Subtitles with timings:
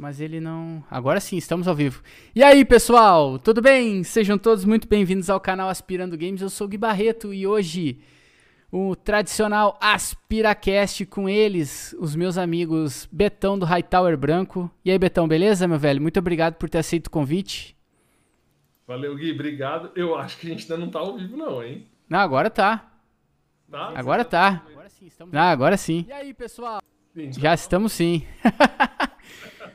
[0.00, 0.82] mas ele não.
[0.90, 2.02] Agora sim, estamos ao vivo.
[2.34, 4.02] E aí, pessoal, tudo bem?
[4.02, 6.40] Sejam todos muito bem-vindos ao canal Aspirando Games.
[6.40, 8.00] Eu sou o Gui Barreto e hoje
[8.72, 14.70] o tradicional AspiraCast com eles, os meus amigos Betão do Hightower Branco.
[14.82, 16.00] E aí, Betão, beleza, meu velho?
[16.00, 17.76] Muito obrigado por ter aceito o convite.
[18.86, 19.92] Valeu, Gui, obrigado.
[19.94, 21.86] Eu acho que a gente ainda não tá ao vivo, não, hein?
[22.08, 22.90] Não, agora tá.
[23.70, 24.62] Ah, agora tá.
[24.70, 25.34] Agora sim, estamos.
[25.34, 26.06] Ah, agora sim.
[26.08, 26.80] E aí, pessoal?
[27.12, 28.24] Sim, Já estamos sim.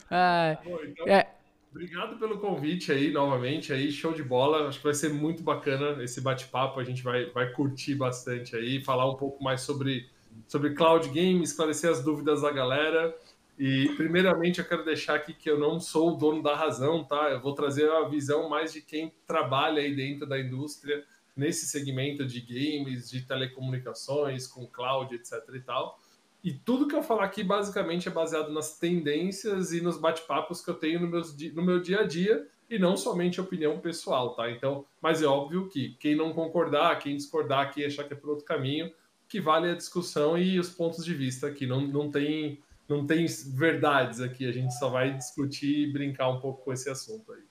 [0.10, 1.32] ah, então, é.
[1.72, 4.70] Obrigado pelo convite aí, novamente, aí, show de bola.
[4.70, 6.80] Acho que vai ser muito bacana esse bate-papo.
[6.80, 10.10] A gente vai, vai curtir bastante aí, falar um pouco mais sobre,
[10.48, 13.14] sobre cloud game, esclarecer as dúvidas da galera.
[13.60, 17.30] E, primeiramente, eu quero deixar aqui que eu não sou o dono da razão, tá?
[17.30, 21.04] Eu vou trazer a visão mais de quem trabalha aí dentro da indústria,
[21.36, 26.00] nesse segmento de games, de telecomunicações, com cloud, etc e tal.
[26.46, 30.70] E tudo que eu falar aqui, basicamente, é baseado nas tendências e nos bate-papos que
[30.70, 31.22] eu tenho no,
[31.56, 34.52] no meu dia a dia, e não somente opinião pessoal, tá?
[34.52, 38.30] Então, mas é óbvio que quem não concordar, quem discordar aqui, achar que é por
[38.30, 38.92] outro caminho,
[39.28, 41.66] que vale a discussão e os pontos de vista aqui.
[41.66, 43.26] Não, não tem não tem
[43.56, 47.42] verdades aqui, a gente só vai discutir e brincar um pouco com esse assunto aí.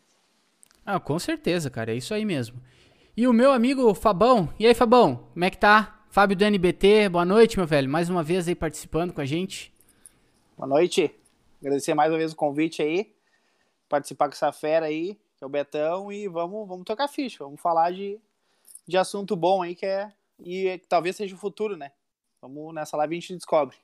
[0.86, 2.62] Ah, com certeza, cara, é isso aí mesmo.
[3.16, 5.93] E o meu amigo Fabão, e aí Fabão, como é que tá?
[6.14, 9.74] Fábio do NBT, boa noite, meu velho, mais uma vez aí participando com a gente.
[10.56, 11.12] Boa noite,
[11.60, 13.12] agradecer mais uma vez o convite aí,
[13.88, 17.60] participar com essa fera aí, que é o Betão, e vamos, vamos tocar ficha, vamos
[17.60, 18.16] falar de,
[18.86, 21.90] de assunto bom aí, que é, e talvez seja o futuro, né?
[22.40, 23.76] Vamos, nessa live a gente descobre.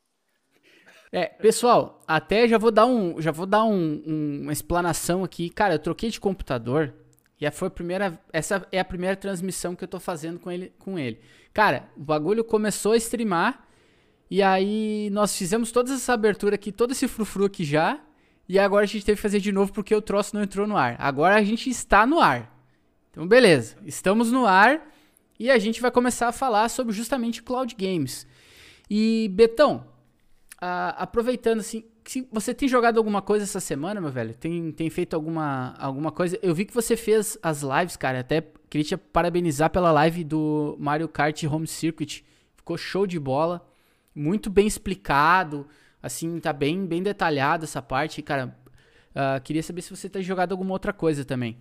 [1.10, 5.50] É, pessoal, até já vou dar um, já vou dar um, um, uma explanação aqui.
[5.50, 6.94] Cara, eu troquei de computador
[7.40, 10.72] e foi a primeira, essa é a primeira transmissão que eu tô fazendo com ele,
[10.78, 11.20] com ele.
[11.54, 13.66] Cara, o bagulho começou a streamar
[14.30, 17.98] e aí nós fizemos toda essa abertura aqui, todo esse frufru aqui já,
[18.48, 20.76] e agora a gente teve que fazer de novo porque o troço não entrou no
[20.76, 20.96] ar.
[20.98, 22.54] Agora a gente está no ar.
[23.10, 23.76] Então, beleza.
[23.86, 24.86] Estamos no ar
[25.38, 28.26] e a gente vai começar a falar sobre justamente cloud games.
[28.88, 29.86] E Betão,
[30.60, 31.84] Uh, aproveitando, assim,
[32.32, 34.34] você tem jogado alguma coisa essa semana, meu velho?
[34.34, 36.38] Tem, tem feito alguma, alguma coisa?
[36.42, 38.20] Eu vi que você fez as lives, cara.
[38.20, 42.24] Até queria te parabenizar pela live do Mario Kart Home Circuit.
[42.56, 43.64] Ficou show de bola.
[44.14, 45.68] Muito bem explicado.
[46.02, 48.22] Assim, tá bem, bem detalhado essa parte.
[48.22, 48.58] Cara,
[49.10, 51.58] uh, queria saber se você tem jogado alguma outra coisa também.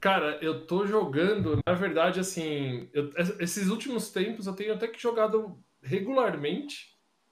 [0.00, 4.98] Cara, eu tô jogando, na verdade, assim, eu, esses últimos tempos eu tenho até que
[4.98, 6.89] jogado regularmente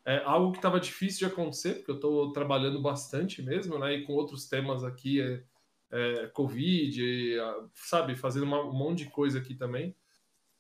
[0.09, 3.93] é algo que estava difícil de acontecer, porque eu estou trabalhando bastante mesmo, né?
[3.93, 5.43] E com outros temas aqui, é,
[5.91, 7.37] é Covid, e,
[7.75, 9.95] sabe, fazendo uma, um monte de coisa aqui também.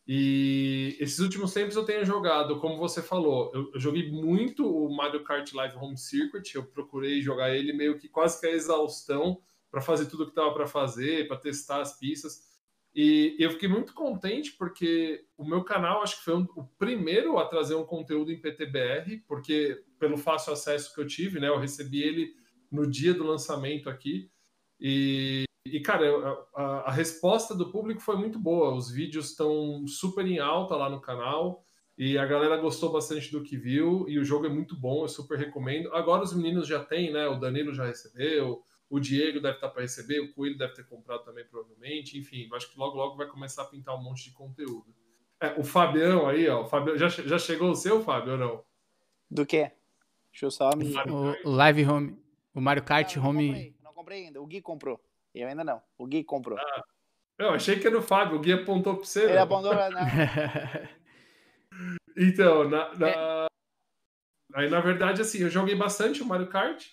[0.06, 4.94] E esses últimos tempos eu tenho jogado, como você falou, eu, eu joguei muito o
[4.94, 9.40] Mario Kart Live Home Circuit, eu procurei jogar ele meio que quase que a exaustão
[9.70, 12.47] para fazer tudo o que estava para fazer, para testar as pistas.
[12.94, 17.38] E eu fiquei muito contente porque o meu canal acho que foi um, o primeiro
[17.38, 21.58] a trazer um conteúdo em PTBR, porque pelo fácil acesso que eu tive, né, eu
[21.58, 22.32] recebi ele
[22.70, 24.30] no dia do lançamento aqui.
[24.80, 26.06] E, e cara,
[26.54, 28.74] a, a, resposta do público foi muito boa.
[28.74, 31.64] Os vídeos estão super em alta lá no canal
[31.96, 34.06] e a galera gostou bastante do que viu.
[34.08, 35.92] E o jogo é muito bom, eu super recomendo.
[35.94, 37.26] Agora os meninos já têm, né?
[37.28, 41.24] O Danilo já recebeu, o Diego deve estar para receber, o Coelho deve ter comprado
[41.24, 42.18] também, provavelmente.
[42.18, 44.94] Enfim, acho que logo, logo vai começar a pintar um monte de conteúdo.
[45.40, 46.62] É, o Fabião aí, ó.
[46.62, 48.64] O Fabião, já, já chegou o seu, Fábio, ou não?
[49.30, 49.70] Do quê?
[50.32, 50.92] Deixa eu só me.
[51.10, 52.18] O, o Live Home.
[52.54, 53.46] O Mario Kart não, Home.
[53.46, 54.40] Não comprei, não comprei, ainda.
[54.40, 55.00] O Gui comprou.
[55.34, 55.82] Eu ainda não.
[55.96, 56.58] O Gui comprou.
[56.58, 56.82] Ah,
[57.38, 58.38] eu achei que era o Fábio.
[58.38, 59.24] O Gui apontou para você.
[59.24, 59.38] Ele né?
[59.38, 59.90] apontou pra.
[62.16, 63.08] então, na, na...
[63.08, 63.46] É.
[64.54, 66.88] Aí, na verdade, assim, eu joguei bastante o Mario Kart.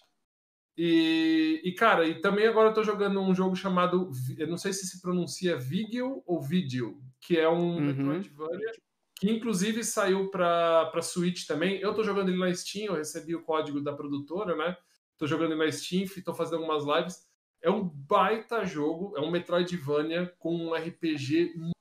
[0.77, 4.73] E, e, cara, e também agora eu tô jogando um jogo chamado, eu não sei
[4.73, 7.81] se se pronuncia Vigil ou Vigil, que é um uhum.
[7.81, 8.71] Metroidvania,
[9.15, 11.79] que inclusive saiu para Switch também.
[11.79, 14.75] Eu tô jogando ele na Steam, eu recebi o código da produtora, né?
[15.17, 17.25] Tô jogando ele na Steam, tô fazendo algumas lives.
[17.61, 21.73] É um baita jogo, é um Metroidvania com um RPG muito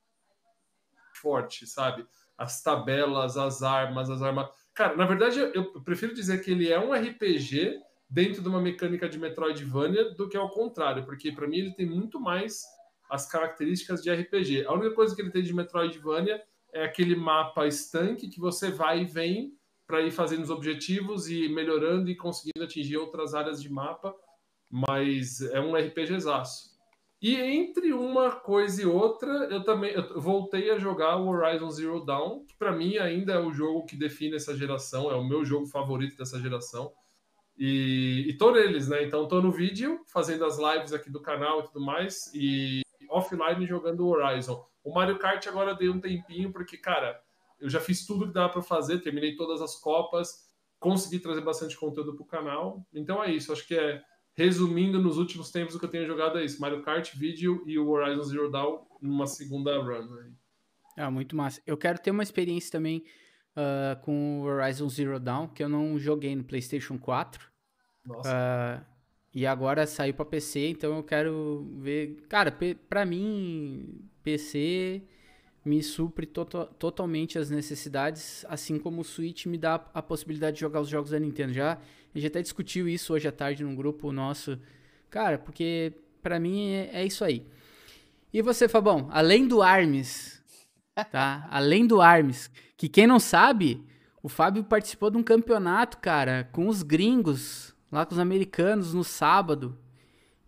[1.15, 2.07] forte, sabe?
[2.39, 4.49] As tabelas, as armas, as armas.
[4.73, 7.81] Cara, na verdade, eu prefiro dizer que ele é um RPG
[8.15, 11.85] dentro de uma mecânica de Metroidvania do que ao contrário, porque para mim ele tem
[11.85, 12.63] muito mais
[13.11, 14.67] as características de RPG.
[14.67, 16.41] A única coisa que ele tem de Metroidvania
[16.73, 19.53] é aquele mapa estanque que você vai e vem
[19.85, 24.15] para ir fazendo os objetivos e melhorando e conseguindo atingir outras áreas de mapa,
[24.71, 26.73] mas é um RPGzaço.
[27.21, 32.05] E entre uma coisa e outra, eu também eu voltei a jogar o Horizon Zero
[32.05, 35.45] Dawn, que para mim ainda é o jogo que define essa geração, é o meu
[35.45, 36.93] jogo favorito dessa geração.
[37.57, 39.05] E, e tô neles, né?
[39.05, 43.67] Então tô no vídeo, fazendo as lives aqui do canal e tudo mais, e offline
[43.67, 44.65] jogando Horizon.
[44.83, 47.21] O Mario Kart agora eu dei um tempinho, porque, cara,
[47.61, 50.49] eu já fiz tudo que dava para fazer, terminei todas as copas,
[50.79, 52.85] consegui trazer bastante conteúdo pro canal.
[52.93, 54.03] Então é isso, acho que é
[54.37, 57.79] resumindo nos últimos tempos o que eu tenho jogado é isso: Mario Kart, vídeo e
[57.79, 60.35] o Horizon Zero Dawn numa segunda run.
[60.97, 61.63] É, muito massa.
[61.67, 63.05] Eu quero ter uma experiência também
[63.57, 67.49] uh, com o Horizon Zero Dawn, que eu não joguei no PlayStation 4.
[68.05, 68.31] Nossa.
[68.31, 68.95] Uh,
[69.35, 72.25] e agora saiu para PC, então eu quero ver.
[72.29, 72.57] Cara,
[72.89, 75.03] para mim, PC
[75.65, 76.45] me supre to
[76.79, 81.11] totalmente as necessidades, assim como o Switch me dá a possibilidade de jogar os jogos
[81.11, 81.53] da Nintendo.
[81.53, 84.59] Já, a gente até discutiu isso hoje à tarde num grupo nosso.
[85.11, 85.93] Cara, porque
[86.23, 87.47] para mim é, é, isso aí.
[88.33, 90.34] E você, Fabão, além do ARMS,
[91.11, 91.49] tá?
[91.51, 93.85] além do ARMS, que quem não sabe,
[94.23, 99.03] o Fábio participou de um campeonato, cara, com os gringos, lá com os americanos no
[99.03, 99.79] sábado.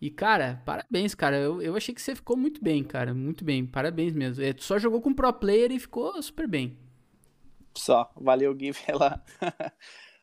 [0.01, 1.39] E, cara, parabéns, cara.
[1.39, 3.15] Eu, eu achei que você ficou muito bem, cara.
[3.15, 3.67] Muito bem.
[3.67, 4.45] Parabéns mesmo.
[4.45, 6.77] É, tu só jogou com pro player e ficou super bem.
[7.75, 8.11] Só.
[8.17, 9.23] Valeu, Gui, pela,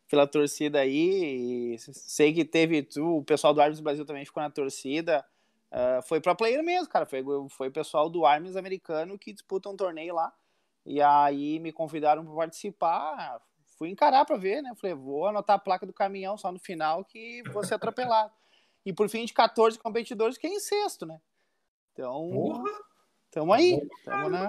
[0.10, 1.76] pela torcida aí.
[1.80, 2.84] Sei que teve.
[2.84, 5.26] Tu, o pessoal do Arms Brasil também ficou na torcida.
[5.74, 7.06] Uh, foi pro player mesmo, cara.
[7.06, 10.32] Foi, foi o pessoal do Arms americano que disputa um torneio lá.
[10.86, 13.42] E aí me convidaram para participar.
[13.78, 14.72] Fui encarar para ver, né?
[14.76, 18.32] Falei, vou anotar a placa do caminhão só no final que vou ser atropelado.
[18.86, 21.20] E por fim, de 14 competidores, que é em sexto, né?
[21.92, 22.30] Então.
[22.32, 22.70] Porra.
[23.32, 23.82] Tamo aí.
[24.06, 24.48] Tamo na...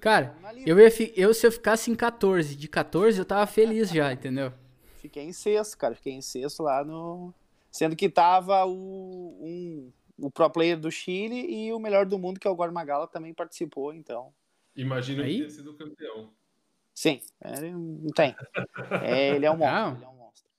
[0.00, 0.36] Cara,
[0.66, 1.12] eu, ia fi...
[1.16, 4.52] eu se eu ficasse em 14, de 14 eu tava feliz já, entendeu?
[4.96, 5.94] Fiquei em sexto, cara.
[5.94, 7.32] Fiquei em sexto lá no.
[7.70, 12.38] Sendo que tava o, um, o pro player do Chile e o melhor do mundo,
[12.38, 14.32] que é o Guarmagala, também participou, então.
[14.76, 15.32] Imagina aí?
[15.32, 16.32] que tenha sido campeão.
[16.94, 18.34] Sim, é, não tem.
[19.02, 19.96] É, ele é um monstro.
[19.96, 20.50] Ele é um monstro.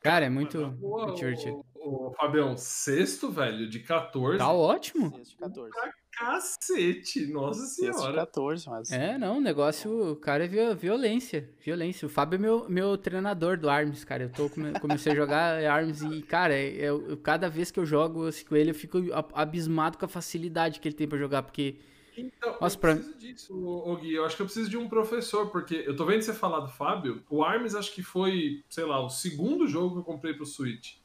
[0.00, 1.64] Cara, é muito, muito divertido.
[1.74, 4.38] Ô, Fabião, sexto, velho, de 14.
[4.38, 5.10] Tá ótimo.
[5.10, 5.72] Sexto de 14.
[6.12, 7.94] Cacete, nossa senhora.
[7.94, 8.92] Sexto de 14, mas...
[8.92, 12.06] É, não, o negócio, o cara é violência, violência.
[12.06, 14.24] O Fábio é meu, meu treinador do ARMS, cara.
[14.24, 14.50] Eu tô,
[14.80, 18.54] comecei a jogar ARMS e, cara, eu, eu, cada vez que eu jogo assim, com
[18.54, 18.98] ele, eu fico
[19.32, 21.78] abismado com a facilidade que ele tem pra jogar, porque...
[22.14, 22.94] Então, Nossa, eu pra...
[22.94, 24.12] preciso disso, Gui.
[24.12, 26.68] Eu acho que eu preciso de um professor, porque eu tô vendo você falar do
[26.68, 27.24] Fábio.
[27.30, 30.96] O ARMS acho que foi, sei lá, o segundo jogo que eu comprei pro Switch.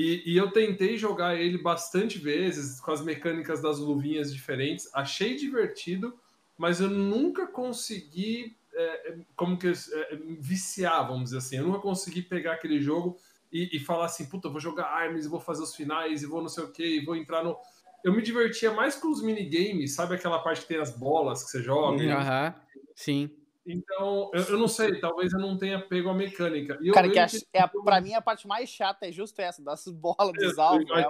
[0.00, 4.88] E, e, eu tentei jogar ele bastante vezes, com as mecânicas das luvinhas diferentes.
[4.94, 6.16] Achei divertido,
[6.56, 11.56] mas eu nunca consegui, é, como que, é, viciar, vamos dizer assim.
[11.56, 13.18] Eu nunca consegui pegar aquele jogo
[13.52, 16.40] e, e falar assim, puta, vou jogar armas e vou fazer os finais e vou
[16.40, 17.56] não sei o que, e vou entrar no.
[18.04, 21.50] Eu me divertia mais com os minigames, sabe aquela parte que tem as bolas que
[21.50, 22.20] você joga?
[22.20, 23.37] Aham, uhum, sim.
[23.70, 26.78] Então, eu, eu, não sei, talvez eu não tenha pego a mecânica.
[26.80, 29.38] E Cara, que, a, que é, a, pra mim a parte mais chata é justo
[29.40, 30.90] essa, das bolas dos alvos.
[30.90, 31.06] É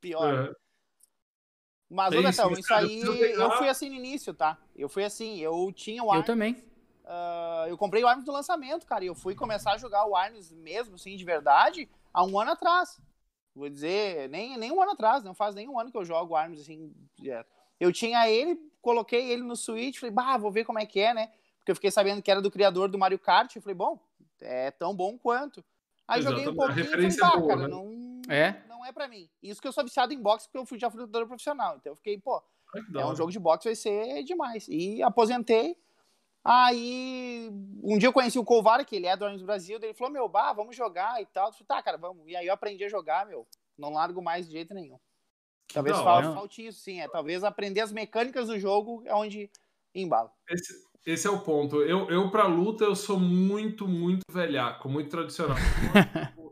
[0.00, 0.50] pior.
[0.50, 0.54] É.
[1.88, 4.58] Mas, é isso, isso aí, eu fui assim no início, tá?
[4.76, 6.28] Eu fui assim, eu tinha o Arms.
[6.28, 6.52] Eu também.
[7.04, 10.16] Uh, eu comprei o Arms do lançamento, cara, e eu fui começar a jogar o
[10.16, 13.00] Arms mesmo, assim, de verdade, há um ano atrás.
[13.54, 16.32] Vou dizer, nem, nem um ano atrás, não faz nem um ano que eu jogo
[16.32, 17.48] o Arms, assim, direto.
[17.78, 21.14] Eu tinha ele, coloquei ele no Switch, falei, bah, vou ver como é que é,
[21.14, 21.30] né?
[21.64, 23.56] Porque eu fiquei sabendo que era do criador do Mario Kart.
[23.56, 23.98] Eu falei, bom,
[24.42, 25.64] é tão bom quanto.
[26.06, 27.68] Aí joguei um pouquinho e falei, ah, boa, cara, né?
[27.68, 28.62] não, é?
[28.68, 29.30] não é pra mim.
[29.42, 31.76] Isso que eu sou viciado em boxe, porque eu fui já fui lutador profissional.
[31.76, 32.42] Então eu fiquei, pô,
[32.94, 34.68] é um jogo de boxe, vai ser demais.
[34.68, 35.74] E aposentei.
[36.44, 37.48] Aí,
[37.82, 40.28] um dia eu conheci o Colvara, que ele é do Arms Brasil, ele falou, meu,
[40.28, 41.48] bah, vamos jogar e tal.
[41.48, 42.28] Eu falei, tá, cara, vamos.
[42.28, 43.46] E aí eu aprendi a jogar, meu,
[43.78, 44.98] não largo mais de jeito nenhum.
[45.72, 47.00] Talvez falte, falte isso, sim.
[47.00, 49.50] É, talvez aprender as mecânicas do jogo é onde
[49.94, 50.30] embala.
[50.50, 50.74] Esse,
[51.06, 51.82] esse é o ponto.
[51.82, 55.56] Eu, eu pra luta, eu sou muito, muito velhaco, muito tradicional.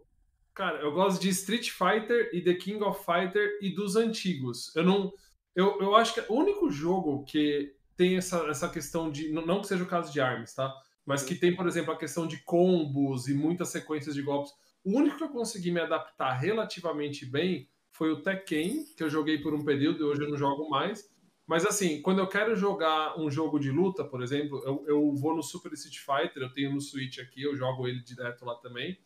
[0.55, 4.75] Cara, eu gosto de Street Fighter e The King of Fighter e dos antigos.
[4.77, 5.13] Eu não.
[5.55, 9.31] Eu, eu acho que o único jogo que tem essa, essa questão de.
[9.33, 10.73] Não que seja o caso de armas, tá?
[11.05, 14.53] Mas que tem, por exemplo, a questão de combos e muitas sequências de golpes.
[14.85, 19.39] O único que eu consegui me adaptar relativamente bem foi o Tekken, que eu joguei
[19.39, 21.11] por um período e hoje eu não jogo mais.
[21.47, 25.35] Mas assim, quando eu quero jogar um jogo de luta, por exemplo, eu, eu vou
[25.35, 28.99] no Super Street Fighter, eu tenho no Switch aqui, eu jogo ele direto lá também.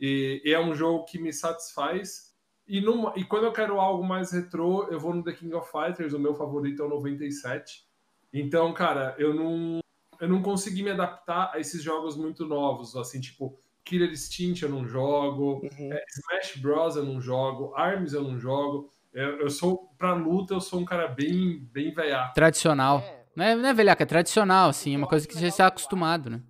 [0.00, 2.34] E, e é um jogo que me satisfaz.
[2.66, 5.70] E, numa, e quando eu quero algo mais retrô, eu vou no The King of
[5.70, 7.86] Fighters, o meu favorito é o 97.
[8.32, 9.80] Então, cara, eu não,
[10.18, 14.70] eu não consegui me adaptar a esses jogos muito novos, assim, tipo, Killer Instinct eu
[14.70, 15.92] não jogo, uhum.
[15.92, 18.90] é, Smash Bros eu não jogo, ARMS eu não jogo.
[19.14, 22.34] Eu, eu sou, pra luta, eu sou um cara bem, bem velhaco.
[22.34, 22.98] Tradicional.
[22.98, 23.24] É.
[23.36, 26.28] Não, é, não é velhaco, é tradicional, assim, é uma coisa que você está acostumado,
[26.28, 26.42] né?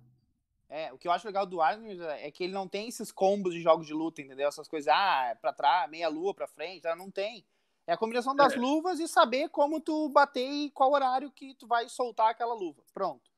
[0.69, 3.11] É, é, o que eu acho legal do Arnold é que ele não tem esses
[3.11, 4.47] combos de jogos de luta, entendeu?
[4.47, 7.45] Essas coisas, ah, é pra trás, meia lua pra frente, ela não tem.
[7.87, 8.57] É a combinação das é.
[8.57, 12.81] luvas e saber como tu bater e qual horário que tu vai soltar aquela luva.
[12.93, 13.31] Pronto.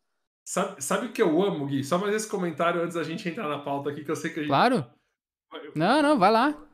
[0.45, 1.83] Sabe, sabe o que eu amo, Gui?
[1.83, 4.39] Só mais esse comentário antes da gente entrar na pauta aqui, que eu sei que
[4.39, 4.49] a gente.
[4.49, 4.89] Claro.
[5.75, 6.66] Não, não, vai lá.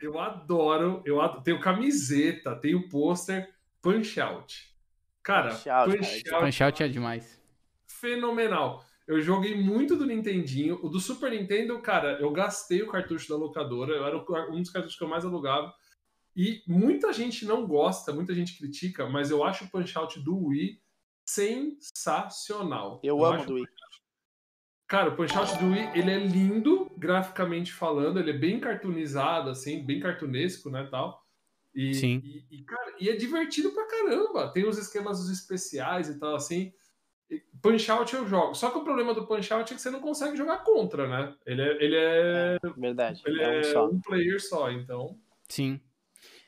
[0.00, 1.42] Eu adoro, eu adoro.
[1.42, 4.74] Tenho camiseta, tenho pôster, Punch Out.
[5.22, 7.42] Cara, Punch Out, punch out, punch out é demais.
[7.86, 8.84] Fenomenal.
[9.06, 10.78] Eu joguei muito do Nintendinho.
[10.82, 13.92] O do Super Nintendo, cara, eu gastei o cartucho da locadora.
[13.92, 14.16] Eu era
[14.50, 15.72] um dos cartuchos que eu mais alugava.
[16.36, 20.46] E muita gente não gosta, muita gente critica, mas eu acho o Punch Out do
[20.46, 20.80] Wii
[21.24, 23.00] sensacional.
[23.02, 23.66] Eu, eu amo do Wii.
[24.86, 29.50] Cara, o Punch Out do Wii, ele é lindo, graficamente falando, ele é bem cartoonizado,
[29.50, 31.24] assim, bem cartunesco, né, tal.
[31.74, 32.22] E, Sim.
[32.24, 34.52] E, e, cara, e é divertido pra caramba.
[34.52, 36.72] Tem os esquemas especiais e tal, assim.
[37.60, 38.54] Punch Out eu jogo.
[38.54, 41.34] Só que o problema do Punch Out é que você não consegue jogar contra, né?
[41.44, 41.84] Ele é.
[41.84, 43.22] Ele é, é verdade.
[43.26, 45.18] Ele é, um, é um player só, então.
[45.48, 45.80] Sim.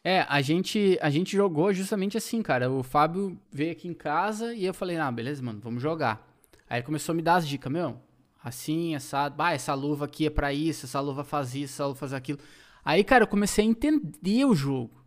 [0.05, 2.71] É, a gente, a gente jogou justamente assim, cara.
[2.71, 6.25] O Fábio veio aqui em casa e eu falei, ah, beleza, mano, vamos jogar.
[6.69, 8.01] Aí ele começou a me dar as dicas, meu,
[8.47, 11.99] assim, essa, ah, essa luva aqui é para isso, essa luva faz isso, essa luva
[11.99, 12.39] faz aquilo.
[12.85, 15.05] Aí, cara, eu comecei a entender o jogo.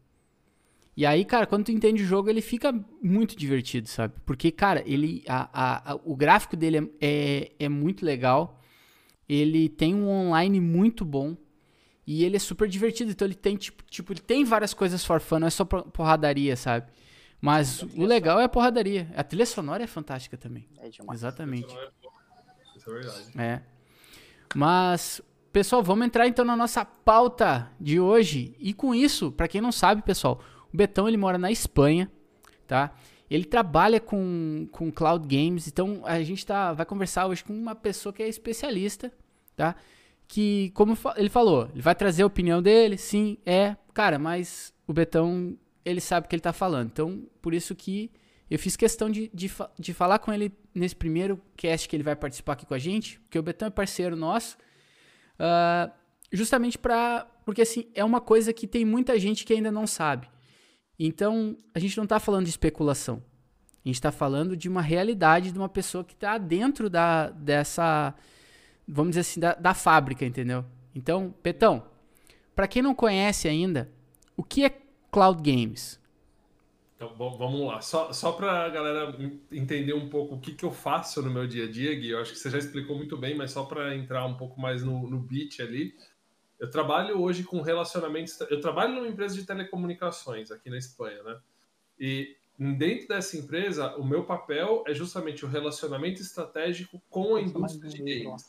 [0.96, 4.14] E aí, cara, quando tu entende o jogo, ele fica muito divertido, sabe?
[4.26, 8.60] Porque, cara, ele, a, a, a o gráfico dele é, é, é muito legal.
[9.28, 11.38] Ele tem um online muito bom.
[12.06, 15.22] E ele é super divertido, então ele tem, tipo, tipo ele tem várias coisas for
[15.22, 16.92] fun, não é só porradaria, sabe?
[17.40, 19.10] Mas o legal é a porradaria.
[19.16, 20.68] A trilha sonora é fantástica também.
[20.80, 21.22] É demais.
[21.22, 21.74] Exatamente.
[21.74, 21.92] É Isso
[22.90, 23.32] é verdade.
[23.38, 23.62] É.
[24.56, 28.56] Mas, pessoal, vamos entrar então na nossa pauta de hoje.
[28.60, 30.40] E com isso, para quem não sabe, pessoal,
[30.74, 32.12] o Betão ele mora na Espanha,
[32.68, 32.94] tá?
[33.30, 37.76] Ele trabalha com, com cloud games, então a gente tá, vai conversar hoje com uma
[37.76, 39.12] pessoa que é especialista,
[39.56, 39.76] tá?
[40.30, 44.94] que, como ele falou, ele vai trazer a opinião dele, sim, é, cara, mas o
[44.94, 46.86] Betão, ele sabe o que ele tá falando.
[46.86, 48.12] Então, por isso que
[48.50, 52.16] eu fiz questão de, de, de falar com ele nesse primeiro cast que ele vai
[52.16, 54.58] participar aqui com a gente, porque o Betão é parceiro nosso,
[55.40, 55.92] uh,
[56.32, 60.30] justamente para porque assim, é uma coisa que tem muita gente que ainda não sabe.
[61.00, 63.24] Então, a gente não está falando de especulação.
[63.84, 68.14] A gente está falando de uma realidade de uma pessoa que está dentro da, dessa
[68.90, 70.66] vamos dizer assim, da, da fábrica, entendeu?
[70.96, 71.84] Então, Petão,
[72.56, 73.90] para quem não conhece ainda,
[74.36, 75.99] o que é Cloud Games?
[77.00, 77.80] Então, vamos lá.
[77.80, 79.16] Só, só para a galera
[79.50, 82.20] entender um pouco o que, que eu faço no meu dia a dia, Gui, eu
[82.20, 85.10] acho que você já explicou muito bem, mas só para entrar um pouco mais no,
[85.10, 85.96] no beat ali,
[86.60, 88.38] eu trabalho hoje com relacionamentos.
[88.42, 91.40] Eu trabalho numa empresa de telecomunicações aqui na Espanha, né?
[91.98, 97.90] E dentro dessa empresa, o meu papel é justamente o relacionamento estratégico com a indústria
[97.90, 98.44] de games.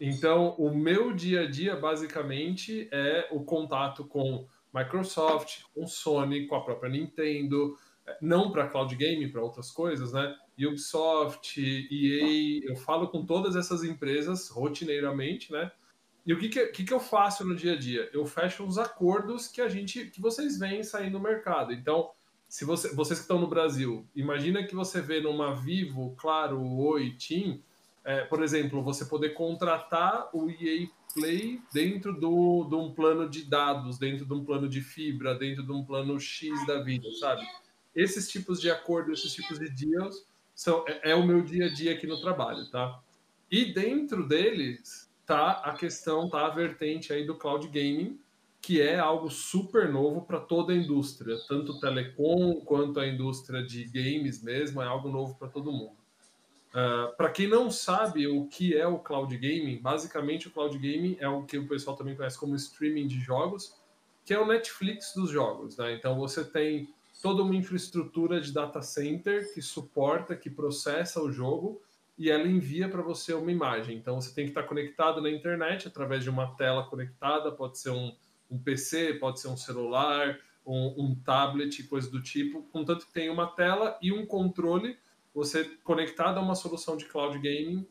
[0.00, 4.44] Então, o meu dia a dia, basicamente, é o contato com
[4.76, 10.12] Microsoft, com Sony, com a própria Nintendo, é, não para cloud game, para outras coisas,
[10.12, 10.36] né?
[10.58, 15.70] Ubisoft, EA, eu falo com todas essas empresas rotineiramente, né?
[16.26, 18.10] E o que, que, que, que eu faço no dia a dia?
[18.12, 21.72] Eu fecho os acordos que a gente, que vocês veem sair no mercado.
[21.72, 22.10] Então,
[22.48, 27.12] se você, vocês que estão no Brasil, imagina que você vê numa Vivo, Claro, Oi,
[27.12, 27.62] TIM,
[28.06, 33.42] é, por exemplo, você poder contratar o EA Play dentro do, de um plano de
[33.42, 37.44] dados, dentro de um plano de fibra, dentro de um plano X da vida, sabe?
[37.92, 41.68] Esses tipos de acordo, esses tipos de deals são, é, é o meu dia a
[41.68, 43.00] dia aqui no trabalho, tá?
[43.50, 48.20] E dentro deles tá a questão, tá a vertente aí do cloud gaming,
[48.60, 53.84] que é algo super novo para toda a indústria, tanto telecom quanto a indústria de
[53.84, 55.95] games mesmo, é algo novo para todo mundo.
[56.78, 61.16] Ah, para quem não sabe o que é o cloud gaming, basicamente o cloud gaming
[61.18, 63.74] é o que o pessoal também conhece como streaming de jogos,
[64.26, 65.78] que é o Netflix dos jogos.
[65.78, 65.94] Né?
[65.94, 66.86] Então você tem
[67.22, 71.80] toda uma infraestrutura de data center que suporta, que processa o jogo
[72.18, 73.96] e ela envia para você uma imagem.
[73.96, 77.88] Então você tem que estar conectado na internet através de uma tela conectada, pode ser
[77.88, 78.14] um,
[78.50, 83.30] um PC, pode ser um celular, um, um tablet, coisa do tipo, contanto que tem
[83.30, 84.98] uma tela e um controle
[85.36, 87.86] você conectado a uma solução de cloud gaming,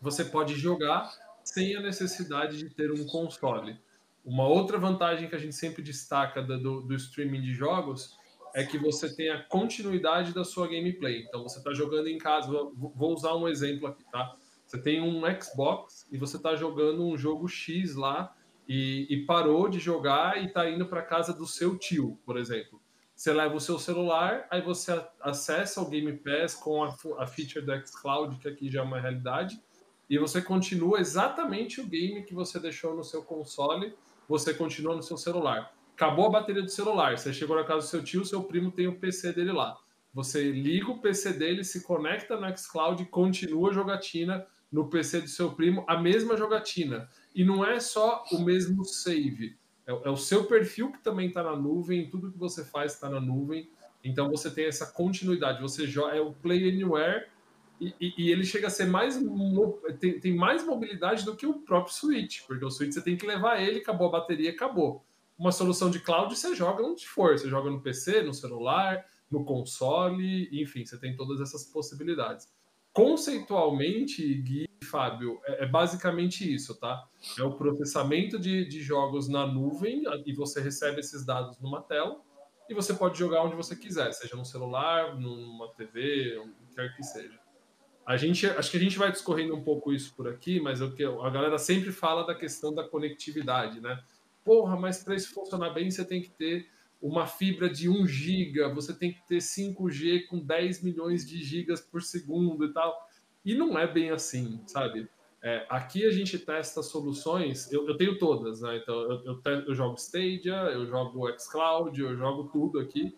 [0.00, 1.12] você pode jogar
[1.44, 3.78] sem a necessidade de ter um console.
[4.24, 8.18] Uma outra vantagem que a gente sempre destaca do, do streaming de jogos
[8.52, 11.22] é que você tem a continuidade da sua gameplay.
[11.22, 14.34] Então você está jogando em casa, vou usar um exemplo aqui, tá?
[14.66, 18.34] Você tem um Xbox e você está jogando um jogo X lá
[18.68, 22.81] e, e parou de jogar e está indo para casa do seu tio, por exemplo.
[23.22, 27.64] Você leva o seu celular, aí você acessa o Game Pass com a, a feature
[27.64, 29.62] do xCloud, que aqui já é uma realidade,
[30.10, 33.94] e você continua exatamente o game que você deixou no seu console,
[34.28, 35.72] você continua no seu celular.
[35.94, 38.88] Acabou a bateria do celular, você chegou na casa do seu tio, seu primo tem
[38.88, 39.78] o PC dele lá.
[40.12, 45.20] Você liga o PC dele, se conecta no xCloud e continua a jogatina no PC
[45.20, 47.08] do seu primo, a mesma jogatina.
[47.32, 51.42] E não é só o mesmo save, é, é o seu perfil que também está
[51.42, 53.68] na nuvem, tudo que você faz está na nuvem.
[54.04, 55.60] Então você tem essa continuidade.
[55.60, 57.26] Você é o Play Anywhere
[57.80, 59.18] e, e, e, ele chega a ser mais
[59.98, 63.26] tem, tem, mais mobilidade do que o próprio Switch, porque o Switch você tem que
[63.26, 65.04] levar ele, acabou a bateria, acabou.
[65.36, 69.44] Uma solução de cloud você joga onde for, você joga no PC, no celular, no
[69.44, 72.48] console, enfim, você tem todas essas possibilidades.
[72.92, 77.02] Conceitualmente, Gui Fábio, é, é basicamente isso, tá?
[77.38, 82.20] É o processamento de, de jogos na nuvem e você recebe esses dados numa tela
[82.68, 87.02] e você pode jogar onde você quiser, seja no celular, numa TV, onde quer que
[87.02, 87.38] seja.
[88.04, 90.84] A gente, acho que a gente vai discorrendo um pouco isso por aqui, mas é
[90.84, 94.02] a galera sempre fala da questão da conectividade, né?
[94.44, 96.68] Porra, mas para isso funcionar bem, você tem que ter
[97.00, 101.80] uma fibra de 1 giga, você tem que ter 5G com 10 milhões de gigas
[101.80, 102.96] por segundo e tal.
[103.44, 105.08] E não é bem assim, sabe?
[105.44, 108.76] É, aqui a gente testa soluções, eu, eu tenho todas, né?
[108.76, 113.16] Então eu, eu, te, eu, jogo Stadia, eu jogo xCloud, eu jogo tudo aqui.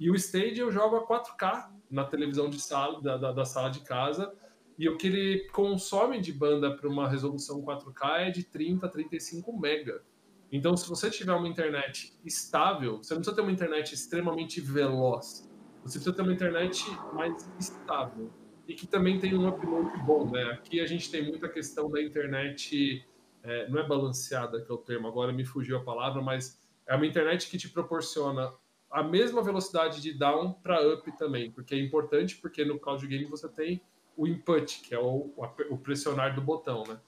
[0.00, 3.68] E o Stadia eu jogo a 4K na televisão de sala, da, da, da sala
[3.68, 4.32] de casa.
[4.78, 8.88] E o que ele consome de banda para uma resolução 4K é de 30 a
[8.88, 10.02] 35 mega.
[10.50, 15.50] Então, se você tiver uma internet estável, você não precisa ter uma internet extremamente veloz.
[15.82, 18.30] Você precisa ter uma internet mais estável
[18.66, 20.42] e que também tem um upload bom, né?
[20.50, 23.06] Aqui a gente tem muita questão da internet,
[23.42, 26.94] é, não é balanceada que é o termo, agora me fugiu a palavra, mas é
[26.94, 28.52] uma internet que te proporciona
[28.90, 33.24] a mesma velocidade de down para up também, porque é importante porque no cloud game
[33.26, 33.80] você tem
[34.16, 35.32] o input, que é o,
[35.70, 36.98] o pressionar do botão, né?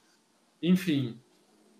[0.63, 1.19] Enfim,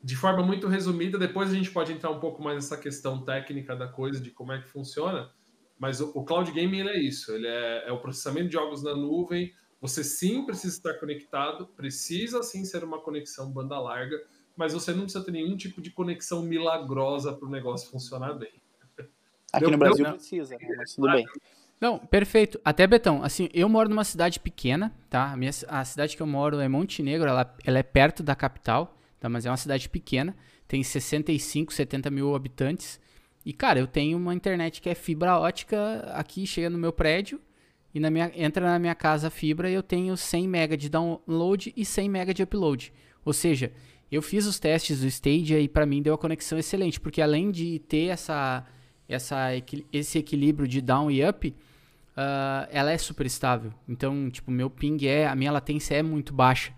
[0.03, 3.77] de forma muito resumida, depois a gente pode entrar um pouco mais nessa questão técnica
[3.77, 5.31] da coisa, de como é que funciona,
[5.79, 8.95] mas o, o cloud gaming é isso, ele é, é o processamento de jogos na
[8.95, 14.21] nuvem, você sim precisa estar conectado, precisa sim ser uma conexão banda larga,
[14.57, 18.53] mas você não precisa ter nenhum tipo de conexão milagrosa para o negócio funcionar bem.
[19.53, 20.75] Aqui Deu, no Brasil não precisa, né?
[20.77, 21.27] mas tudo bem.
[21.81, 22.61] Não, perfeito.
[22.65, 25.33] Até, Betão, assim, eu moro numa cidade pequena, tá?
[25.33, 28.99] A, minha, a cidade que eu moro é Montenegro, ela, ela é perto da capital,
[29.21, 29.29] tá?
[29.29, 30.37] Mas é uma cidade pequena,
[30.67, 33.01] tem 65, 70 mil habitantes.
[33.47, 37.41] E, cara, eu tenho uma internet que é fibra ótica aqui, chega no meu prédio,
[37.99, 41.73] e na minha, entra na minha casa fibra e eu tenho 100 MB de download
[41.77, 42.93] e 100 MB de upload.
[43.25, 43.73] Ou seja,
[44.11, 47.51] eu fiz os testes do Stadia e para mim deu a conexão excelente, porque além
[47.51, 48.65] de ter essa,
[49.09, 49.49] essa,
[49.93, 53.75] esse equilíbrio de down e up, uh, ela é super estável.
[53.89, 56.73] Então, tipo, meu ping é, a minha latência é muito baixa.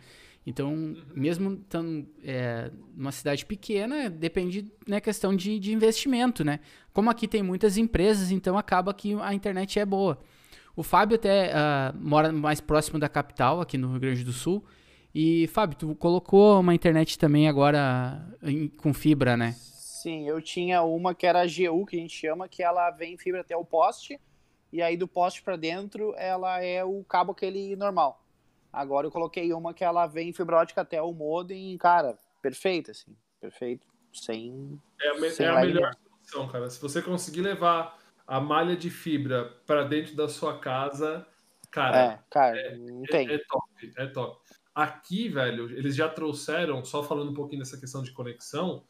[0.47, 6.61] Então, mesmo estando é, numa cidade pequena, depende da né, questão de, de investimento, né?
[6.95, 10.19] Como aqui tem muitas empresas, então acaba que a internet é boa.
[10.81, 14.65] O Fábio até uh, mora mais próximo da capital, aqui no Rio Grande do Sul.
[15.15, 19.53] E, Fábio, tu colocou uma internet também agora em, com fibra, né?
[19.53, 23.19] Sim, eu tinha uma que era a GU, que a gente chama, que ela vem
[23.19, 24.19] fibra até o poste.
[24.73, 28.25] E aí do poste para dentro, ela é o cabo aquele normal.
[28.73, 33.15] Agora eu coloquei uma que ela vem fibra ótica até o modem, cara, perfeito, assim.
[33.39, 33.87] Perfeito.
[34.15, 34.81] Sem.
[34.99, 36.71] É a, me sem é a melhor solução, cara.
[36.71, 38.00] Se você conseguir levar
[38.31, 41.27] a malha de fibra para dentro da sua casa,
[41.69, 43.29] cara, é, cara, é, não tem.
[43.29, 44.41] É, é, top, é top.
[44.73, 48.85] Aqui, velho, eles já trouxeram, só falando um pouquinho dessa questão de conexão,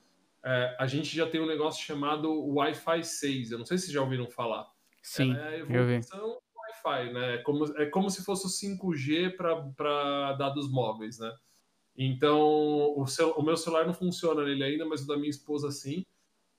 [0.44, 3.52] é, a gente já tem um negócio chamado Wi-Fi 6.
[3.52, 4.70] Eu não sei se já ouviram falar.
[5.02, 7.34] Sim, é a evolução do Wi-Fi, né?
[7.36, 9.36] É como, é como se fosse o 5G
[9.74, 11.34] para dados móveis, né?
[11.96, 15.70] Então, o, seu, o meu celular não funciona nele ainda, mas o da minha esposa
[15.70, 16.04] sim.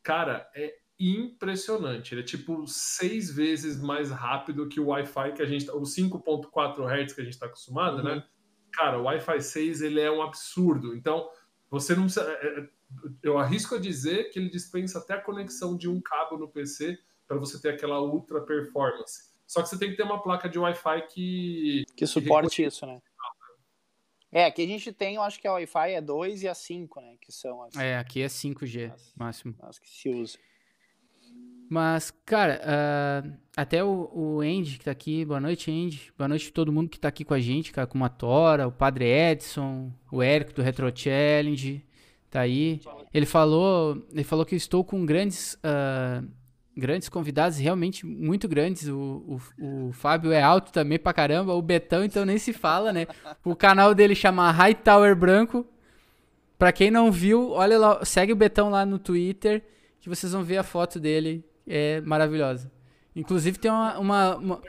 [0.01, 2.13] Cara, é impressionante.
[2.13, 5.81] Ele é tipo seis vezes mais rápido que o Wi-Fi que a gente, tá, o
[5.81, 8.11] 5.4 Hz que a gente está acostumado, né?
[8.11, 8.15] uhum.
[8.17, 8.25] né?
[8.71, 10.95] Cara, o Wi-Fi 6 ele é um absurdo.
[10.95, 11.29] Então,
[11.69, 12.29] você não precisa.
[12.29, 12.69] É, é,
[13.23, 16.97] eu arrisco a dizer que ele dispensa até a conexão de um cabo no PC
[17.27, 19.31] para você ter aquela ultra performance.
[19.47, 21.83] Só que você tem que ter uma placa de Wi-Fi que.
[21.95, 23.01] Que suporte que isso, né?
[24.31, 27.01] É, aqui a gente tem, eu acho que a Wi-Fi é 2 e a 5,
[27.01, 27.17] né?
[27.19, 27.75] Que são as.
[27.75, 29.55] É, aqui é 5G, as, máximo.
[29.59, 30.37] As que se usa.
[31.71, 36.11] Mas, cara, uh, até o, o Andy que tá aqui, boa noite, Andy.
[36.17, 38.67] Boa noite a todo mundo que tá aqui com a gente, cara, com a Tora,
[38.67, 41.81] o Padre Edson, o Érico do Retro Challenge,
[42.29, 42.81] tá aí.
[43.13, 46.27] Ele falou, ele falou que eu estou com grandes uh,
[46.75, 48.89] grandes convidados, realmente muito grandes.
[48.89, 52.91] O, o, o Fábio é alto também pra caramba, o Betão então nem se fala,
[52.91, 53.07] né?
[53.45, 55.65] O canal dele chama High Tower Branco.
[56.59, 59.63] Pra quem não viu, olha lá, segue o Betão lá no Twitter,
[60.01, 62.71] que vocês vão ver a foto dele, é maravilhosa.
[63.15, 64.61] Inclusive tem uma, uma, uma...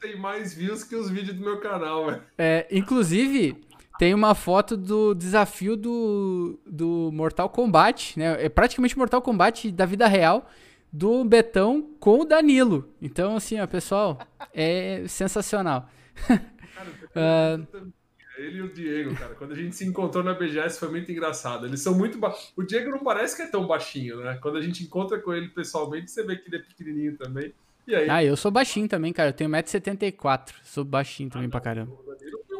[0.00, 2.22] Tem mais views que os vídeos do meu canal, velho.
[2.38, 3.56] É, inclusive,
[3.98, 8.44] tem uma foto do desafio do, do Mortal Kombat, né?
[8.44, 10.48] É praticamente Mortal Kombat da vida real
[10.92, 12.88] do Betão com o Danilo.
[13.00, 14.18] Então, assim, ó, pessoal,
[14.54, 15.88] é sensacional.
[16.26, 17.92] Cara, uh...
[18.40, 21.66] Ele e o Diego, cara, quando a gente se encontrou na BGS foi muito engraçado.
[21.66, 22.34] Eles são muito ba...
[22.56, 24.38] O Diego não parece que é tão baixinho, né?
[24.40, 27.52] Quando a gente encontra com ele pessoalmente, você vê que ele é pequenininho também.
[27.86, 28.08] E aí?
[28.08, 29.30] Ah, eu sou baixinho também, cara.
[29.30, 30.54] Eu tenho 1,74m.
[30.64, 31.96] Sou baixinho também ah, pra caramba.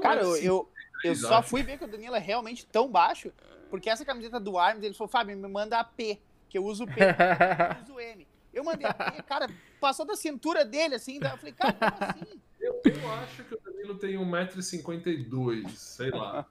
[0.02, 0.68] Cara, eu, eu,
[1.04, 3.32] eu só fui ver que o Danilo é realmente tão baixo,
[3.70, 6.18] porque essa camiseta do Arms, ele falou, Fábio, me manda a P
[6.50, 8.26] que eu uso o P, eu uso o M.
[8.52, 9.48] Eu mandei a P, cara,
[9.80, 12.40] passou da cintura dele, assim, eu falei, cara, como assim?
[12.84, 16.46] Eu, acho que o Danilo tem 1,52m, sei lá.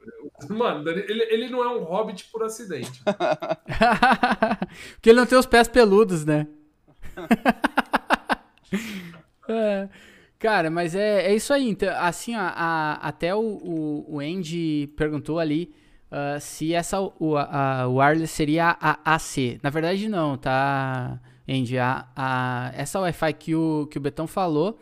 [0.47, 3.01] Mano, ele, ele não é um hobbit por acidente.
[4.93, 6.47] Porque ele não tem os pés peludos, né?
[9.49, 9.89] é,
[10.37, 11.67] cara, mas é, é isso aí.
[11.67, 15.73] Então, assim, a até o, o, o Andy perguntou ali
[16.11, 19.59] uh, se essa o, a, a wireless seria a AC.
[19.63, 21.79] Na verdade, não, tá, Andy?
[21.79, 24.79] A, a, essa Wi-Fi que o, que o Betão falou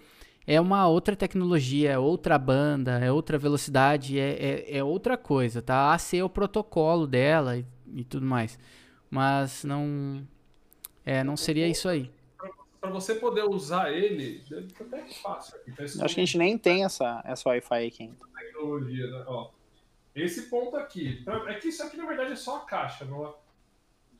[0.47, 5.61] é uma outra tecnologia, é outra banda, é outra velocidade, é, é, é outra coisa,
[5.61, 5.75] tá?
[5.75, 8.57] A AC é o protocolo dela e, e tudo mais.
[9.09, 10.25] Mas não.
[11.05, 12.09] É, não seria isso aí.
[12.79, 15.59] Para você poder usar ele, deve ser até fácil.
[15.77, 18.17] Acho que a gente nem tem essa, essa Wi-Fi aqui ainda.
[18.33, 19.25] Tecnologia, né?
[19.27, 19.51] Ó,
[20.15, 21.25] esse ponto aqui.
[21.47, 23.03] É que isso aqui, na verdade, é só a caixa.
[23.03, 23.33] Não é?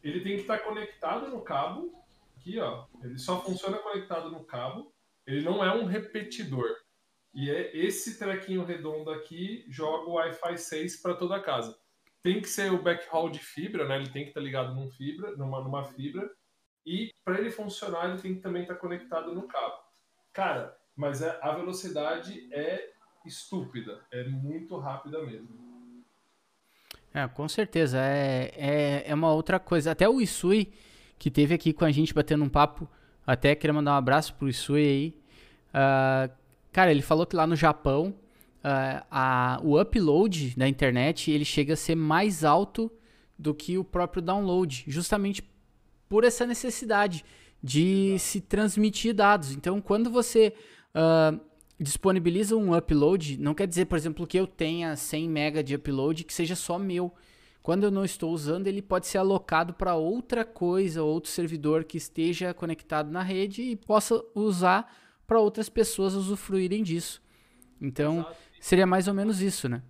[0.03, 1.93] Ele tem que estar conectado no cabo.
[2.35, 2.85] Aqui, ó.
[3.01, 4.91] Ele só funciona conectado no cabo.
[5.27, 6.73] Ele não é um repetidor.
[7.33, 11.77] E é esse trequinho redondo aqui joga o Wi-Fi 6 para toda a casa.
[12.23, 13.97] Tem que ser o backhaul de fibra, né?
[13.97, 16.27] Ele tem que estar ligado num fibra, numa, numa fibra.
[16.85, 19.75] E para ele funcionar, ele tem que também estar conectado no cabo.
[20.33, 22.89] Cara, mas é, a velocidade é
[23.25, 24.01] estúpida.
[24.11, 26.03] É muito rápida mesmo.
[27.13, 27.99] É, com certeza.
[27.99, 29.91] É, é, é uma outra coisa.
[29.91, 30.73] Até o Isui,
[31.19, 32.89] que teve aqui com a gente batendo um papo,
[33.27, 35.15] até queria mandar um abraço pro Isui aí.
[35.69, 36.33] Uh,
[36.71, 38.15] cara, ele falou que lá no Japão,
[38.63, 42.89] uh, a, o upload da internet, ele chega a ser mais alto
[43.37, 45.43] do que o próprio download, justamente
[46.07, 47.25] por essa necessidade
[47.61, 49.51] de se transmitir dados.
[49.51, 50.53] Então, quando você
[50.95, 51.39] uh,
[51.77, 56.23] disponibiliza um upload, não quer dizer, por exemplo, que eu tenha 100 MB de upload
[56.23, 57.13] que seja só meu.
[57.67, 61.97] Quando eu não estou usando, ele pode ser alocado para outra coisa, outro servidor que
[61.97, 64.89] esteja conectado na rede e possa usar
[65.27, 67.21] para outras pessoas usufruírem disso.
[67.81, 68.37] Então, Exato.
[68.61, 69.83] seria mais ou menos isso, né?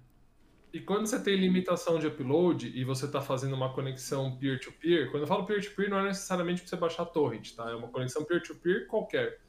[0.73, 5.11] E quando você tem limitação de upload e você está fazendo uma conexão peer-to-peer, -peer,
[5.11, 7.69] quando eu falo peer-to-peer -peer, não é necessariamente para você baixar torrent, tá?
[7.69, 9.39] É uma conexão peer-to-peer -peer qualquer.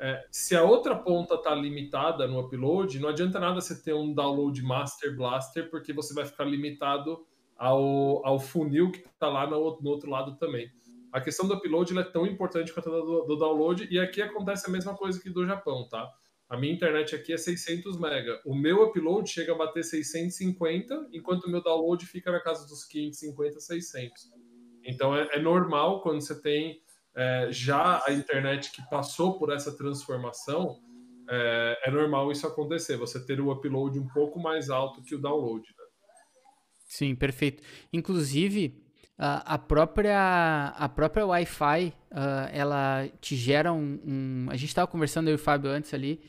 [0.00, 4.12] É, se a outra ponta está limitada no upload, não adianta nada você ter um
[4.12, 7.24] download master blaster, porque você vai ficar limitado
[7.60, 10.72] ao, ao funil que está lá no, no, outro lado também.
[11.12, 14.66] A questão do upload é tão importante quanto a do, do, download, e aqui acontece
[14.66, 16.10] a mesma coisa que do Japão, tá?
[16.48, 18.40] A minha internet aqui é 600 mega.
[18.46, 22.84] O meu upload chega a bater 650, enquanto o meu download fica na casa dos
[22.86, 24.30] 550, 600.
[24.82, 26.80] Então é, é normal quando você tem
[27.14, 30.80] é, já a internet que passou por essa transformação,
[31.28, 35.20] é, é, normal isso acontecer, você ter o upload um pouco mais alto que o
[35.20, 35.62] download.
[36.90, 37.62] Sim, perfeito.
[37.92, 38.74] Inclusive,
[39.16, 44.46] a, própria, a própria Wi-Fi, uh, ela te gera um, um...
[44.50, 46.20] A gente estava conversando eu e o Fábio antes ali,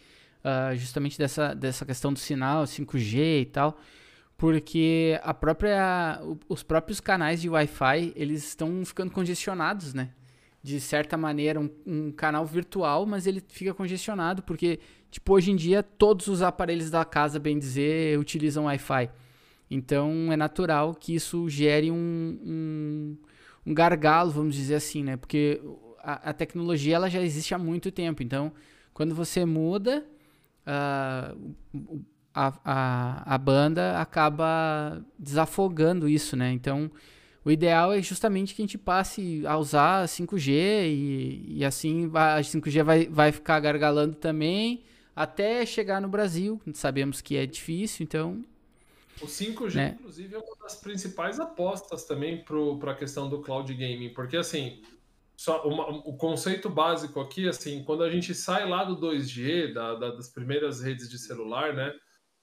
[0.46, 3.76] uh, justamente dessa, dessa questão do sinal, 5G e tal,
[4.38, 10.12] porque a própria, os próprios canais de Wi-Fi, eles estão ficando congestionados, né?
[10.62, 15.56] de certa maneira, um, um, canal virtual, mas ele fica congestionado, porque, tipo, hoje em
[15.56, 19.10] dia, todos os aparelhos da casa, bem dizer, utilizam Wi-Fi.
[19.72, 23.18] Então, é natural que isso gere um, um,
[23.66, 25.16] um gargalo, vamos dizer assim, né?
[25.16, 25.62] Porque
[26.00, 28.22] a, a, tecnologia, ela já existe há muito tempo.
[28.22, 28.52] Então,
[28.94, 30.06] quando você muda,
[30.68, 32.04] uh,
[32.34, 36.52] a, a, a banda acaba desafogando isso, né?
[36.52, 36.92] Então,
[37.46, 42.42] o ideal é justamente que a gente passe a usar 5G e, e assim a
[42.42, 44.84] 5G vai, vai ficar gargalando também
[45.16, 46.60] até chegar no Brasil.
[46.74, 48.44] Sabemos que é difícil, então.
[49.22, 49.96] O 5G, né?
[50.00, 54.82] inclusive, é uma das principais apostas também para a questão do cloud gaming, porque assim,
[55.38, 59.96] só uma, o conceito básico aqui, assim, quando a gente sai lá do 2G, da,
[59.96, 61.94] da, das primeiras redes de celular, né?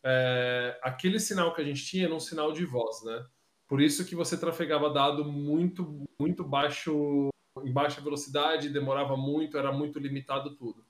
[0.05, 3.25] É, aquele sinal que a gente tinha era um sinal de voz, né?
[3.69, 7.29] Por isso que você trafegava dado muito, muito baixo,
[7.63, 10.85] em baixa velocidade, demorava muito, era muito limitado tudo.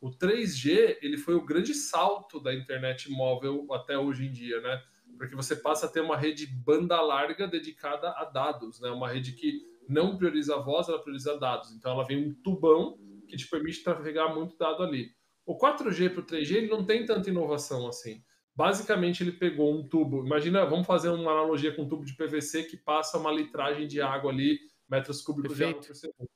[0.00, 4.82] O 3G, ele foi o grande salto da internet móvel até hoje em dia, né?
[5.16, 8.90] Porque você passa a ter uma rede banda larga dedicada a dados, né?
[8.90, 11.72] Uma rede que não prioriza a voz, ela prioriza dados.
[11.72, 12.98] Então ela vem um tubão
[13.28, 15.10] que te permite trafegar muito dado ali.
[15.44, 18.22] O 4G para o 3G ele não tem tanta inovação assim.
[18.54, 22.64] Basicamente ele pegou um tubo, imagina, vamos fazer uma analogia com um tubo de PVC
[22.64, 25.70] que passa uma litragem de água ali, metros cúbicos Perfeito.
[25.70, 26.30] de água por segundo.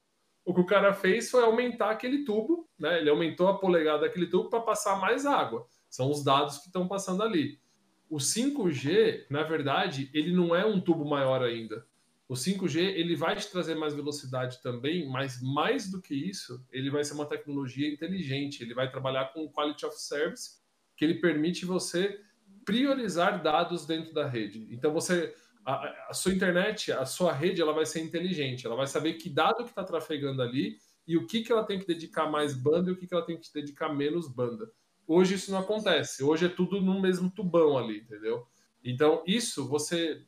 [0.45, 3.01] O que o cara fez foi aumentar aquele tubo, né?
[3.01, 5.67] Ele aumentou a polegada daquele tubo para passar mais água.
[5.91, 7.61] São os dados que estão passando ali.
[8.09, 11.87] O 5G, na verdade, ele não é um tubo maior ainda.
[12.29, 16.91] O 5G ele vai te trazer mais velocidade também, mas mais do que isso, ele
[16.91, 18.63] vai ser uma tecnologia inteligente.
[18.63, 20.59] Ele vai trabalhar com quality of service,
[20.97, 22.21] que ele permite você
[22.65, 24.67] priorizar dados dentro da rede.
[24.71, 25.35] Então você
[25.67, 28.65] a, a sua internet, a sua rede, ela vai ser inteligente.
[28.65, 31.79] Ela vai saber que dado que está trafegando ali e o que, que ela tem
[31.79, 34.71] que dedicar mais banda e o que, que ela tem que dedicar menos banda.
[35.07, 36.25] Hoje isso não acontece.
[36.25, 38.47] Hoje é tudo no mesmo tubão ali, entendeu?
[38.83, 40.25] Então, isso você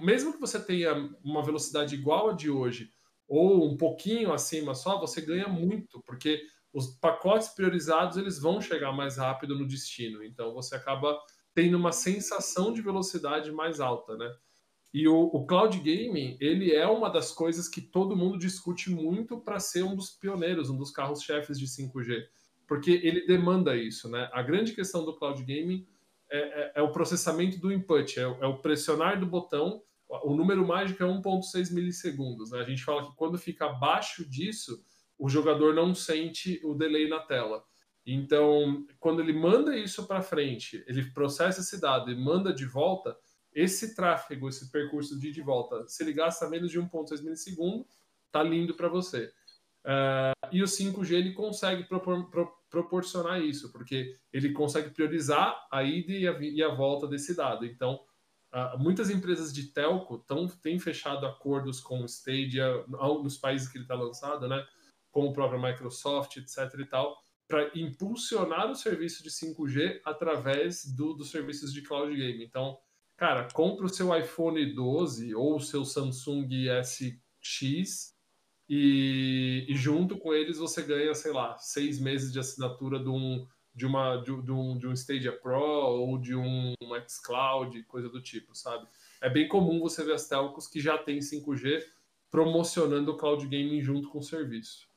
[0.00, 2.92] mesmo que você tenha uma velocidade igual a de hoje,
[3.26, 6.40] ou um pouquinho acima só, você ganha muito, porque
[6.72, 10.22] os pacotes priorizados eles vão chegar mais rápido no destino.
[10.24, 11.18] Então você acaba
[11.54, 14.32] tendo uma sensação de velocidade mais alta, né?
[14.94, 19.40] E o, o cloud gaming ele é uma das coisas que todo mundo discute muito
[19.40, 22.26] para ser um dos pioneiros, um dos carros-chefes de 5G,
[22.72, 24.30] porque ele demanda isso, né?
[24.32, 25.86] A grande questão do cloud gaming
[26.30, 29.82] é, é, é, o processamento do input, é, é, o pressionar do botão.
[30.24, 32.50] O número mágico é 1,6 milissegundos.
[32.50, 32.60] Né?
[32.60, 34.82] A gente fala que quando fica abaixo disso,
[35.18, 37.62] o jogador não sente o delay na tela.
[38.06, 43.14] Então, quando ele manda isso para frente, ele processa esse dado e manda de volta,
[43.52, 47.86] esse tráfego, esse percurso de de volta, se ele gasta menos de 1,6 milissegundo,
[48.30, 49.30] tá lindo para você.
[49.84, 55.82] Uh, e o 5G ele consegue propor, pro, proporcionar isso, porque ele consegue priorizar a
[55.82, 57.66] ida e a, e a volta desse dado.
[57.66, 58.00] Então,
[58.54, 62.84] uh, muitas empresas de telco tão, têm fechado acordos com o Stadia
[63.22, 64.64] nos países que ele está lançado, né?
[65.10, 66.58] Com o próprio Microsoft, etc.
[66.78, 67.16] e tal,
[67.48, 72.44] para impulsionar o serviço de 5G através do, dos serviços de cloud game.
[72.44, 72.78] Então,
[73.16, 76.48] cara, compra o seu iPhone 12 ou o seu Samsung
[76.82, 78.11] SX
[78.74, 83.46] e, e, junto com eles você ganha, sei lá, seis meses de assinatura de um,
[83.74, 86.72] de uma, de, de, um, de um Stadia Pro ou de um
[87.06, 88.86] xCloud, coisa do tipo, sabe?
[89.20, 91.84] É bem comum você ver as telcos que já tem 5G
[92.30, 94.88] promocionando o cloud gaming junto com o serviço.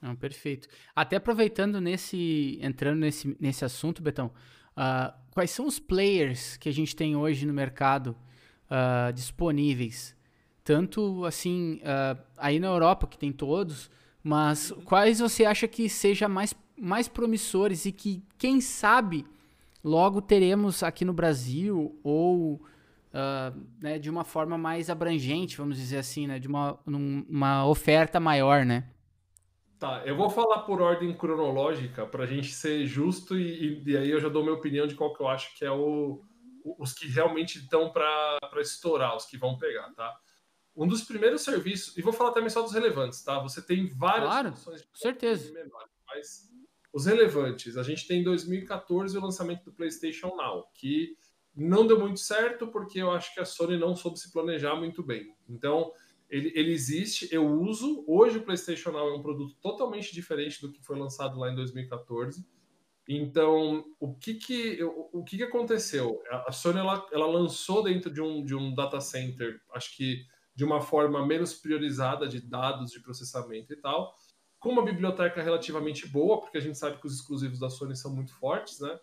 [0.00, 0.68] Ah, perfeito.
[0.94, 4.32] Até aproveitando nesse, entrando nesse, nesse assunto, Betão,
[4.76, 8.16] uh, quais são os players que a gente tem hoje no mercado
[8.66, 10.16] uh, disponíveis
[10.64, 13.90] tanto assim, uh, aí na Europa, que tem todos,
[14.22, 19.26] mas quais você acha que seja mais, mais promissores e que, quem sabe,
[19.82, 25.98] logo teremos aqui no Brasil ou uh, né, de uma forma mais abrangente, vamos dizer
[25.98, 28.88] assim, né, de uma, uma oferta maior, né?
[29.78, 33.96] Tá, eu vou falar por ordem cronológica para a gente ser justo e, e, e,
[33.96, 36.20] aí eu já dou minha opinião de qual que eu acho que é o,
[36.78, 40.14] os que realmente estão para estourar, os que vão pegar, tá?
[40.80, 43.38] Um dos primeiros serviços, e vou falar também só dos relevantes, tá?
[43.40, 45.52] Você tem várias claro, de certeza.
[46.06, 46.50] Mas
[46.90, 51.18] os relevantes, a gente tem em 2014 o lançamento do PlayStation Now, que
[51.54, 55.02] não deu muito certo porque eu acho que a Sony não soube se planejar muito
[55.02, 55.36] bem.
[55.46, 55.92] Então,
[56.30, 58.02] ele, ele existe, eu uso.
[58.08, 61.54] Hoje o PlayStation Now é um produto totalmente diferente do que foi lançado lá em
[61.54, 62.42] 2014.
[63.06, 66.22] Então, o que que, o, o que, que aconteceu?
[66.30, 70.64] A Sony ela, ela lançou dentro de um, de um data center, acho que de
[70.64, 74.14] uma forma menos priorizada de dados de processamento e tal,
[74.58, 78.14] com uma biblioteca relativamente boa, porque a gente sabe que os exclusivos da Sony são
[78.14, 78.98] muito fortes, né?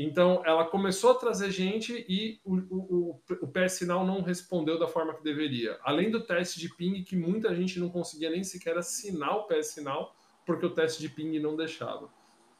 [0.00, 4.86] Então, ela começou a trazer gente e o, o, o PS Now não respondeu da
[4.86, 5.76] forma que deveria.
[5.82, 9.78] Além do teste de ping, que muita gente não conseguia nem sequer assinar o PS
[9.78, 10.12] Now,
[10.46, 12.08] porque o teste de ping não deixava.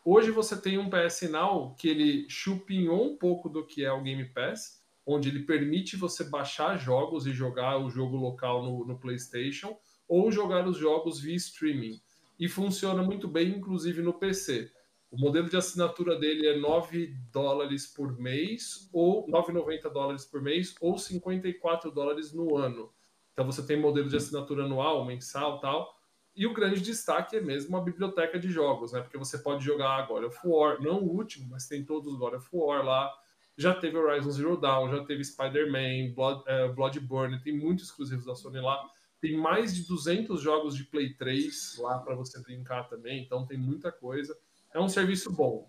[0.04, 4.02] Hoje você tem um PS Now que ele chupinhou um pouco do que é o
[4.02, 4.77] Game Pass,
[5.10, 9.74] onde ele permite você baixar jogos e jogar o jogo local no, no PlayStation
[10.06, 11.98] ou jogar os jogos via streaming.
[12.38, 14.70] E funciona muito bem, inclusive no PC.
[15.10, 20.74] O modelo de assinatura dele é 9 dólares por mês, ou 9,90 dólares por mês,
[20.78, 22.92] ou 54 dólares no ano.
[23.32, 25.96] Então você tem modelo de assinatura anual, mensal tal.
[26.36, 29.00] E o grande destaque é mesmo a biblioteca de jogos, né?
[29.00, 32.34] Porque você pode jogar God of War, não o último, mas tem todos os God
[32.34, 33.10] of War lá.
[33.58, 38.36] Já teve Horizon Zero Dawn, já teve Spider-Man, Blood, uh, Bloodborne, tem muitos exclusivos da
[38.36, 38.80] Sony lá.
[39.20, 43.58] Tem mais de 200 jogos de Play 3 lá para você brincar também, então tem
[43.58, 44.38] muita coisa.
[44.72, 45.68] É um serviço bom,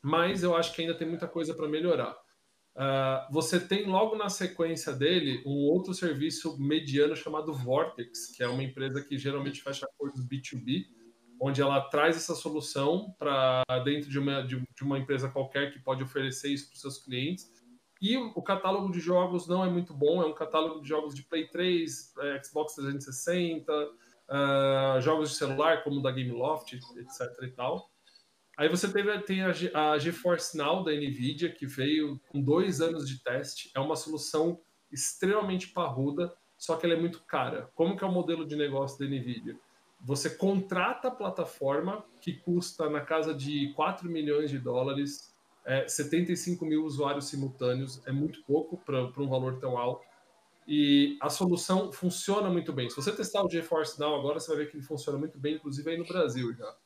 [0.00, 2.16] mas eu acho que ainda tem muita coisa para melhorar.
[2.76, 8.46] Uh, você tem logo na sequência dele um outro serviço mediano chamado Vortex, que é
[8.46, 10.84] uma empresa que geralmente fecha acordos B2B,
[11.40, 15.78] onde ela traz essa solução para dentro de uma, de, de, uma empresa qualquer que
[15.78, 17.50] pode oferecer isso para os seus clientes.
[18.00, 21.22] E o catálogo de jogos não é muito bom, é um catálogo de jogos de
[21.22, 27.90] Play 3, é, Xbox 360, uh, jogos de celular como da Gameloft, etc e tal.
[28.56, 29.52] Aí você teve, tem a,
[29.92, 33.70] a GeForce Now da NVIDIA, que veio com dois anos de teste.
[33.74, 37.70] É uma solução extremamente parruda, só que ela é muito cara.
[37.74, 39.58] Como que é o modelo de negócio da NVIDIA?
[40.00, 46.64] Você contrata a plataforma, que custa na casa de 4 milhões de dólares, é, 75
[46.64, 50.04] mil usuários simultâneos, é muito pouco para um valor tão alto.
[50.68, 52.90] E a solução funciona muito bem.
[52.90, 55.54] Se você testar o GeForce Now agora, você vai ver que ele funciona muito bem,
[55.54, 56.76] inclusive aí no Brasil já.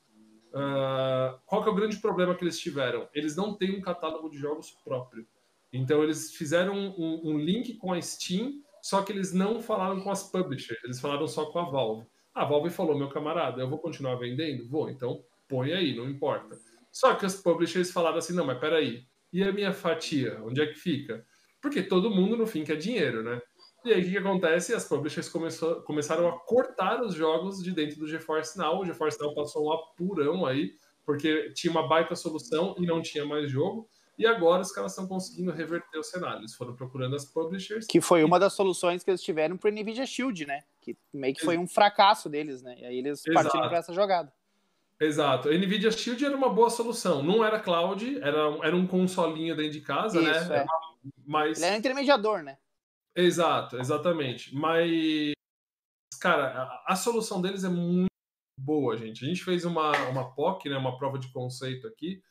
[0.51, 3.09] Uh, qual que é o grande problema que eles tiveram?
[3.15, 5.27] Eles não têm um catálogo de jogos próprio.
[5.73, 10.11] Então eles fizeram um, um, link com a Steam, só que eles não falaram com
[10.11, 12.07] as publishers, eles falaram só com a Valve.
[12.35, 14.69] A Valve falou, meu camarada, eu vou continuar vendendo?
[14.69, 16.57] Vou, então põe aí, não importa.
[16.93, 20.67] Só que as publishers falaram assim, não, mas peraí, e a minha fatia, onde é
[20.67, 21.25] que fica?
[21.61, 23.41] Porque todo mundo no fim quer dinheiro, né?
[23.85, 24.75] E aí o que, que acontece?
[24.75, 28.81] As publishers começou, começaram a cortar os jogos de dentro do GeForce Now.
[28.81, 30.73] O GeForce Now passou um apurão aí,
[31.05, 33.89] porque tinha uma baita solução e não tinha mais jogo.
[34.19, 36.41] E agora os caras estão conseguindo reverter o cenário.
[36.41, 37.87] Eles foram procurando as publishers.
[37.87, 40.63] Que foi uma das soluções que eles tiveram para o NVIDIA Shield, né?
[40.81, 42.77] Que meio que foi um fracasso deles, né?
[42.79, 43.45] E aí eles Exato.
[43.45, 44.33] partiram para essa jogada.
[45.01, 45.49] Exato.
[45.49, 47.23] A NVIDIA Shield era uma boa solução.
[47.23, 50.31] Não era cloud, era, era um consolinho dentro de casa, né?
[50.31, 50.59] Isso, né?
[50.59, 50.67] É.
[51.27, 51.59] Mas...
[51.59, 52.59] Ele era intermediador, né?
[53.17, 54.55] Exato, exatamente.
[54.55, 55.33] Mas,
[56.21, 58.11] cara, a, a, solução deles é muito
[58.59, 59.25] boa, gente.
[59.25, 62.23] A gente fez uma, uma POC, né, uma prova de conceito aqui,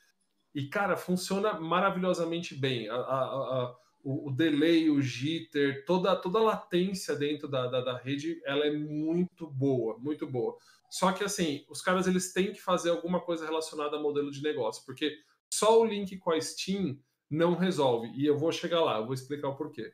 [0.53, 2.87] e, cara, funciona maravilhosamente bem.
[2.89, 7.97] A, a, o, o, delay, o jitter, toda, toda a latência dentro da, da, da,
[7.97, 10.57] rede, ela é muito boa, muito boa.
[10.89, 14.41] Só que, assim, os caras eles têm que fazer alguma coisa relacionada a modelo de
[14.41, 15.17] negócio, porque
[15.51, 18.09] só o link com a Steam não resolve.
[18.15, 19.93] E eu vou chegar lá, eu vou explicar o porquê.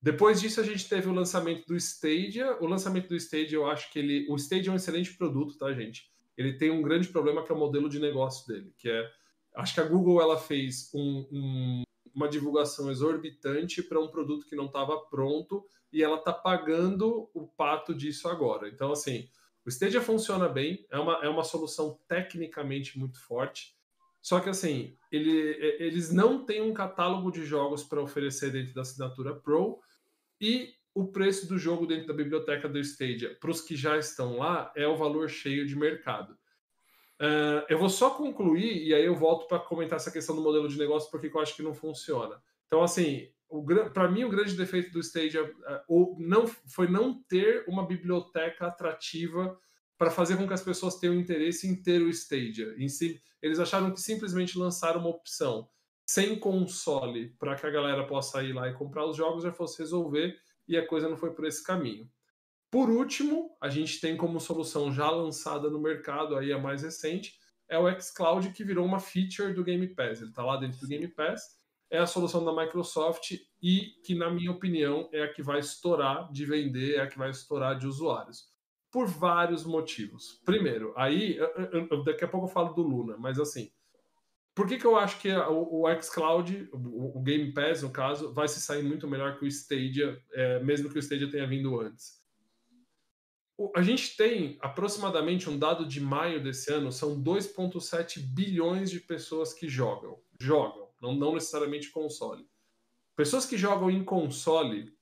[0.00, 2.56] Depois disso, a gente teve o lançamento do Stadia.
[2.60, 4.26] O lançamento do Stadia, eu acho que ele.
[4.28, 6.10] O Stadia é um excelente produto, tá, gente?
[6.36, 9.08] Ele tem um grande problema que é o modelo de negócio dele, que é.
[9.54, 11.82] Acho que a Google ela fez um, um,
[12.14, 17.46] uma divulgação exorbitante para um produto que não estava pronto e ela está pagando o
[17.46, 18.68] pato disso agora.
[18.68, 19.28] Então, assim,
[19.64, 23.76] o Stadia funciona bem, é uma, é uma solução tecnicamente muito forte.
[24.20, 25.30] Só que assim, ele,
[25.80, 29.80] eles não têm um catálogo de jogos para oferecer dentro da assinatura Pro
[30.40, 34.38] e o preço do jogo dentro da biblioteca do Stadia, para os que já estão
[34.38, 36.36] lá, é o valor cheio de mercado.
[37.22, 40.68] Uh, eu vou só concluir e aí eu volto para comentar essa questão do modelo
[40.68, 42.42] de negócio, porque eu acho que não funciona.
[42.66, 43.28] Então, assim,
[43.94, 45.44] para mim, o grande defeito do Stadia
[45.88, 49.56] uh, não, foi não ter uma biblioteca atrativa
[49.96, 52.74] para fazer com que as pessoas tenham interesse em ter o Stadia.
[52.76, 55.68] Em si, eles acharam que simplesmente lançar uma opção
[56.04, 59.78] sem console para que a galera possa ir lá e comprar os jogos já fosse
[59.78, 62.10] resolver e a coisa não foi por esse caminho.
[62.72, 67.34] Por último, a gente tem como solução já lançada no mercado, aí a mais recente,
[67.68, 70.22] é o xCloud, que virou uma feature do Game Pass.
[70.22, 71.42] Ele está lá dentro do Game Pass,
[71.90, 73.32] é a solução da Microsoft
[73.62, 77.18] e que, na minha opinião, é a que vai estourar de vender, é a que
[77.18, 78.50] vai estourar de usuários.
[78.90, 80.40] Por vários motivos.
[80.42, 81.38] Primeiro, aí,
[82.06, 83.70] daqui a pouco eu falo do Luna, mas assim,
[84.54, 88.32] por que, que eu acho que o, o xCloud, o, o, Game Pass, no caso,
[88.32, 91.78] vai se sair muito melhor que o Stadia, é, mesmo que o Stadia tenha vindo
[91.78, 92.21] antes?
[93.74, 99.52] A gente tem aproximadamente um dado de maio desse ano, são 2,7 bilhões de pessoas
[99.52, 100.18] que jogam.
[100.40, 102.48] Jogam, não, não necessariamente console.
[103.14, 104.92] Pessoas que jogam em console,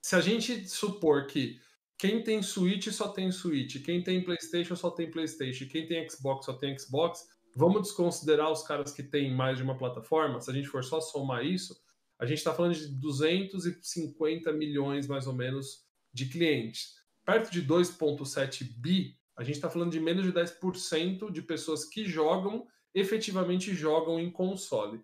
[0.00, 1.60] se a gente supor que
[1.98, 6.46] quem tem Switch só tem Switch, quem tem PlayStation só tem PlayStation, quem tem Xbox
[6.46, 10.40] só tem Xbox, Vamos desconsiderar os caras que têm mais de uma plataforma?
[10.40, 11.78] Se a gente for só somar isso,
[12.18, 16.94] a gente está falando de 250 milhões, mais ou menos, de clientes.
[17.24, 22.04] Perto de 2,7 bi, a gente está falando de menos de 10% de pessoas que
[22.04, 25.00] jogam, efetivamente jogam em console.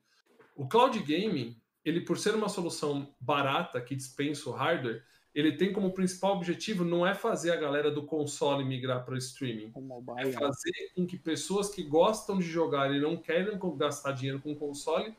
[0.56, 5.02] O cloud gaming, ele por ser uma solução barata que dispensa o hardware,
[5.34, 9.18] ele tem como principal objetivo não é fazer a galera do console migrar para o
[9.18, 9.72] streaming,
[10.18, 14.54] é fazer com que pessoas que gostam de jogar e não querem gastar dinheiro com
[14.56, 15.14] console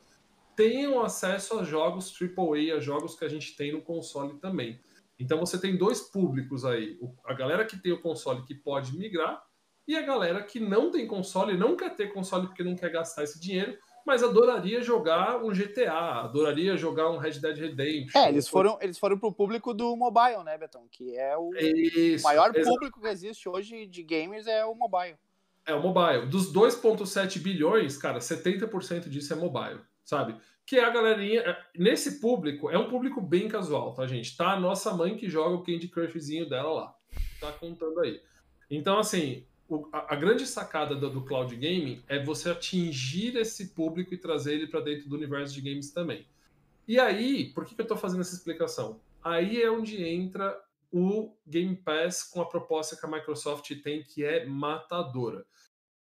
[0.58, 4.78] tenham acesso a jogos AAA, a jogos que a gente tem no console também.
[5.20, 9.41] Então você tem dois públicos aí: a galera que tem o console que pode migrar
[9.88, 13.24] e a galera que não tem console, não quer ter console porque não quer gastar
[13.24, 18.20] esse dinheiro, mas adoraria jogar um GTA, adoraria jogar um Red Dead Redemption.
[18.20, 20.88] É, eles foram, eles foram pro público do mobile, né, Betão?
[20.91, 25.17] Que é o Isso, maior público que existe hoje de gamers é o mobile.
[25.65, 26.28] É o mobile.
[26.28, 30.36] Dos 2,7 bilhões, cara, 70% disso é mobile sabe?
[30.70, 31.39] Que é a galerinha.
[31.41, 34.38] É, nesse público, é um público bem casual, tá, gente?
[34.38, 36.95] Tá a nossa mãe que joga o Candy Crushzinho dela lá.
[37.39, 38.22] Tá contando aí.
[38.70, 43.70] Então, assim, o, a, a, grande sacada do, do, cloud gaming é você atingir esse
[43.70, 46.28] público e trazer ele para dentro do universo de games também.
[46.88, 48.99] E aí, por que, que eu estou fazendo essa explicação?
[49.24, 50.55] Aí é onde entra
[50.93, 55.47] o Game Pass com a proposta que a Microsoft tem, que é matadora.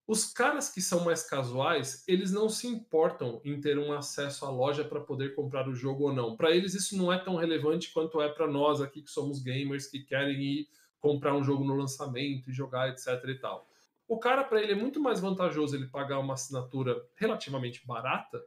[0.07, 4.51] Os caras que são mais casuais, eles não se importam em ter um acesso à
[4.51, 6.37] loja para poder comprar o jogo ou não.
[6.37, 9.89] Para eles isso não é tão relevante quanto é para nós aqui que somos gamers
[9.89, 10.69] que querem ir
[11.01, 13.69] comprar um jogo no lançamento e jogar, etc e tal.
[14.07, 18.41] O cara para ele é muito mais vantajoso ele pagar uma assinatura relativamente barata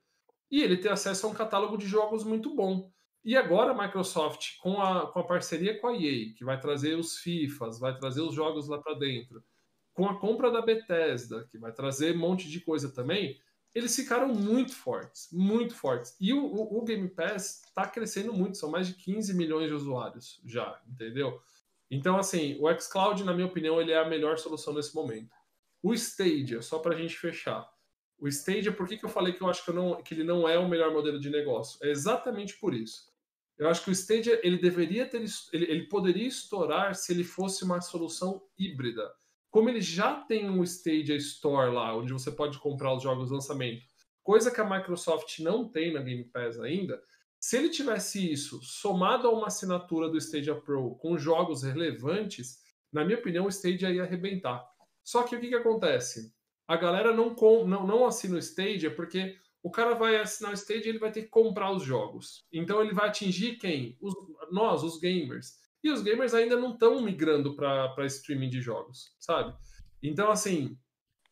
[0.50, 2.90] e ele ter acesso a um catálogo de jogos muito bom.
[3.22, 6.98] E agora a Microsoft com a, com a parceria com a EA, que vai trazer
[6.98, 9.44] os FIFAs, vai trazer os jogos lá para dentro
[10.00, 13.38] com a compra da Bethesda, que vai trazer um monte de coisa também,
[13.76, 16.16] eles ficaram muito fortes, muito fortes.
[16.22, 19.74] E o, o, o Game Pass está crescendo muito, são mais de 15 milhões de
[19.74, 21.42] usuários já, entendeu?
[21.92, 25.36] Então, assim, o xCloud, na minha opinião, ele é a melhor solução nesse momento.
[25.84, 27.70] O Stadia, só para a gente fechar.
[28.18, 30.48] O Stadia, por que, que eu falei que eu acho que, não, que ele não
[30.48, 31.78] é o melhor modelo de negócio?
[31.84, 33.12] É exatamente por isso.
[33.58, 35.22] Eu acho que o Stadia ele deveria ter,
[35.52, 39.14] ele, ele poderia estourar se ele fosse uma solução híbrida
[39.50, 43.34] como ele já tem um Stadia Store lá, onde você pode comprar os jogos de
[43.34, 43.84] lançamento,
[44.24, 47.02] coisa que a Microsoft não tem na Game Pass ainda,
[47.40, 52.60] se ele tivesse isso somado a uma assinatura do Stadia Pro com jogos relevantes,
[52.92, 54.68] na minha opinião, o Stadia ia arrebentar.
[55.04, 56.34] Só que o que, que acontece?
[56.68, 60.56] A galera não, com, não, não assina o Stadia porque o cara vai assinar o
[60.56, 62.46] Stadia e ele vai ter que comprar os jogos.
[62.52, 63.98] Então ele vai atingir quem?
[64.02, 64.14] Os,
[64.52, 65.58] nós, os gamers.
[65.84, 69.56] E os gamers ainda não estão migrando para streaming de jogos, sabe?
[70.04, 70.78] Então, assim,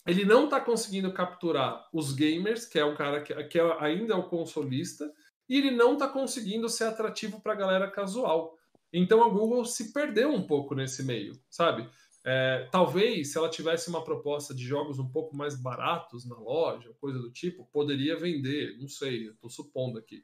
[0.06, 4.14] ele não está conseguindo capturar os gamers, que é um cara que, que é, ainda
[4.14, 5.12] é o consolista,
[5.50, 8.58] e ele não está conseguindo ser atrativo para a galera casual.
[8.91, 11.89] Então a Google se perdeu um pouco nesse meio, sabe?
[12.26, 16.93] É, talvez se ela tivesse uma proposta de jogos um pouco mais baratos na loja,
[17.00, 20.24] coisa do tipo, poderia vender, não sei, estou supondo aqui.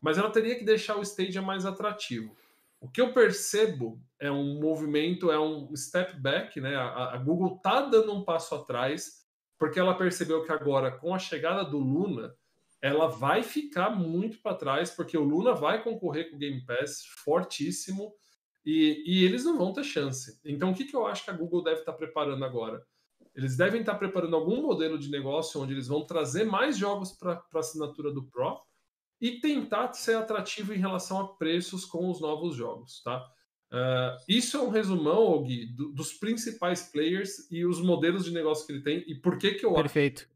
[0.00, 2.36] Mas ela teria que deixar o Stadia mais atrativo.
[2.82, 6.74] O que eu percebo é um movimento, é um step back, né?
[6.74, 9.24] A, a Google tá dando um passo atrás,
[9.56, 12.34] porque ela percebeu que agora, com a chegada do Luna,
[12.82, 17.04] ela vai ficar muito para trás, porque o Luna vai concorrer com o Game Pass
[17.24, 18.12] fortíssimo
[18.66, 20.40] e, e, eles não vão ter chance.
[20.44, 22.84] Então, o que, que eu acho que a Google deve estar tá preparando agora?
[23.32, 27.12] Eles devem estar tá preparando algum modelo de negócio onde eles vão trazer mais jogos
[27.12, 28.60] para a assinatura do Pro
[29.22, 33.24] e tentar ser atrativo em relação a preços com os novos jogos, tá?
[33.72, 38.66] Uh, isso é um resumão, Gui, do, dos principais players e os modelos de negócio
[38.66, 40.22] que ele tem e por que que eu Perfeito.
[40.22, 40.32] acho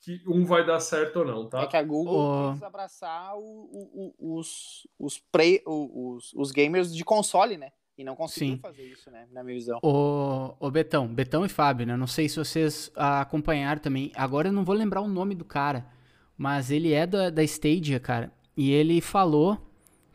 [0.00, 1.62] que um vai dar certo ou não, tá?
[1.62, 2.52] É que a Google oh.
[2.52, 7.70] quis abraçar o, o, o, os, os, play, os, os gamers de console, né?
[7.96, 8.60] E não conseguiu Sim.
[8.60, 9.26] fazer isso, né?
[9.32, 9.78] Na minha visão.
[9.82, 11.96] O, o Betão, Betão e Fábio, né?
[11.96, 14.12] Não sei se vocês acompanharam também.
[14.14, 15.97] Agora eu não vou lembrar o nome do cara
[16.38, 18.32] mas ele é da, da Stadia, cara.
[18.56, 19.58] E ele falou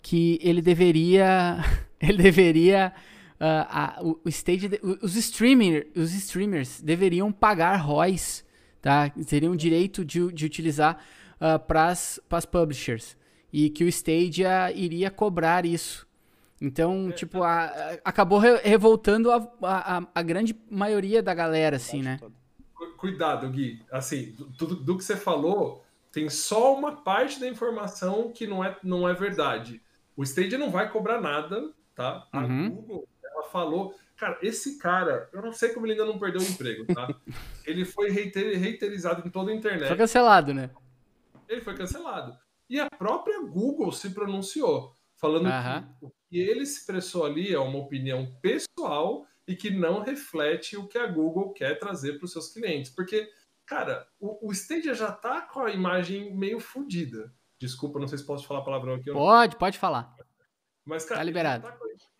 [0.02, 1.58] que ele deveria.
[2.00, 2.94] ele deveria.
[3.36, 4.80] Uh, a, o, o Stadia.
[5.02, 8.46] Os, streamer, os streamers deveriam pagar ROIs,
[8.82, 9.10] tá?
[9.28, 10.96] Teriam direito de, de utilizar
[11.42, 13.18] uh, ah, para as publishers.
[13.52, 16.08] E que o Stadia iria cobrar isso.
[16.62, 21.76] Então, é, tipo, a, a, acabou re, revoltando a, a, a, grande maioria da galera,
[21.76, 22.18] assim, né?
[22.98, 23.82] Cuidado, Gui.
[23.92, 25.83] Assim, do, do, do que você falou,
[26.14, 29.82] tem só uma parte da informação que não é, não é verdade.
[30.16, 32.28] O Stadia não vai cobrar nada, tá?
[32.32, 32.70] A uhum.
[32.70, 33.96] Google, ela falou.
[34.16, 37.08] Cara, esse cara, eu não sei como ele ainda não perdeu o emprego, tá?
[37.66, 39.88] ele foi reiter, reiterizado em toda a internet.
[39.88, 40.70] Foi cancelado, né?
[41.50, 42.38] Ele foi cancelado.
[42.70, 45.82] E a própria Google se pronunciou, falando uhum.
[46.00, 50.88] que o que ele expressou ali é uma opinião pessoal e que não reflete o
[50.88, 52.92] que a Google quer trazer para os seus clientes.
[52.92, 53.28] Porque
[53.66, 57.34] Cara, o, o Stadia já tá com a imagem meio fodida.
[57.58, 59.12] Desculpa, não sei se posso falar palavrão aqui.
[59.12, 60.14] Pode, pode falar.
[60.86, 61.64] Mas, cara, tá liberado.
[61.64, 61.78] Tá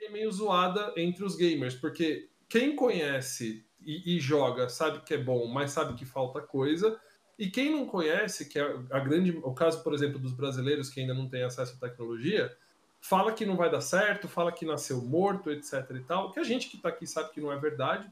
[0.10, 5.48] meio zoada entre os gamers, porque quem conhece e, e, joga sabe que é bom,
[5.48, 7.00] mas sabe que falta coisa.
[7.38, 11.02] E quem não conhece, que é a grande, o caso, por exemplo, dos brasileiros que
[11.02, 12.56] ainda não têm acesso à tecnologia,
[13.02, 16.44] fala que não vai dar certo, fala que nasceu morto, etc e tal, que a
[16.44, 18.10] gente que está aqui sabe que não é verdade,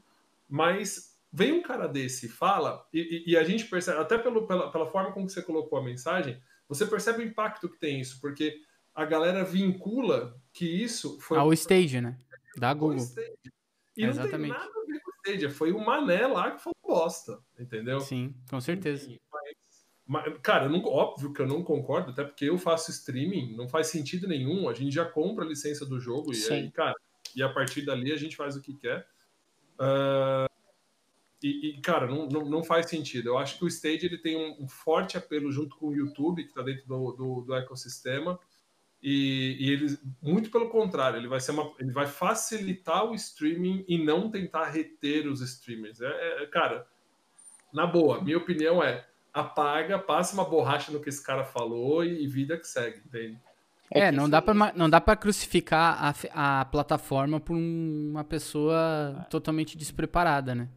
[0.48, 4.70] mas vem um cara desse e fala, e, e, a gente percebe, até pelo, pela,
[4.70, 8.60] pela forma como você colocou a mensagem, você percebe o impacto que tem isso, porque
[8.94, 11.38] a galera vincula que isso foi.
[11.38, 12.18] Ao stage, né?
[12.56, 13.06] Da Google.
[13.96, 14.52] E Exatamente.
[14.52, 17.38] não tem nada a ver com o Stadia, foi o Mané lá que falou bosta,
[17.58, 18.00] entendeu?
[18.00, 19.10] Sim, com certeza.
[20.06, 23.86] mas, cara, não, óbvio que eu não concordo, até porque eu faço streaming, não faz
[23.86, 26.50] sentido nenhum, a gente já compra a licença do jogo Sim.
[26.50, 26.94] e aí, cara,
[27.34, 29.06] e a partir dali a gente faz o que quer.
[29.74, 30.51] Uh,
[31.42, 33.30] e, e, cara, não, não, não, faz sentido.
[33.30, 36.44] Eu acho que o Stage ele tem um, um forte apelo junto com o YouTube,
[36.44, 38.38] que está dentro do, do, do ecossistema.
[39.02, 43.84] E, e ele, muito pelo contrário, ele vai ser uma, ele vai facilitar o streaming
[43.88, 46.00] e não tentar reter os streamers.
[46.00, 46.86] É, é, cara,
[47.72, 52.22] na boa, minha opinião é apaga, passa uma borracha no que esse cara falou e,
[52.22, 53.40] e vida que segue, entende?
[53.90, 59.76] É, não dá, pra, não dá pra crucificar a, a plataforma por uma pessoa totalmente
[59.76, 60.68] despreparada, né?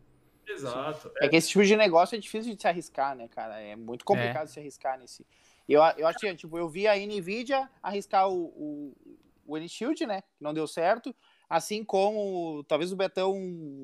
[0.55, 1.11] Exato.
[1.19, 1.25] É.
[1.25, 1.29] é.
[1.29, 3.59] que esse tipo de negócio é difícil de se arriscar, né, cara?
[3.59, 4.47] É muito complicado é.
[4.47, 5.25] se arriscar nesse,
[5.67, 8.95] eu, eu acho que, tipo, eu vi a Nvidia arriscar o, o,
[9.47, 10.21] o N-Shield, né?
[10.21, 11.13] Que não deu certo.
[11.49, 13.39] Assim como, talvez o Betão,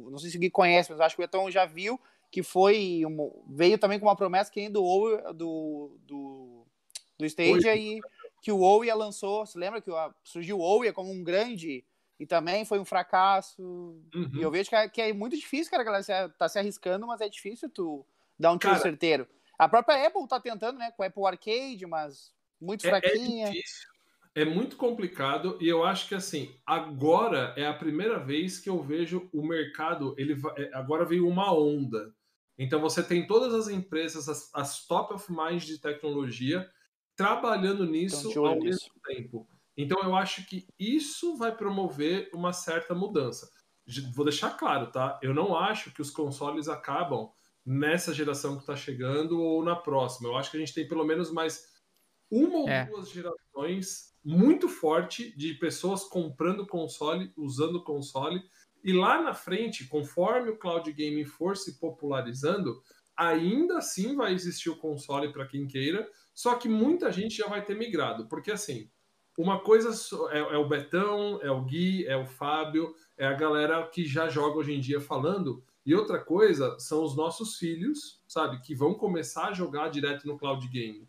[0.09, 1.99] não sei se alguém conhece, mas acho que o Betão já viu
[2.31, 6.67] que foi, um, veio também com uma promessa que ainda do, do, do,
[7.19, 7.99] do Stadia e
[8.41, 9.91] que o Ouya lançou, se lembra que
[10.23, 11.83] surgiu o Ouya como um grande
[12.21, 13.63] e também foi um fracasso.
[14.13, 14.29] Uhum.
[14.35, 17.07] E eu vejo que é, que é, muito difícil, cara, a galera tá se arriscando,
[17.07, 18.05] mas é difícil tu
[18.37, 19.27] dar um tiro cara, certeiro.
[19.57, 20.91] A própria Apple tá tentando, né?
[20.91, 23.47] Com o Apple Arcade, mas muito fraquinha.
[23.47, 23.89] É, é difícil.
[24.35, 28.79] É muito complicado e eu acho que assim, agora é a primeira vez que eu
[28.83, 32.13] vejo o mercado, ele é, agora veio uma onda.
[32.55, 36.69] Então você tem todas as empresas, as, as top of mind de tecnologia,
[37.15, 39.47] trabalhando nisso então, ao mesmo tempo.
[39.77, 43.49] Então eu acho que isso vai promover uma certa mudança.
[44.13, 45.19] Vou deixar claro, tá?
[45.21, 47.31] Eu não acho que os consoles acabam
[47.65, 50.29] nessa geração que está chegando ou na próxima.
[50.29, 51.71] Eu acho que a gente tem pelo menos mais
[52.29, 52.85] uma ou é.
[52.85, 58.41] duas gerações muito forte de pessoas comprando console, usando console,
[58.83, 62.81] e lá na frente, conforme o cloud gaming for se popularizando,
[63.15, 67.63] ainda assim vai existir o console para quem queira, só que muita gente já vai
[67.63, 68.89] ter migrado, porque assim,
[69.37, 69.89] uma coisa
[70.31, 74.27] é, é, o Betão, é o Gui, é o Fábio, é a galera que já
[74.27, 78.93] joga hoje em dia falando, e outra coisa são os nossos filhos, sabe, que vão
[78.93, 81.07] começar a jogar direto no cloud game.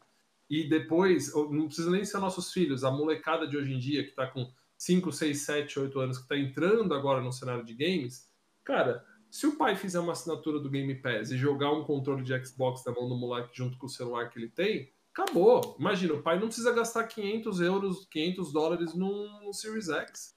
[0.49, 4.11] E depois, não precisa nem ser nossos filhos, a molecada de hoje em dia que
[4.11, 8.29] está com 5, 6, 7, 8 anos, que está entrando agora no cenário de games,
[8.65, 12.45] cara, se o pai fizer uma assinatura do Game Pass e jogar um controle de
[12.45, 15.77] Xbox na mão do moleque junto com o celular que ele tem, acabou.
[15.79, 20.33] Imagina, o pai não precisa gastar 500 euros, 500 dólares no Series X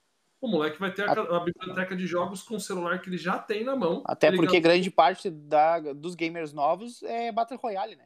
[0.45, 3.39] o moleque vai ter a, a, biblioteca de jogos com o celular que ele já
[3.39, 4.03] tem na mão.
[4.05, 8.05] Até tá porque grande parte da, dos gamers novos é Battle Royale, né?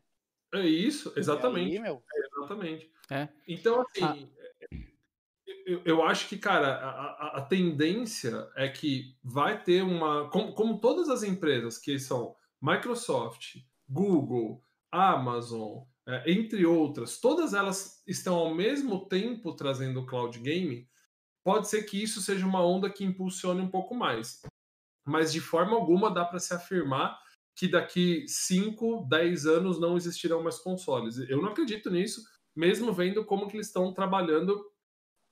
[0.54, 1.76] É isso, exatamente.
[1.76, 2.02] É aí, meu.
[2.12, 2.92] É, exatamente.
[3.12, 3.28] É.
[3.48, 4.78] Então, assim, ah.
[5.66, 10.30] eu, eu, acho que, cara, a, a, tendência é que vai ter uma.
[10.30, 13.58] Como, como todas as empresas que são Microsoft,
[13.88, 20.88] Google, Amazon, é, entre outras, todas elas estão ao mesmo tempo trazendo cloud gaming
[21.44, 24.42] pode ser que isso seja uma onda que impulsione um pouco mais.
[25.06, 27.16] Mas de forma alguma dá para se afirmar
[27.56, 31.20] que daqui 5, 10 anos não existirão mais consoles.
[31.30, 32.24] Eu não acredito nisso,
[32.56, 34.60] mesmo vendo como que eles estão trabalhando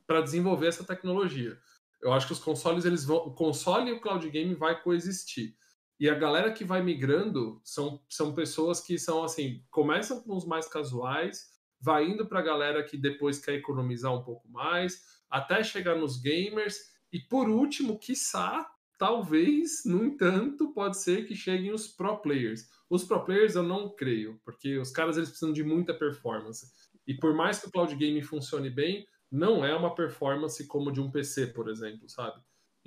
[0.06, 1.58] para desenvolver essa tecnologia.
[2.00, 5.56] Eu acho que os consoles, eles vão, o console e o cloud game vai coexistir.
[6.00, 10.46] E a galera que vai migrando são, são pessoas que são assim, começam com os
[10.46, 11.48] mais casuais,
[11.80, 16.22] vai indo para a galera que depois quer economizar um pouco mais, até chegar nos
[16.22, 16.78] gamers.
[17.12, 22.68] E por último, quiçá, talvez, no entanto, pode ser que cheguem os pro players.
[22.90, 26.68] Os pro players eu não creio, porque os caras eles precisam de muita performance.
[27.06, 31.02] E por mais que o cloud gaming funcione bem, não é uma performance como de
[31.02, 32.42] um PC, por exemplo, sabe?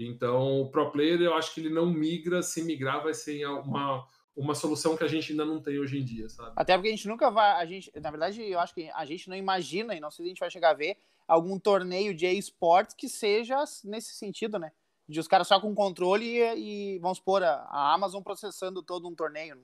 [0.05, 4.07] Então, o pro player eu acho que ele não migra, se migrar vai ser uma
[4.41, 6.53] uma solução que a gente ainda não tem hoje em dia, sabe?
[6.57, 9.29] Até porque a gente nunca vai, a gente, na verdade, eu acho que a gente
[9.29, 10.97] não imagina e não sei se a gente vai chegar a ver
[11.27, 14.73] algum torneio de esportes que seja nesse sentido, né?
[15.09, 19.09] De os caras só com controle e, e vamos supor, a, a, Amazon processando todo
[19.09, 19.59] um torneio.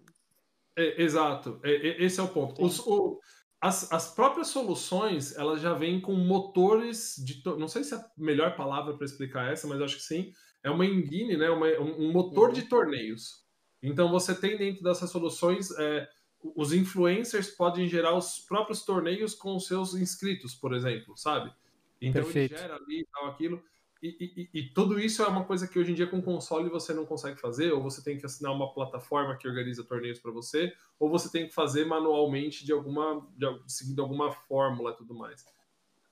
[0.77, 2.63] É, exato, é, é, esse é o ponto.
[2.63, 3.21] Os, o,
[3.67, 7.43] as, as próprias soluções, elas já vêm com motores de.
[7.59, 10.33] Não sei se é a melhor palavra para explicar essa, mas acho que sim.
[10.63, 11.51] É uma engine, né?
[11.51, 12.55] Uma, um motor uhum.
[12.55, 13.45] de torneios.
[13.83, 15.71] Então você tem dentro dessas soluções.
[15.79, 16.09] É,
[16.55, 21.53] os influencers podem gerar os próprios torneios com os seus inscritos, por exemplo, sabe?
[22.01, 22.55] Então Perfeito.
[22.55, 23.63] ele gera ali tal, aquilo.
[24.03, 26.93] E, e, e, tudo isso é uma coisa que hoje em dia com console você
[26.93, 30.73] não consegue fazer, ou você tem que assinar uma plataforma que organiza torneios para você,
[30.99, 35.45] ou você tem que fazer manualmente de alguma, de, seguindo alguma fórmula e tudo mais.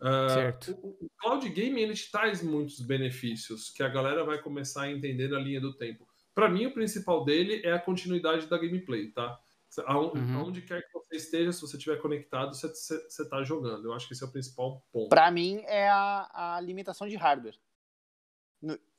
[0.01, 0.73] Uh, certo.
[0.83, 4.91] O, o, cloud game ele te traz muitos benefícios que a galera vai começar a
[4.91, 6.07] entender na linha do tempo.
[6.35, 9.39] Para mim, o principal dele é a continuidade da gameplay, tá?
[9.83, 10.39] Uhum.
[10.39, 13.87] Aonde quer que você esteja, se você estiver conectado, você está jogando.
[13.87, 15.09] Eu acho que esse é o principal ponto.
[15.09, 17.57] Para mim, é a, a limitação de hardware.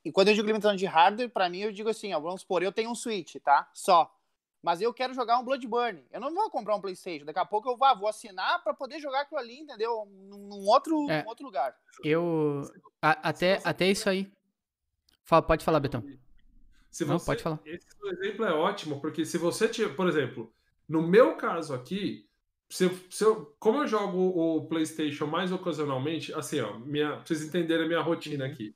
[0.03, 2.61] E quando eu digo limitação de hardware, para mim eu digo assim, ó, vamos supor,
[2.61, 3.69] eu tenho um Switch, tá?
[3.73, 4.11] Só.
[4.61, 6.03] Mas eu quero jogar um Bloodborne.
[6.11, 7.25] Eu não vou comprar um PlayStation.
[7.25, 10.07] Daqui a pouco eu vou, vou assinar para poder jogar aquilo ali, entendeu?
[10.07, 11.75] Num outro, é, num outro lugar.
[12.03, 12.63] Eu.
[12.99, 14.31] A, até, até isso aí.
[15.23, 16.01] Fala, pode falar, Betão.
[16.89, 17.59] Se você, não, pode falar.
[17.65, 20.51] Esse exemplo é ótimo, porque se você, por exemplo,
[20.87, 22.27] no meu caso aqui,
[22.69, 27.25] se eu, se eu, como eu jogo o PlayStation mais ocasionalmente, assim, ó, minha, pra
[27.25, 28.51] vocês entenderem a minha rotina uhum.
[28.51, 28.75] aqui.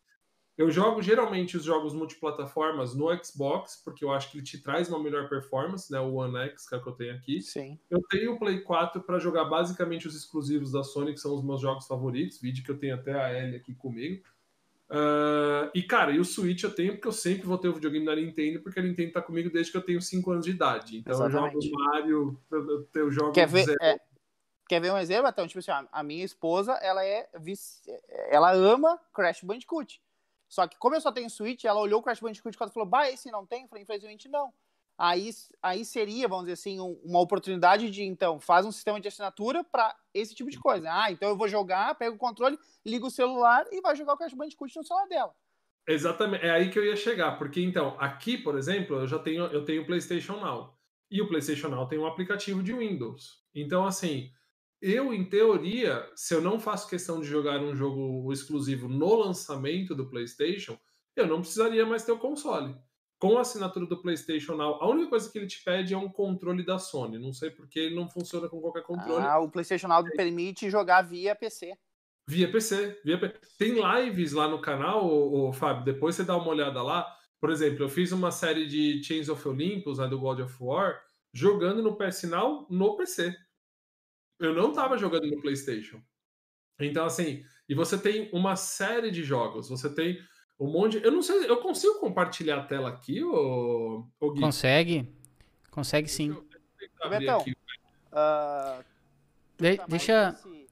[0.59, 4.89] Eu jogo geralmente os jogos multiplataformas no Xbox, porque eu acho que ele te traz
[4.89, 6.01] uma melhor performance, né?
[6.01, 7.41] O One X, que é o que eu tenho aqui.
[7.41, 7.79] Sim.
[7.89, 11.41] Eu tenho o Play 4 para jogar basicamente os exclusivos da Sony, que são os
[11.41, 12.41] meus jogos favoritos.
[12.41, 14.21] Vídeo que eu tenho até a L aqui comigo.
[14.89, 18.05] Uh, e, cara, e o Switch eu tenho porque eu sempre vou ter o videogame
[18.05, 20.97] da Nintendo, porque a Nintendo tá comigo desde que eu tenho 5 anos de idade.
[20.97, 21.55] Então Exatamente.
[21.55, 23.97] eu jogo Mario, eu, eu jogo Quer ver, é,
[24.67, 25.29] quer ver um exemplo?
[25.29, 27.29] Então, tipo assim, a minha esposa, ela é
[28.29, 30.01] ela ama Crash Bandicoot.
[30.49, 33.09] Só que como eu só tenho Switch, ela olhou o Crash Bandicoot e falou, bah,
[33.09, 33.61] esse não tem?
[33.61, 34.51] Eu falei, infelizmente não.
[34.97, 35.29] Aí,
[35.63, 39.63] aí seria, vamos dizer assim, um, uma oportunidade de, então, faz um sistema de assinatura
[39.63, 40.89] para esse tipo de coisa.
[40.91, 44.17] Ah, então eu vou jogar, pego o controle, ligo o celular e vai jogar o
[44.17, 45.33] Crash Bandicoot no celular dela.
[45.87, 49.45] Exatamente, é aí que eu ia chegar, porque então, aqui, por exemplo, eu já tenho
[49.45, 50.77] eu tenho o PlayStation Now.
[51.09, 53.41] E o PlayStation Now tem um aplicativo de Windows.
[53.55, 54.31] Então, assim,
[54.81, 59.93] eu, em teoria, se eu não faço questão de jogar um jogo exclusivo no lançamento
[59.93, 60.77] do PlayStation,
[61.15, 62.75] eu não precisaria mais ter o console.
[63.19, 66.07] Com a assinatura do PlayStation Now, a única coisa que ele te pede é um
[66.07, 67.19] controle da Sony.
[67.19, 69.21] Não sei porque ele não funciona com qualquer controle.
[69.21, 71.73] Ah, o PlayStation Now permite jogar via PC.
[72.25, 73.01] Via PC.
[73.03, 73.37] Via PC.
[73.57, 77.05] Tem lives lá no canal, ô, ô, Fábio, depois você dá uma olhada lá.
[77.41, 81.01] Por exemplo, eu fiz uma série de Chains of Olympus, né, do God of War,
[81.33, 83.35] jogando no PS Now no PC.
[84.39, 86.01] Eu não estava jogando no PlayStation.
[86.79, 89.69] Então, assim, e você tem uma série de jogos.
[89.69, 90.19] Você tem
[90.59, 90.99] um monte.
[90.99, 91.05] De...
[91.05, 94.41] Eu não sei, eu consigo compartilhar a tela aqui, ou, ou Gui?
[94.41, 95.13] Consegue.
[95.69, 96.35] Consegue sim.
[97.09, 98.83] Betão, uh,
[99.57, 100.31] de, tá deixa.
[100.31, 100.67] Nesse,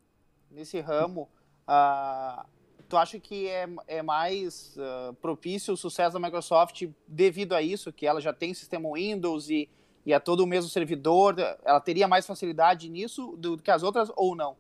[0.52, 1.30] nesse ramo,
[1.68, 2.46] uh,
[2.90, 7.94] tu acha que é, é mais uh, propício o sucesso da Microsoft devido a isso,
[7.94, 9.70] que ela já tem sistema Windows e
[10.08, 11.36] e é todo o mesmo servidor,
[11.66, 14.56] ela teria mais facilidade nisso do que as outras ou não?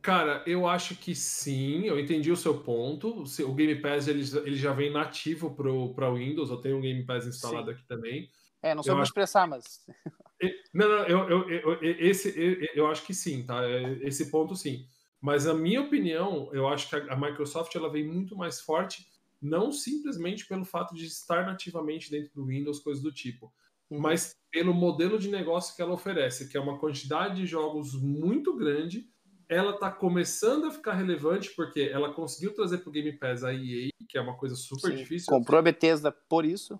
[0.00, 3.24] Cara, eu acho que sim, eu entendi o seu ponto.
[3.24, 5.50] O Game Pass ele, ele já vem nativo
[5.92, 7.72] para Windows, eu tenho um Game Pass instalado sim.
[7.72, 8.30] aqui também.
[8.62, 9.84] É, não sei como expressar, mas.
[10.72, 12.32] Não, não, eu, eu, eu, esse,
[12.74, 13.62] eu acho que sim, tá?
[13.64, 14.86] É, esse ponto sim.
[15.20, 19.06] Mas a minha opinião, eu acho que a Microsoft ela vem muito mais forte,
[19.42, 23.52] não simplesmente pelo fato de estar nativamente dentro do Windows, coisas do tipo,
[23.90, 23.98] Uhum.
[23.98, 28.56] mas pelo modelo de negócio que ela oferece, que é uma quantidade de jogos muito
[28.56, 29.08] grande.
[29.48, 33.52] Ela está começando a ficar relevante porque ela conseguiu trazer para o Game Pass a
[33.52, 34.96] EA, que é uma coisa super Sim.
[34.96, 35.26] difícil.
[35.28, 36.78] Comprou a Bethesda por isso?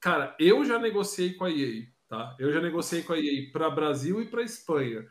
[0.00, 2.36] Cara, eu já negociei com a EA, tá?
[2.38, 5.06] Eu já negociei com a EA para Brasil e para Espanha.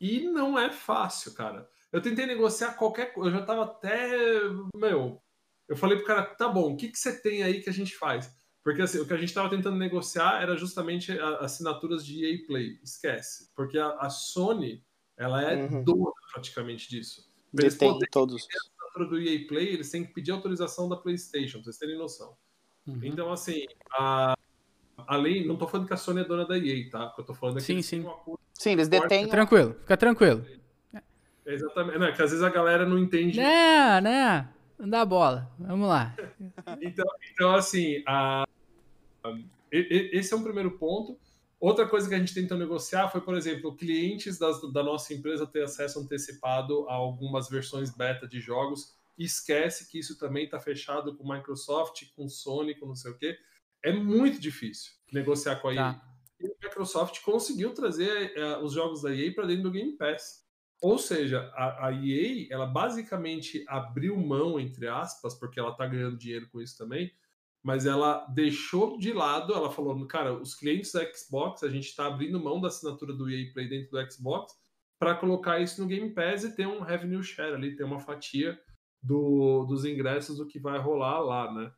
[0.00, 1.68] E não é fácil, cara.
[1.92, 4.08] Eu tentei negociar qualquer coisa, eu já tava até.
[4.76, 5.20] Meu,
[5.68, 7.96] eu falei pro cara, tá bom, o que, que você tem aí que a gente
[7.96, 8.32] faz?
[8.66, 12.80] Porque assim, o que a gente estava tentando negociar era justamente assinaturas de EA Play.
[12.82, 13.48] Esquece.
[13.54, 14.82] Porque a, a Sony,
[15.16, 15.84] ela é uhum.
[15.84, 17.30] dona praticamente disso.
[17.56, 18.42] Eles tem todos.
[18.42, 21.96] A assinatura do EA Play, eles têm que pedir autorização da PlayStation, pra vocês terem
[21.96, 22.36] noção.
[22.88, 22.98] Uhum.
[23.04, 24.36] Então, assim, a,
[25.06, 27.14] além, não estou falando que a Sony é dona da EA, tá?
[27.16, 28.04] eu tô falando é que sim, eles sim.
[28.52, 29.26] Sim, eles detêm.
[29.26, 30.44] Fica tranquilo, fica tranquilo.
[31.46, 31.98] Exatamente.
[32.00, 33.38] Não, é que às vezes a galera não entende.
[33.38, 34.48] Né, né?
[34.76, 35.48] Não dá bola.
[35.56, 36.16] Vamos lá.
[36.82, 38.44] então, então, assim, a,
[39.70, 41.18] esse é um primeiro ponto.
[41.58, 45.46] Outra coisa que a gente tentou negociar foi, por exemplo, clientes das, da nossa empresa
[45.46, 48.94] ter acesso antecipado a algumas versões beta de jogos.
[49.18, 53.38] Esquece que isso também está fechado com Microsoft, com Sony, com não sei o quê.
[53.82, 55.94] É muito difícil negociar com a EA.
[55.94, 56.16] Tá.
[56.38, 60.44] E a Microsoft conseguiu trazer uh, os jogos da EA para dentro do Game Pass.
[60.82, 66.18] Ou seja, a, a EA, ela basicamente abriu mão, entre aspas, porque ela tá ganhando
[66.18, 67.10] dinheiro com isso também,
[67.66, 72.06] mas ela deixou de lado, ela falou, cara, os clientes da Xbox, a gente está
[72.06, 74.54] abrindo mão da assinatura do EA Play dentro do Xbox
[75.00, 78.56] para colocar isso no Game Pass e ter um revenue share ali, ter uma fatia
[79.02, 81.72] do, dos ingressos do que vai rolar lá, né?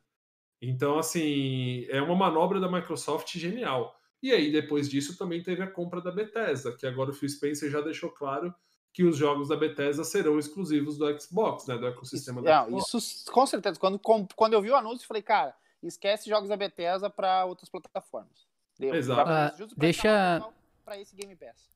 [0.61, 3.91] Então, assim, é uma manobra da Microsoft genial.
[4.21, 7.67] E aí, depois disso, também teve a compra da Bethesda, que agora o Phil Spencer
[7.67, 8.53] já deixou claro
[8.93, 11.79] que os jogos da Bethesda serão exclusivos do Xbox, né?
[11.79, 12.93] Do ecossistema isso, da não, Xbox.
[12.93, 13.79] Isso, com certeza.
[13.79, 13.99] Quando,
[14.35, 18.47] quando eu vi o anúncio, eu falei, cara, esquece jogos da Bethesda para outras plataformas.
[18.77, 19.63] Deu, Exato.
[19.63, 20.43] Uh, deixa...
[20.85, 21.69] Para esse Game Pass.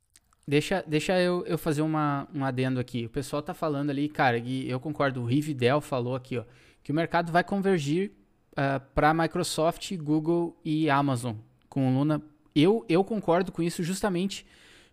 [0.48, 3.06] Deixa, deixa eu, eu fazer uma, um adendo aqui.
[3.06, 6.44] O pessoal tá falando ali, cara, e eu concordo, o Rividel falou aqui, ó,
[6.84, 8.14] que o mercado vai convergir uh,
[8.58, 11.36] ah, para Microsoft, Google e Amazon
[11.70, 12.22] com o Luna.
[12.54, 14.46] Eu, eu concordo com isso justamente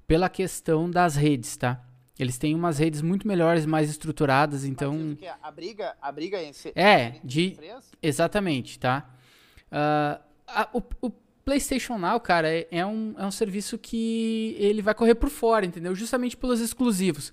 [0.07, 1.85] pela questão das redes, tá?
[2.23, 5.17] Eles têm umas redes muito melhores, mais estruturadas, então.
[5.43, 6.39] A briga, a briga
[6.75, 7.57] é de
[8.03, 9.09] exatamente, tá?
[9.73, 11.11] Uh, a, o, o,
[11.43, 15.65] PlayStation Now, cara, é, é, um, é um serviço que ele vai correr por fora,
[15.65, 15.95] entendeu?
[15.95, 17.33] Justamente pelos exclusivos.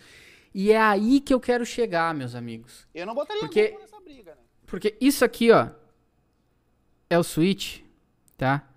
[0.53, 2.87] E é aí que eu quero chegar, meus amigos.
[2.95, 4.41] Eu não botaria porque, nessa briga, né?
[4.65, 5.67] Porque isso aqui, ó,
[7.09, 7.81] é o Switch,
[8.37, 8.67] tá?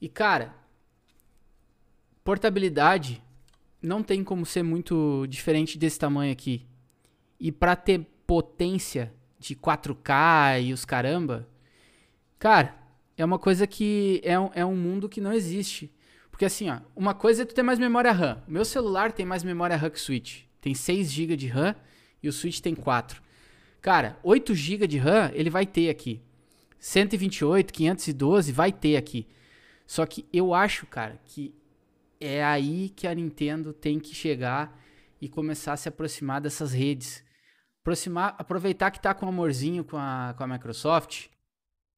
[0.00, 0.54] E cara,
[2.22, 3.22] portabilidade
[3.82, 6.64] não tem como ser muito diferente desse tamanho aqui.
[7.38, 11.48] E para ter potência de 4K e os caramba,
[12.38, 12.76] cara,
[13.16, 15.92] é uma coisa que é um, é um mundo que não existe.
[16.30, 18.42] Porque assim, ó, uma coisa é tu ter mais memória RAM.
[18.46, 20.42] O meu celular tem mais memória RAM que o Switch.
[20.60, 21.74] Tem 6 GB de RAM
[22.22, 23.20] e o Switch tem 4.
[23.80, 26.20] Cara, 8 GB de RAM ele vai ter aqui.
[26.78, 29.26] 128, 512 vai ter aqui.
[29.86, 31.54] Só que eu acho, cara, que
[32.22, 34.80] é aí que a Nintendo tem que chegar
[35.20, 37.24] e começar a se aproximar dessas redes.
[37.80, 41.26] Aproximar, aproveitar que tá com amorzinho com a, com a Microsoft.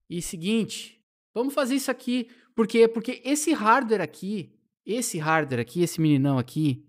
[0.09, 0.99] E seguinte,
[1.35, 2.31] vamos fazer isso aqui.
[2.55, 2.89] Por quê?
[2.89, 6.87] Porque esse hardware aqui, esse hardware aqui, esse meninão aqui,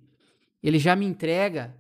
[0.64, 1.76] ele já me entrega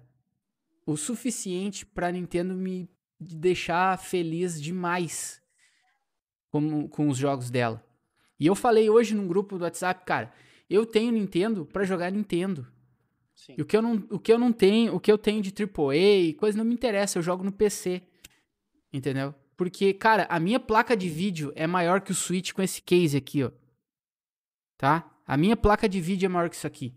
[0.85, 5.41] o suficiente para Nintendo me deixar feliz demais
[6.49, 7.83] com, com os jogos dela.
[8.39, 10.33] E eu falei hoje num grupo do WhatsApp, cara,
[10.69, 12.67] eu tenho Nintendo para jogar Nintendo.
[13.35, 13.55] Sim.
[13.57, 15.51] E o que, eu não, o que eu não tenho, o que eu tenho de
[15.51, 18.01] AAA e coisa não me interessa, eu jogo no PC.
[18.91, 19.35] Entendeu?
[19.57, 23.15] Porque, cara, a minha placa de vídeo é maior que o Switch com esse case
[23.15, 23.51] aqui, ó.
[24.77, 25.09] Tá?
[25.25, 26.93] A minha placa de vídeo é maior que isso aqui.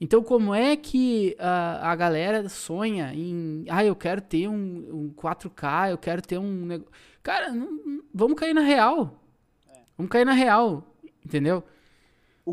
[0.00, 3.64] Então, como é que uh, a galera sonha em.
[3.68, 6.66] Ah, eu quero ter um, um 4K, eu quero ter um.
[6.66, 6.92] negócio.
[7.22, 9.22] Cara, não, vamos cair na real.
[9.68, 9.80] É.
[9.96, 10.94] Vamos cair na real.
[11.24, 11.64] Entendeu?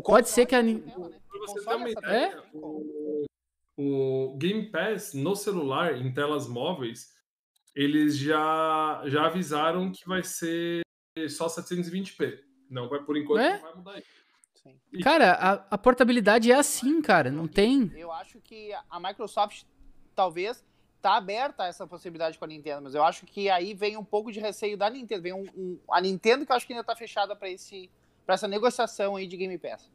[0.00, 0.62] Pode ser que a.
[0.62, 0.80] Né?
[1.40, 2.40] Você também é?
[2.52, 3.26] o,
[3.76, 7.12] o Game Pass no celular, em telas móveis,
[7.74, 10.82] eles já, já avisaram que vai ser
[11.28, 12.40] só 720p.
[12.70, 13.54] Não vai, por enquanto, é?
[13.54, 14.22] não vai mudar isso.
[14.62, 14.78] Sim.
[15.02, 17.92] Cara, a, a, portabilidade é assim, cara, não tem.
[17.96, 19.64] Eu acho que a Microsoft
[20.14, 20.64] talvez
[21.00, 24.04] tá aberta a essa possibilidade com a Nintendo, mas eu acho que aí vem um
[24.04, 26.84] pouco de receio da Nintendo, vem um, um a Nintendo que eu acho que ainda
[26.84, 27.90] tá fechada para esse
[28.24, 29.90] para essa negociação aí de Game Pass.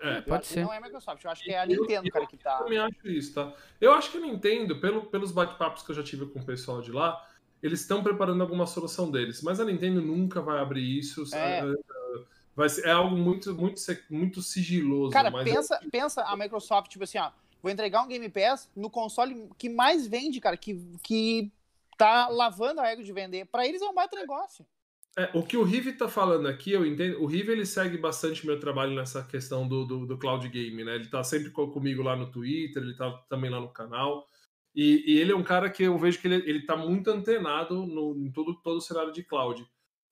[0.00, 0.62] É, pode ser.
[0.62, 2.58] Não é a Microsoft, eu acho que é a Nintendo, eu, cara, que tá.
[2.58, 3.52] Eu também acho isso, tá?
[3.80, 6.82] Eu acho que a Nintendo, pelo, pelos bate-papos que eu já tive com o pessoal
[6.82, 7.26] de lá,
[7.62, 11.22] eles estão preparando alguma solução deles, mas a Nintendo nunca vai abrir isso.
[11.34, 11.60] É.
[11.60, 11.74] Sabe?
[12.54, 13.80] Vai ser, é algo muito, muito,
[14.10, 15.12] muito sigiloso.
[15.12, 15.90] Cara, pensa, eu...
[15.90, 17.30] pensa a Microsoft, tipo assim, ó,
[17.62, 21.50] vou entregar um Game Pass no console que mais vende, cara, que, que
[21.96, 23.46] tá lavando a régua de vender.
[23.46, 24.64] Para eles é um baita negócio.
[25.16, 27.22] É, o que o Rive tá falando aqui, eu entendo.
[27.22, 30.96] O Rive ele segue bastante meu trabalho nessa questão do, do, do cloud game, né?
[30.96, 34.26] Ele tá sempre comigo lá no Twitter, ele tá também lá no canal.
[34.74, 37.86] E, e ele é um cara que eu vejo que ele, ele tá muito antenado
[37.86, 39.64] no, em todo, todo o cenário de cloud.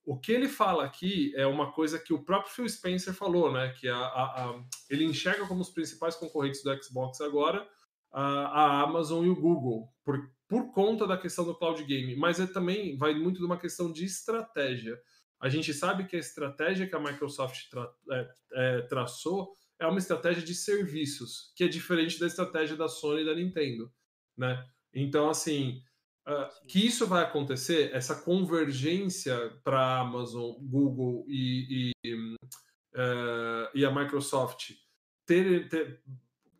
[0.04, 3.74] O que ele fala aqui é uma coisa que o próprio Phil Spencer falou, né?
[3.80, 7.66] Que a, a, a ele enxerga como os principais concorrentes do Xbox agora
[8.12, 12.14] a, a, Amazon e o Google, por, por conta da questão do cloud game.
[12.16, 15.00] Mas é também vai muito de uma questão de estratégia.
[15.40, 19.98] A gente sabe que a estratégia que a Microsoft tra, é, é, traçou é uma
[19.98, 23.92] estratégia de serviços, que é diferente da estratégia da Sony e da Nintendo,
[24.36, 24.64] né?
[24.94, 25.82] Então, assim,
[26.24, 32.14] Uh, que isso vai acontecer, essa convergência para Amazon, Google e, e,
[32.94, 34.70] uh, e, a Microsoft
[35.26, 36.00] ter, ter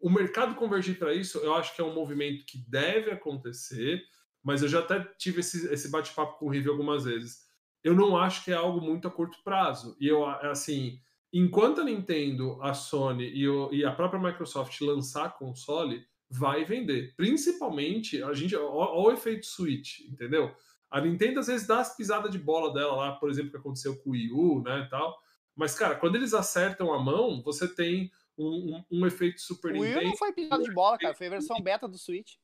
[0.03, 4.03] o mercado convergir para isso, eu acho que é um movimento que deve acontecer,
[4.43, 7.47] mas eu já até tive esse, esse bate-papo com o Rive algumas vezes.
[7.85, 9.97] Eu não acho que é algo muito a curto prazo.
[10.01, 10.99] E eu, assim,
[11.33, 17.15] enquanto a Nintendo, a Sony e, o, e a própria Microsoft lançar console, vai vender.
[17.17, 20.53] Principalmente, a gente, ó o efeito Switch, entendeu?
[20.91, 23.97] A Nintendo às vezes dá as pisadas de bola dela lá, por exemplo, que aconteceu
[23.99, 25.17] com o Wii U, né, e tal.
[25.55, 29.75] Mas, cara, quando eles acertam a mão, você tem um, um, um efeito Super o
[29.75, 29.97] Nintendo.
[29.97, 31.15] O Wii não foi pisada de bola, cara.
[31.15, 32.35] Foi a versão beta do Switch.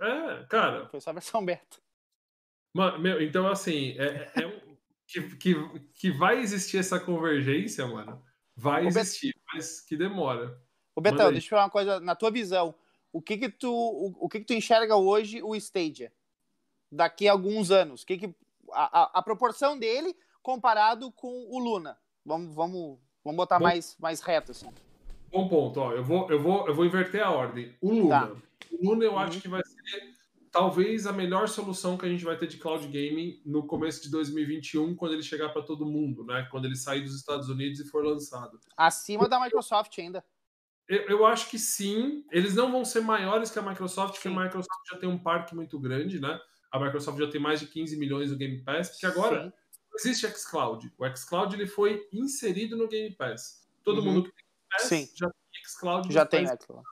[0.00, 0.88] É, cara.
[0.88, 1.78] Foi só a versão beta.
[2.72, 5.54] Mano, meu, então, assim, é, é um, que, que,
[5.94, 8.22] que vai existir essa convergência, mano.
[8.54, 9.44] Vai Ô, existir, Bet...
[9.54, 10.60] mas que demora.
[10.94, 12.00] Ô, Betão, deixa eu falar uma coisa.
[12.00, 12.74] Na tua visão,
[13.12, 16.12] o que que tu, o, o que que tu enxerga hoje o Stadia?
[16.90, 18.04] Daqui a alguns anos?
[18.04, 18.34] Que que,
[18.72, 21.98] a, a, a proporção dele comparado com o Luna?
[22.24, 24.68] Vamos, vamos, vamos botar mais, mais reto, assim.
[25.30, 25.92] Bom ponto, ó.
[25.92, 27.74] Eu vou, eu vou, eu vou inverter a ordem.
[27.80, 28.26] O Luna.
[28.26, 28.36] Tá.
[28.72, 29.18] O Luna eu uhum.
[29.18, 30.18] acho que vai ser
[30.50, 34.10] talvez a melhor solução que a gente vai ter de cloud gaming no começo de
[34.10, 36.48] 2021, quando ele chegar para todo mundo, né?
[36.50, 38.58] Quando ele sair dos Estados Unidos e for lançado.
[38.76, 40.24] Acima da Microsoft ainda.
[40.88, 42.24] Eu, eu acho que sim.
[42.30, 44.22] Eles não vão ser maiores que a Microsoft, sim.
[44.22, 46.40] porque a Microsoft já tem um parque muito grande, né?
[46.70, 49.52] A Microsoft já tem mais de 15 milhões no Game Pass, porque agora sim.
[50.08, 50.92] existe xCloud.
[50.98, 53.66] O xCloud ele foi inserido no Game Pass.
[53.84, 54.04] Todo uhum.
[54.04, 55.08] mundo que tem Pass sim.
[55.16, 56.12] já tem xCloud.
[56.12, 56.84] Já tem xCloud.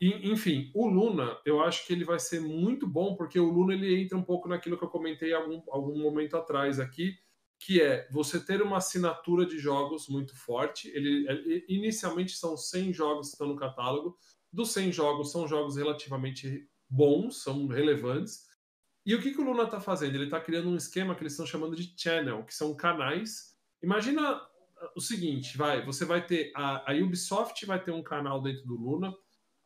[0.00, 3.72] E, enfim, o Luna, eu acho que ele vai ser muito bom, porque o Luna
[3.72, 7.16] ele entra um pouco naquilo que eu comentei algum, algum momento atrás aqui,
[7.58, 10.88] que é você ter uma assinatura de jogos muito forte.
[10.88, 14.18] Ele, ele, inicialmente são 100 jogos que estão no catálogo.
[14.52, 18.44] Dos 100 jogos, são jogos relativamente bons, são relevantes.
[19.04, 20.14] E o que, que o Luna está fazendo?
[20.14, 23.56] Ele está criando um esquema que eles estão chamando de channel, que são canais.
[23.82, 24.42] Imagina
[24.94, 28.74] o seguinte, vai, você vai ter a, a Ubisoft vai ter um canal dentro do
[28.74, 29.14] Luna,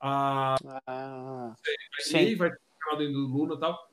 [0.01, 0.55] a,
[0.87, 1.55] ah, a
[2.37, 3.91] vai ter um canal dentro do Luna, tal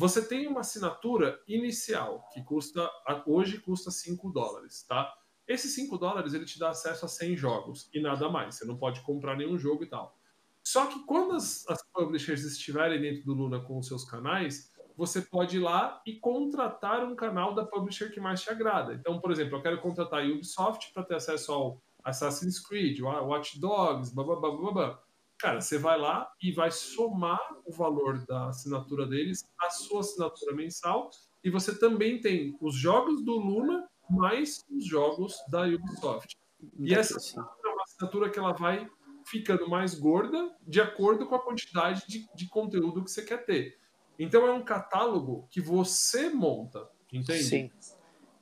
[0.00, 2.90] você tem uma assinatura inicial que custa
[3.26, 5.12] hoje custa 5 dólares, tá?
[5.46, 8.54] Esses 5 dólares ele te dá acesso a 100 jogos e nada mais.
[8.54, 10.16] Você não pode comprar nenhum jogo e tal.
[10.62, 15.22] Só que quando as, as publishers estiverem dentro do Luna com os seus canais, você
[15.22, 18.92] pode ir lá e contratar um canal da publisher que mais te agrada.
[18.92, 23.58] Então, por exemplo, eu quero contratar a Ubisoft para ter acesso ao Assassin's Creed, Watch
[23.58, 25.02] Dogs, blá blá blá blá blá.
[25.38, 30.54] Cara, você vai lá e vai somar o valor da assinatura deles à sua assinatura
[30.54, 31.08] mensal.
[31.42, 36.36] E você também tem os jogos do Luna mais os jogos da Ubisoft.
[36.78, 38.86] E essa assinatura é uma assinatura que ela vai
[39.24, 43.80] ficando mais gorda de acordo com a quantidade de, de conteúdo que você quer ter.
[44.20, 47.42] Então é um catálogo que você monta, entende?
[47.42, 47.70] Sim.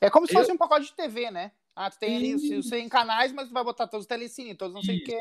[0.00, 0.56] É como se fosse Eu...
[0.56, 1.52] um pacote de TV, né?
[1.74, 4.74] Ah, tu tem ali os 100 canais, mas tu vai botar todos os telecine, todos
[4.74, 5.18] não sei o quê.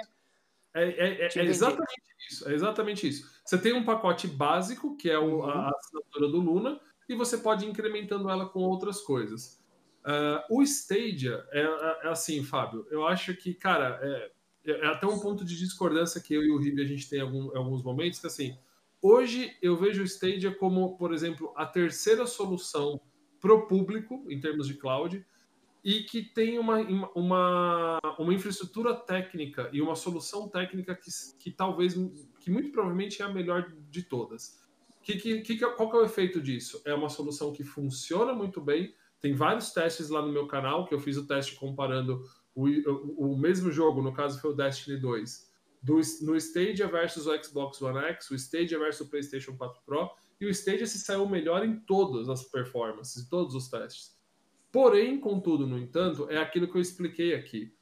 [0.74, 2.50] É, é, é, é exatamente isso.
[2.50, 3.30] É exatamente isso.
[3.46, 5.72] Você tem um pacote básico, que é o, a uhum.
[5.76, 9.64] assinatura do Luna, e você pode ir incrementando ela com outras coisas.
[10.04, 12.88] Uh, o Stadia é, é, é, assim, Fábio.
[12.90, 14.32] Eu acho que, cara, é,
[14.72, 17.22] é, até um ponto de discordância que eu e o Ribe a gente tem em
[17.22, 18.58] algum, alguns momentos, que assim,
[19.08, 23.00] hoje eu vejo o Stadia como, por exemplo, a terceira solução
[23.40, 25.26] para o público, em termos de cloud,
[25.84, 26.80] e que tem uma,
[27.16, 31.94] uma, uma infraestrutura técnica e uma solução técnica que, que talvez,
[32.40, 34.62] que muito provavelmente é a melhor de todas.
[35.02, 36.82] Que, que, que, qual que é o efeito disso?
[36.86, 40.94] É uma solução que funciona muito bem, tem vários testes lá no meu canal, que
[40.94, 42.22] eu fiz o teste comparando
[42.58, 42.66] o,
[43.34, 45.47] o, mesmo jogo, no caso foi o Destiny 2,
[45.82, 50.10] do, no Stadia versus o Xbox One X, o Stadia versus o PlayStation 4 Pro,
[50.40, 54.16] e o Stadia se saiu melhor em todas as performances, em todos os testes.
[54.72, 57.74] Porém, contudo, no entanto, é aquilo que eu expliquei aqui.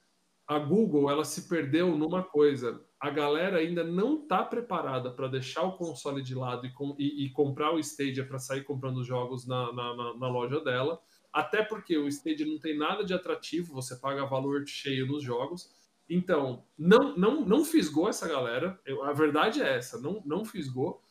[0.47, 2.81] A Google ela se perdeu numa coisa.
[2.99, 7.25] A galera ainda não está preparada para deixar o console de lado e, com, e,
[7.25, 11.01] e comprar o Stadia para sair comprando jogos na, na, na, na, loja dela.
[11.33, 15.69] Até porque o Stadia não tem nada de atrativo, você paga valor cheio nos jogos.
[16.10, 18.80] Então, não, não, não fisgou essa galera.
[18.86, 21.01] Eu, a verdade é essa, não, não fisgou.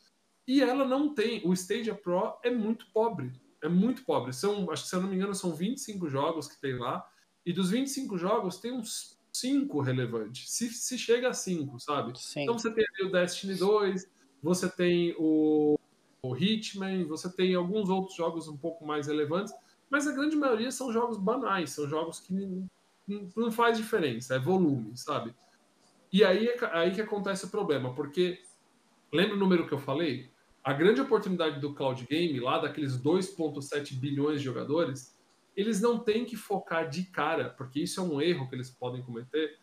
[0.47, 1.41] E ela não tem.
[1.45, 3.33] O Stadia Pro é muito pobre
[3.65, 4.33] é muito pobre.
[4.33, 7.05] São, acho que se eu não me engano, são 25 jogos que tem lá.
[7.47, 10.51] E dos 25 jogos, tem uns 5 relevantes.
[10.51, 12.13] Se, se chega a 5, sabe?
[12.19, 12.43] Sim.
[12.43, 14.07] Então você tem o Destiny 2,
[14.43, 15.79] você tem o,
[16.23, 19.55] o Hitman, você tem alguns outros jogos um pouco mais relevantes,
[19.89, 22.67] mas a grande maioria são jogos banais, são jogos que
[23.07, 25.35] não, faz diferença, é volume, sabe?
[26.13, 28.41] E aí, é aí que acontece o problema, porque
[29.13, 30.31] lembra o número que eu falei?
[30.63, 35.15] A grande oportunidade do cloud game, lá daqueles 2,7 bilhões de jogadores,
[35.57, 39.03] eles não têm que focar de cara, porque isso é um erro que eles podem
[39.03, 39.59] cometer.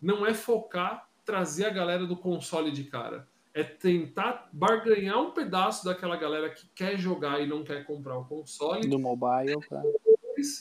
[0.00, 3.28] Não é focar, trazer a galera do console de cara.
[3.52, 8.24] É tentar barganhar um pedaço daquela galera que quer jogar e não quer comprar o
[8.24, 8.88] console.
[8.88, 9.82] Do mobile, pra...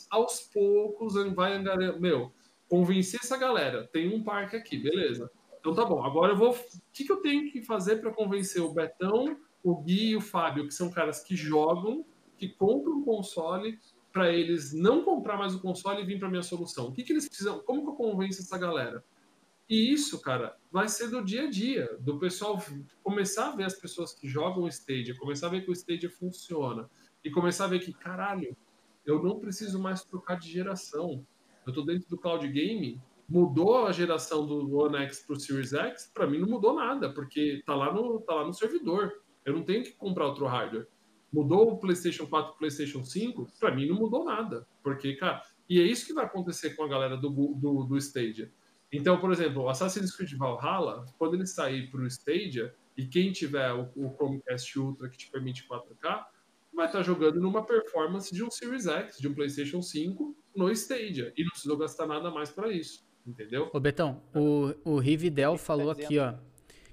[0.10, 2.00] Aos poucos, vai angariar.
[2.00, 2.32] Meu,
[2.68, 3.88] convencer essa galera.
[3.92, 6.52] Tem um parque aqui, beleza Então tá bom, agora eu vou.
[6.52, 6.58] O
[6.94, 10.68] que, que eu tenho que fazer para convencer o Betão, o Gui e o Fábio,
[10.68, 12.06] que são caras que jogam,
[12.38, 13.80] que compram um console,
[14.12, 16.88] para eles não comprar mais o console e vir para minha solução?
[16.88, 17.60] O que, que eles precisam?
[17.60, 19.04] Como que eu convenço essa galera?
[19.70, 22.60] E isso, cara, vai ser do dia a dia, do pessoal
[23.04, 26.10] começar a ver as pessoas que jogam o Stadia, começar a ver que o Stadia
[26.10, 26.90] funciona
[27.24, 28.58] e começar a ver que, caralho,
[29.10, 31.26] eu não preciso mais trocar de geração.
[31.66, 36.12] Eu tô dentro do cloud game, mudou a geração do One X pro Series X,
[36.14, 39.12] para mim não mudou nada, porque tá lá no tá lá no servidor.
[39.45, 40.88] Eu não tenho que comprar outro hardware.
[41.32, 45.80] Mudou o PlayStation 4 pro PlayStation 5, para mim não mudou nada, porque, cara, e
[45.80, 48.51] é isso que vai acontecer com a galera do, do, do Stadia
[48.91, 53.32] então, por exemplo, o Assassin's Creed Valhalla, quando ele sair para o Stadia, e quem
[53.32, 56.26] tiver o, o, Chromecast Ultra que te permite 4K,
[56.74, 60.72] vai estar tá jogando numa performance de um Series X, de um PlayStation 5 no
[60.72, 61.34] Stadia.
[61.36, 63.08] E não precisou gastar nada mais para isso.
[63.26, 63.70] Entendeu?
[63.74, 66.34] Ô Betão, o, o Rividel falou aqui, ó,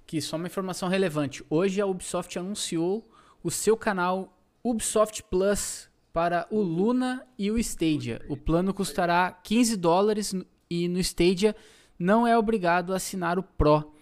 [0.07, 1.45] que só uma informação relevante.
[1.49, 3.09] Hoje a Ubisoft anunciou
[3.43, 8.21] o seu canal Ubisoft Plus para o Luna e o Stadia.
[8.29, 10.35] O plano custará 15 dólares
[10.69, 11.55] e no Stadia
[11.99, 13.93] não é obrigado a assinar o Pro.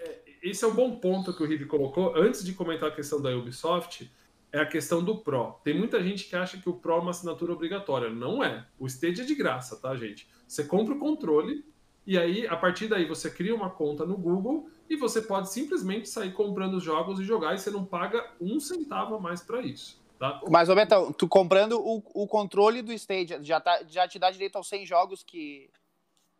[0.00, 2.16] É, esse é um bom ponto que o Rivi colocou.
[2.16, 4.10] Antes de comentar a questão da Ubisoft,
[4.52, 5.58] é a questão do Pro.
[5.64, 8.10] Tem muita gente que acha que o Pro é uma assinatura obrigatória.
[8.10, 8.66] Não é.
[8.78, 10.28] O Stage é de graça, tá, gente?
[10.46, 11.64] Você compra o controle
[12.06, 16.08] e aí, a partir daí, você cria uma conta no Google e você pode simplesmente
[16.08, 19.62] sair comprando os jogos e jogar e você não paga um centavo a mais para
[19.62, 20.02] isso.
[20.18, 20.40] Tá?
[20.50, 24.56] Mas, Roberto, tu comprando o, o controle do Stage já, tá, já te dá direito
[24.56, 25.70] aos 100 jogos que,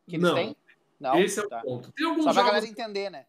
[0.06, 0.34] que eles não.
[0.34, 0.56] têm?
[1.00, 1.60] Não, Esse é o tá.
[1.60, 1.90] ponto.
[1.92, 2.50] Tem alguns Só pra jogos...
[2.52, 3.26] galera entender, né?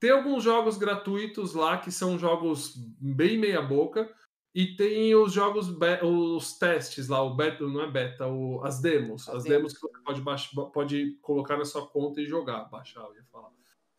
[0.00, 4.12] Tem alguns jogos gratuitos lá que são jogos bem meia boca
[4.54, 5.68] e tem os jogos
[6.02, 9.72] os testes lá, o beta, não é beta, o, as demos, as, as demos.
[9.72, 9.74] demos.
[9.74, 13.50] que você pode baixar, pode colocar na sua conta e jogar, baixar, eu ia falar.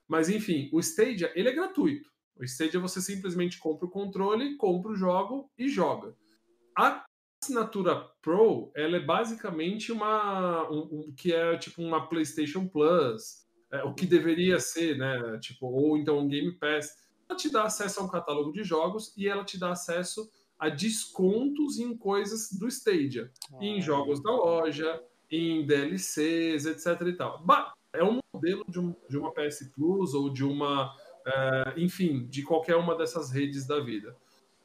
[0.08, 2.12] Mas enfim, o Stadia, ele é gratuito.
[2.36, 6.16] O Stadia você simplesmente compra o controle, compra o jogo e joga.
[6.78, 7.04] A
[7.42, 13.84] assinatura Pro, ela é basicamente uma um, um, que é tipo uma PlayStation Plus, é,
[13.84, 15.40] o que deveria ser, né?
[15.40, 16.92] Tipo, ou então um Game Pass.
[17.28, 20.30] Ela te dá acesso a um catálogo de jogos e ela te dá acesso
[20.60, 23.58] a descontos em coisas do Stadia, ah.
[23.62, 27.44] em jogos da loja, em DLCs, etc e tal.
[27.92, 30.96] É um modelo de, um, de uma PS Plus ou de uma,
[31.26, 34.16] é, enfim, de qualquer uma dessas redes da vida.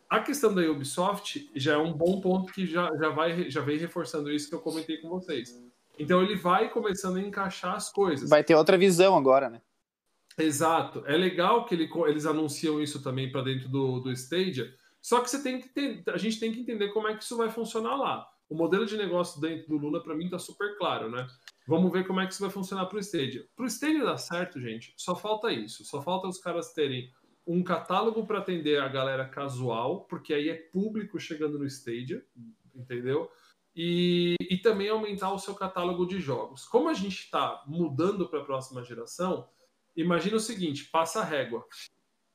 [0.09, 3.77] A questão da Ubisoft já é um bom ponto que já, já, vai, já vem
[3.77, 5.55] reforçando isso que eu comentei com vocês.
[5.99, 8.31] Então ele vai começando a encaixar as coisas.
[8.31, 9.61] Vai ter outra visão agora, né?
[10.39, 11.03] Exato.
[11.07, 14.73] É legal que ele, eles anunciam isso também para dentro do, do Stadia.
[15.01, 17.37] Só que você tem que ter, a gente tem que entender como é que isso
[17.37, 18.29] vai funcionar lá.
[18.49, 21.27] O modelo de negócio dentro do Luna, para mim, está super claro, né?
[21.67, 23.47] Vamos ver como é que isso vai funcionar para o Stadia.
[23.55, 25.85] Para o Stadia dar certo, gente, só falta isso.
[25.85, 27.13] Só falta os caras terem
[27.47, 32.25] um catálogo para atender a galera casual, porque aí é público chegando no Stadia,
[32.75, 33.31] entendeu?
[33.77, 36.65] E, e também aumentar o seu catálogo de jogos.
[36.65, 39.49] Como a gente está mudando para a próxima geração,
[39.95, 41.65] imagina o seguinte: passa a régua.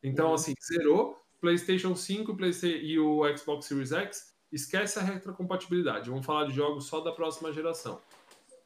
[0.01, 0.33] Então, uhum.
[0.33, 6.09] assim, zerou, PlayStation 5 PlayStation, e o Xbox Series X, esquece a retrocompatibilidade.
[6.09, 7.99] Vamos falar de jogos só da próxima geração.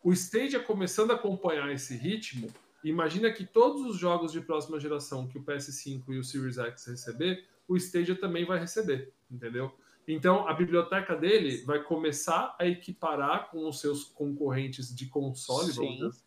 [0.03, 2.47] O Stadia começando a acompanhar esse ritmo,
[2.83, 6.85] Imagina que todos os jogos de próxima geração que o PS5 e o Series X
[6.85, 9.73] receber, o Stadia também vai receber, entendeu?
[10.07, 15.93] Então, a biblioteca dele vai começar a equiparar com os seus concorrentes de console, vamos
[15.95, 16.21] dizer, assim,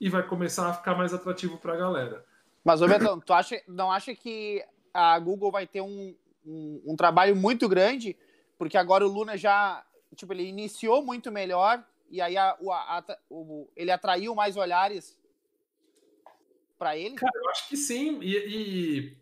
[0.00, 2.24] e vai começar a ficar mais atrativo para a galera.
[2.64, 6.14] Mas, ô Betão, tu acha, não acha que a Google vai ter um,
[6.46, 8.16] um, um, trabalho muito grande?
[8.58, 9.84] Porque agora o Luna já,
[10.14, 15.18] tipo, ele iniciou muito melhor e aí a, a, a, o, ele atraiu mais olhares
[16.78, 17.14] para ele?
[17.14, 18.18] Cara, eu acho que sim.
[18.20, 19.16] E, e...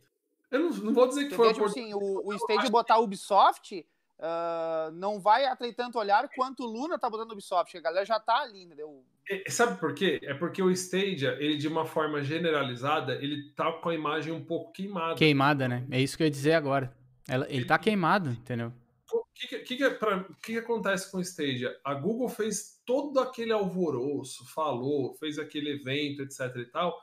[0.51, 2.99] eu não, não, vou dizer que foi tipo assim, o, o Stage botar.
[2.99, 3.87] Ubisoft
[4.21, 7.77] uh, não vai atrair tanto olhar quanto o Luna tá botando Ubisoft.
[7.77, 9.05] A galera já tá ali, entendeu?
[9.29, 10.21] É, sabe por quê?
[10.23, 14.45] É porque o Stadia, ele de uma forma generalizada, ele tá com a imagem um
[14.45, 15.14] pouco queimada.
[15.14, 15.87] Queimada, né?
[15.91, 16.93] É isso que eu ia dizer agora.
[17.29, 18.73] Ela, ele, ele tá queimado, entendeu?
[19.12, 21.77] O que, que, que, pra, que, que acontece com o Stadia?
[21.85, 26.97] A Google fez todo aquele alvoroço, falou, fez aquele evento, etc e tal,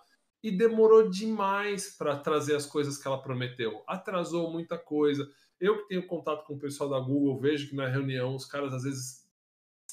[0.44, 3.82] e demorou demais para trazer as coisas que ela prometeu.
[3.88, 5.28] Atrasou muita coisa.
[5.60, 8.74] Eu que tenho contato com o pessoal da Google, vejo que na reunião os caras
[8.74, 9.28] às vezes,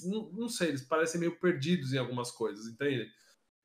[0.05, 3.11] não, não sei, eles parecem meio perdidos em algumas coisas, entende?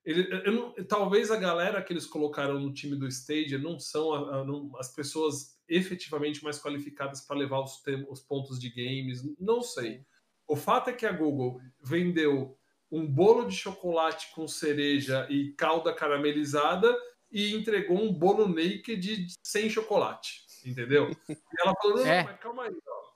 [0.06, 4.40] Ele, não, talvez a galera que eles colocaram no time do Stadia não são a,
[4.40, 9.62] a, não, as pessoas efetivamente mais qualificadas para levar os, os pontos de games, não
[9.62, 10.04] sei.
[10.48, 12.58] O fato é que a Google vendeu
[12.92, 16.96] um bolo de chocolate com cereja e calda caramelizada
[17.32, 21.10] e entregou um bolo naked sem chocolate, entendeu?
[21.28, 22.24] E ela falou, não, é.
[22.24, 23.10] mas calma aí, ó.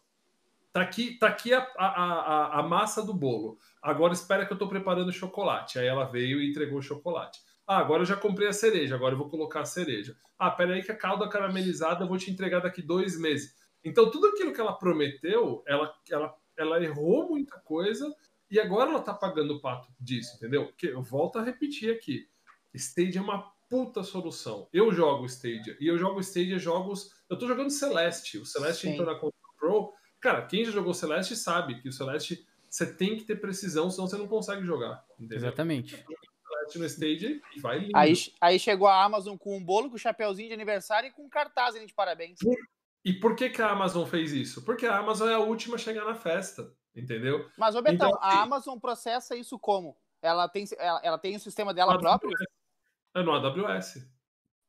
[0.71, 3.59] Tá aqui, tá aqui a, a, a, a massa do bolo.
[3.79, 5.77] Agora espera que eu tô preparando o chocolate.
[5.77, 7.39] Aí ela veio e entregou o chocolate.
[7.67, 10.17] Ah, agora eu já comprei a cereja, agora eu vou colocar a cereja.
[10.37, 13.55] Ah, peraí que a calda caramelizada eu vou te entregar daqui dois meses.
[13.83, 18.13] Então, tudo aquilo que ela prometeu, ela, ela, ela errou muita coisa
[18.49, 20.67] e agora ela tá pagando o pato disso, entendeu?
[20.67, 22.27] Porque eu volto a repetir aqui.
[22.73, 24.67] Stadia é uma puta solução.
[24.71, 27.09] Eu jogo Stadia e eu jogo Stadia jogos.
[27.27, 28.37] Eu tô jogando Celeste.
[28.37, 28.89] O Celeste Sim.
[28.93, 29.93] entrou na Control Pro.
[30.21, 34.07] Cara, quem já jogou Celeste sabe que o Celeste você tem que ter precisão, senão
[34.07, 35.03] você não consegue jogar.
[35.19, 35.37] Entendeu?
[35.37, 36.05] Exatamente.
[36.75, 37.97] No Stage e vai lindo.
[37.97, 41.23] Aí, aí chegou a Amazon com um bolo, com um chapeuzinho de aniversário e com
[41.23, 42.39] um cartaz de parabéns.
[43.03, 44.63] E por que, que a Amazon fez isso?
[44.63, 47.49] Porque a Amazon é a última a chegar na festa, entendeu?
[47.57, 49.97] Mas, ô Betão, então, a Amazon processa isso como?
[50.21, 52.31] Ela tem, ela, ela tem o sistema dela próprio?
[53.15, 54.07] É no AWS.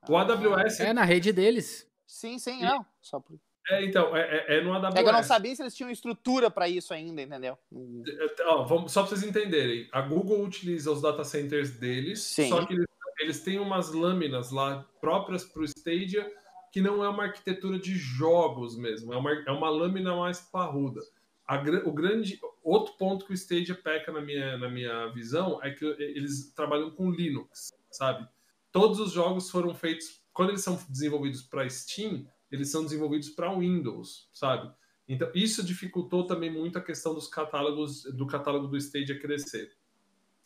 [0.09, 0.81] O AWS.
[0.81, 1.91] É na rede deles.
[2.07, 2.63] Sim, sim, e...
[2.63, 2.85] não.
[3.01, 3.39] Só por...
[3.71, 4.95] É, então, é, é, é, no AWS.
[4.95, 7.57] É que eu não sabia se eles tinham estrutura para isso ainda, entendeu?
[7.73, 9.89] É, ó, vamos, só para vocês entenderem.
[9.91, 12.51] A Google utiliza os data centers deles, Sim.
[12.51, 12.87] só que eles,
[13.21, 16.31] eles têm umas lâminas lá próprias para o Stadia,
[16.71, 21.01] que não é uma arquitetura de jogos mesmo, é uma, é uma lâmina mais parruda.
[21.47, 25.71] A, o grande outro ponto que o Stadia peca na minha, na minha visão é
[25.71, 28.27] que eles trabalham com Linux, sabe?
[28.75, 33.57] Todos os jogos foram feitos quando eles são desenvolvidos para Steam, eles são desenvolvidos para
[33.57, 34.69] Windows, sabe?
[35.07, 39.71] Então, isso dificultou também muito a questão dos catálogos, do catálogo do Stage crescer.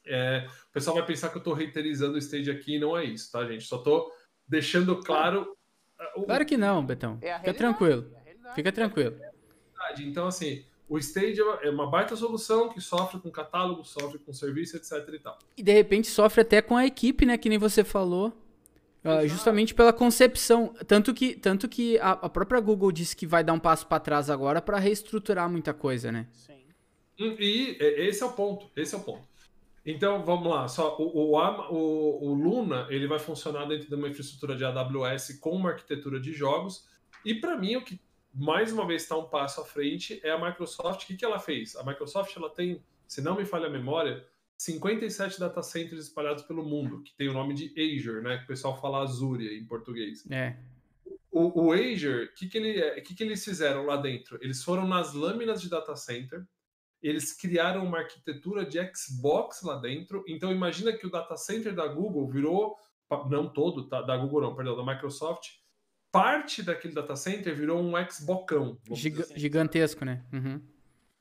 [0.06, 3.02] É, o pessoal vai pensar que eu estou reiterizando o Stage aqui e não é
[3.06, 3.64] isso, tá, gente?
[3.64, 4.12] Só estou
[4.46, 5.56] deixando claro.
[6.14, 6.24] O...
[6.24, 7.18] Claro que não, Betão.
[7.22, 8.12] É Fica tranquilo.
[8.26, 9.18] É Fica tranquilo.
[10.00, 14.76] Então, assim, o Stage é uma baita solução que sofre com catálogo, sofre com serviço,
[14.76, 15.38] etc e tal.
[15.56, 17.36] E de repente sofre até com a equipe, né?
[17.36, 18.32] Que nem você falou.
[19.04, 20.74] Uh, justamente pela concepção.
[20.86, 24.00] Tanto que, tanto que a, a, própria Google disse que vai dar um passo para
[24.00, 26.26] trás agora para reestruturar muita coisa, né?
[26.32, 26.64] Sim.
[27.20, 28.70] Hum, e, e esse é o ponto.
[28.74, 29.28] Esse é o ponto.
[29.84, 30.66] Então, vamos lá.
[30.68, 31.38] Só o, o,
[31.70, 36.18] o, o Luna ele vai funcionar dentro de uma infraestrutura de AWS com uma arquitetura
[36.18, 36.86] de jogos.
[37.24, 38.00] E para mim, o que
[38.34, 41.02] mais uma vez está um passo à frente é a Microsoft.
[41.02, 41.74] O que, que ela fez?
[41.76, 44.26] A Microsoft ela tem, se não me falha a memória,
[44.56, 48.38] 57 data centers espalhados pelo mundo, que tem o nome de Azure, né?
[48.38, 50.28] Que o pessoal fala Azure em português.
[50.30, 50.56] É.
[51.30, 54.38] O, o Azure, o que, que, ele, que, que eles fizeram lá dentro?
[54.42, 56.44] Eles foram nas lâminas de data center,
[57.00, 60.24] eles criaram uma arquitetura de Xbox lá dentro.
[60.26, 62.76] Então imagina que o data center da Google virou,
[63.30, 64.02] não todo, tá?
[64.02, 65.50] da Google não, perdão, da Microsoft,
[66.22, 68.78] parte daquele data center virou um Xboxão.
[68.92, 69.38] Giga assim.
[69.38, 70.24] Gigantesco, né?
[70.32, 70.60] Uhum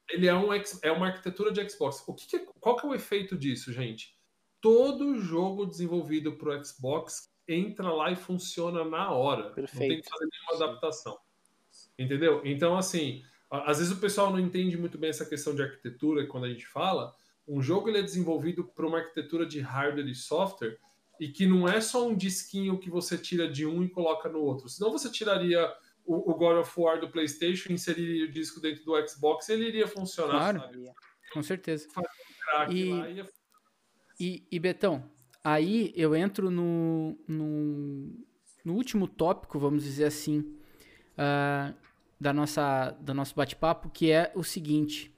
[0.09, 0.49] ele é, um,
[0.81, 2.03] é uma arquitetura de Xbox.
[2.07, 4.15] O que, que é, qual que é o efeito disso, gente?
[4.61, 9.51] Todo jogo desenvolvido para o Xbox entra lá e funciona na hora.
[9.51, 9.81] Perfeito.
[9.81, 11.17] Não tem que fazer nenhuma adaptação.
[11.97, 12.41] Entendeu?
[12.43, 16.45] Então, assim, às vezes o pessoal não entende muito bem essa questão de arquitetura quando
[16.45, 17.13] a gente fala.
[17.47, 20.77] Um jogo ele é desenvolvido para uma arquitetura de hardware e software
[21.20, 24.39] e que não é só um disquinho que você tira de um e coloca no
[24.39, 24.70] outro.
[24.70, 25.68] Senão você tiraria
[26.05, 29.88] o, o God of War do PlayStation, inseriria o disco dentro do Xbox, ele iria
[29.88, 30.55] funcionar.
[30.55, 30.93] Claro,
[31.34, 31.88] com certeza.
[31.97, 33.30] Um e, ia...
[34.20, 35.03] e, e, Betão,
[35.43, 38.13] aí eu entro no, no,
[38.63, 41.76] no, último tópico, vamos dizer assim, uh,
[42.20, 45.13] da nossa, do nosso bate-papo, que é o seguinte.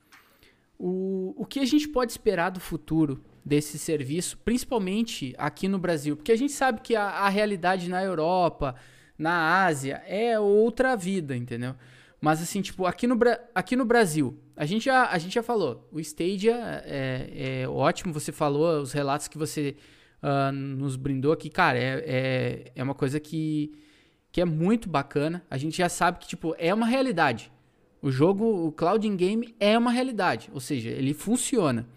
[0.78, 6.16] O, o que a gente pode esperar do futuro desse serviço, principalmente aqui no Brasil?
[6.16, 8.76] Porque a gente sabe que a, a realidade na Europa,
[9.18, 11.76] na Ásia é outra vida, entendeu?
[12.22, 13.18] Mas assim, tipo, aqui no,
[13.56, 18.14] aqui no Brasil, a gente, já, a gente já falou, o Stadia é, é ótimo,
[18.14, 19.76] você falou, os relatos que você
[20.22, 23.72] uh, nos brindou aqui, cara, é, é, é uma coisa que,
[24.32, 25.46] que é muito bacana.
[25.50, 27.52] A gente já sabe que, tipo, é uma realidade.
[28.02, 31.88] O jogo, o Cloud in Game é uma realidade, ou seja, ele funciona,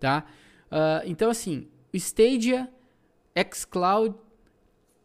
[0.00, 0.24] tá?
[0.70, 2.68] Uh, então, assim, o Stadia,
[3.52, 4.14] xCloud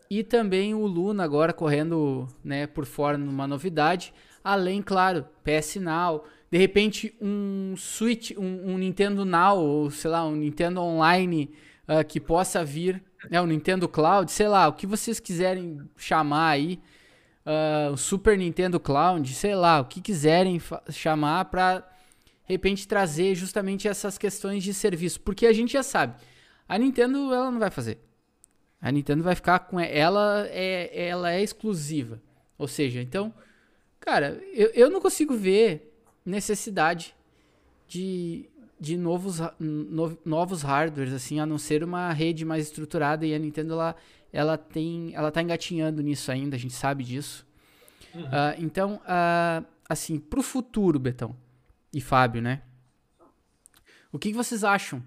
[0.10, 4.14] e também o Luna agora correndo né, por fora numa novidade.
[4.44, 6.23] Além, claro, PS Now.
[6.49, 11.52] De repente, um Switch, um, um Nintendo Now, ou sei lá, um Nintendo Online
[11.88, 13.03] uh, que possa vir.
[13.30, 16.80] Né, o Nintendo Cloud, sei lá, o que vocês quiserem chamar aí.
[17.45, 20.60] Uh, Super Nintendo Cloud, sei lá, o que quiserem
[20.90, 21.88] chamar para
[22.49, 26.19] de repente trazer justamente essas questões de serviço, porque a gente já sabe,
[26.67, 27.99] a Nintendo ela não vai fazer.
[28.81, 32.19] A Nintendo vai ficar com ela é ela é exclusiva.
[32.57, 33.31] Ou seja, então,
[33.99, 35.93] cara, eu, eu não consigo ver
[36.26, 37.15] necessidade
[37.88, 38.49] de,
[38.80, 43.38] de novos, no, novos hardwares, assim, a não ser uma rede mais estruturada e a
[43.38, 43.95] Nintendo ela,
[44.34, 47.45] ela tem, ela tá engatinhando nisso ainda, a gente sabe disso.
[48.15, 48.23] Uhum.
[48.23, 51.35] Uh, então, uh, assim, pro futuro, Betão
[51.94, 52.61] e Fábio, né?
[54.11, 55.03] O que, que vocês acham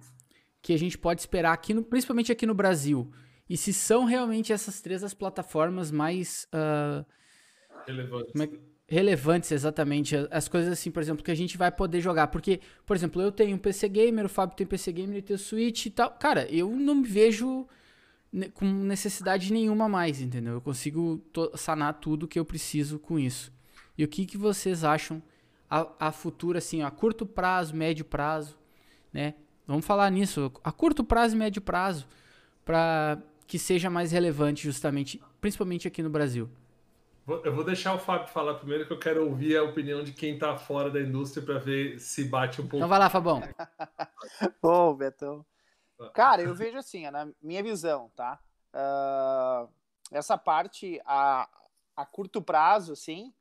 [0.61, 3.11] que a gente pode esperar aqui, no, principalmente aqui no Brasil?
[3.49, 7.05] E se são realmente essas três as plataformas mais uh,
[7.87, 8.41] relevantes.
[8.41, 8.49] É,
[8.87, 10.15] relevantes, exatamente.
[10.31, 12.29] As coisas assim, por exemplo, que a gente vai poder jogar.
[12.29, 15.37] Porque, por exemplo, eu tenho um PC Gamer, o Fábio tem PC Gamer, ele tem
[15.37, 16.11] o Switch e tal.
[16.13, 17.67] Cara, eu não me vejo
[18.55, 20.55] com necessidade nenhuma mais, entendeu?
[20.55, 21.23] Eu consigo
[21.55, 23.53] sanar tudo que eu preciso com isso.
[23.97, 25.23] E o que, que vocês acham
[25.73, 28.59] a, a futuro, assim, a curto prazo, médio prazo,
[29.11, 29.35] né?
[29.67, 32.07] Vamos falar nisso, a curto prazo e médio prazo,
[32.63, 36.51] para que seja mais relevante justamente, principalmente aqui no Brasil.
[37.43, 40.35] Eu vou deixar o Fábio falar primeiro, que eu quero ouvir a opinião de quem
[40.35, 42.77] está fora da indústria para ver se bate um pouco.
[42.77, 43.41] Então vai lá, Fabão.
[44.61, 45.47] Ô, Betão.
[46.13, 48.39] Cara, eu vejo assim, na minha visão, tá?
[48.75, 49.73] Uh,
[50.11, 51.49] essa parte a,
[51.97, 53.33] a curto prazo, assim,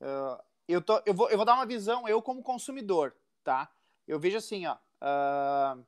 [0.00, 0.42] uh,
[0.72, 3.70] eu, tô, eu, vou, eu vou dar uma visão, eu como consumidor, tá?
[4.06, 4.76] Eu vejo assim, ó.
[5.02, 5.84] Uh,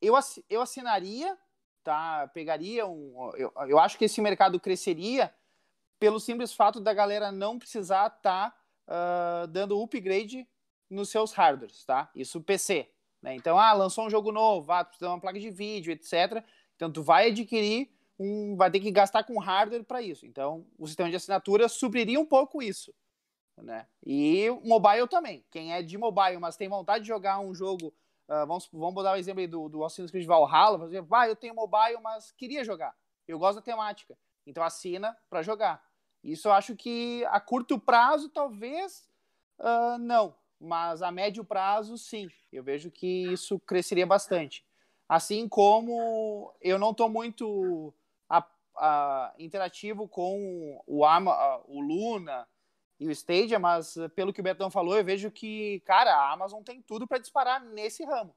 [0.00, 0.14] eu,
[0.48, 1.36] eu assinaria,
[1.84, 2.28] tá?
[2.28, 3.32] Pegaria um.
[3.36, 5.32] Eu, eu acho que esse mercado cresceria
[5.98, 10.48] pelo simples fato da galera não precisar estar tá, dando upgrade
[10.90, 12.10] nos seus hardwares, tá?
[12.14, 12.90] Isso PC,
[13.22, 13.36] né?
[13.36, 16.44] Então, ah, lançou um jogo novo, ah, precisa de uma placa de vídeo, etc.
[16.74, 17.88] Então, tu vai adquirir
[18.18, 20.26] um, vai ter que gastar com hardware para isso.
[20.26, 22.92] Então, o sistema de assinatura supriria um pouco isso,
[23.56, 23.86] né?
[24.04, 25.44] E mobile também.
[25.50, 27.88] Quem é de mobile, mas tem vontade de jogar um jogo,
[28.28, 31.28] uh, vamos, vamos dar o exemplo aí do, do Assassin's Creed Valhalla, por exemplo, ah,
[31.28, 32.94] eu tenho mobile, mas queria jogar.
[33.26, 34.16] Eu gosto da temática.
[34.46, 35.82] Então, assina para jogar.
[36.24, 39.08] Isso eu acho que a curto prazo, talvez,
[39.58, 44.64] uh, não mas a médio prazo, sim, eu vejo que isso cresceria bastante.
[45.08, 47.92] Assim como eu não estou muito
[48.28, 48.46] a,
[48.76, 52.46] a, interativo com o, Ama, o Luna
[53.02, 56.62] e o Stadia, mas pelo que o Betão falou, eu vejo que, cara, a Amazon
[56.62, 58.32] tem tudo para disparar nesse ramo.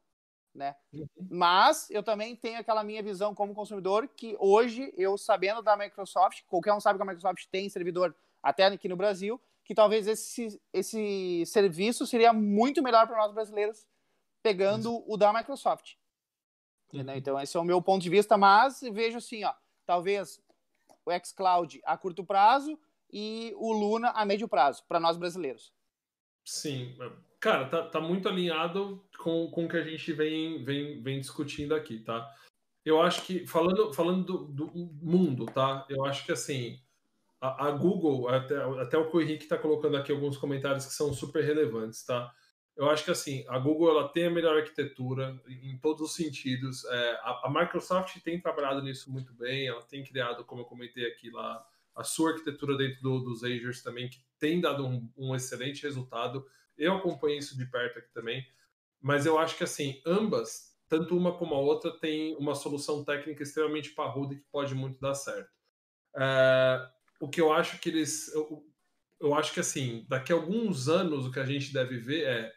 [0.56, 0.76] Né?
[0.92, 1.08] Uhum.
[1.30, 6.42] Mas eu também tenho aquela minha visão como consumidor que hoje, eu sabendo da Microsoft,
[6.48, 10.60] qualquer um sabe que a Microsoft tem servidor até aqui no Brasil, que talvez esse,
[10.74, 13.86] esse serviço seria muito melhor para nós brasileiros,
[14.42, 15.04] pegando Isso.
[15.08, 15.94] o da Microsoft.
[16.92, 17.06] Uhum.
[17.16, 19.54] Então, esse é o meu ponto de vista, mas vejo assim, ó,
[19.86, 20.42] talvez
[21.06, 22.80] o xCloud a curto prazo
[23.18, 25.74] e o Luna a médio prazo, para nós brasileiros.
[26.44, 26.94] Sim,
[27.40, 31.74] cara, tá, tá muito alinhado com, com o que a gente vem, vem, vem discutindo
[31.74, 32.30] aqui, tá?
[32.84, 34.72] Eu acho que, falando, falando do, do
[35.02, 35.86] mundo, tá?
[35.90, 36.78] Eu acho que, assim,
[37.40, 41.42] a, a Google, até, até o Henrique está colocando aqui alguns comentários que são super
[41.42, 42.34] relevantes, tá?
[42.76, 46.84] Eu acho que assim, a Google ela tem a melhor arquitetura em todos os sentidos.
[46.84, 51.08] É, a, a, Microsoft tem trabalhado nisso muito bem, ela tem criado, como eu comentei
[51.08, 51.66] aqui lá,
[51.96, 56.46] a sua arquitetura dentro do, dos Azures também, que tem dado um, um excelente resultado.
[56.78, 58.46] Eu acompanho isso de perto aqui também.
[59.02, 63.44] Mas eu acho que assim, ambas, tanto uma como a outra, tem uma solução técnica
[63.44, 65.50] extremamente parruda e que pode muito dar certo.
[66.16, 66.90] É,
[67.20, 68.34] o que eu acho que eles.
[68.34, 68.66] Eu,
[69.20, 72.54] eu acho que assim, daqui a alguns anos o que a gente deve ver é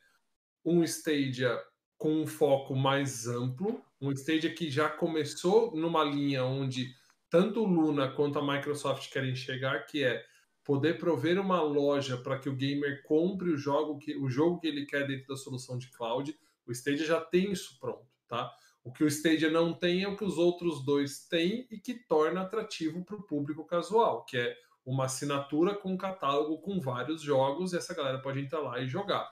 [0.65, 1.59] um Stadia
[1.97, 6.95] com um foco mais amplo, um Stadia que já começou numa linha onde
[7.31, 10.25] tanto o Luna quanto a Microsoft querem chegar, que é
[10.65, 14.67] poder prover uma loja para que o gamer compre o jogo que o jogo que
[14.67, 16.39] ele quer dentro da solução de cloud.
[16.67, 18.53] O Stadia já tem isso pronto, tá?
[18.85, 21.95] O que o Stadia não tem é o que os outros dois têm e que
[21.95, 27.21] torna atrativo para o público casual, que é uma assinatura com um catálogo com vários
[27.21, 29.31] jogos e essa galera pode entrar lá e jogar.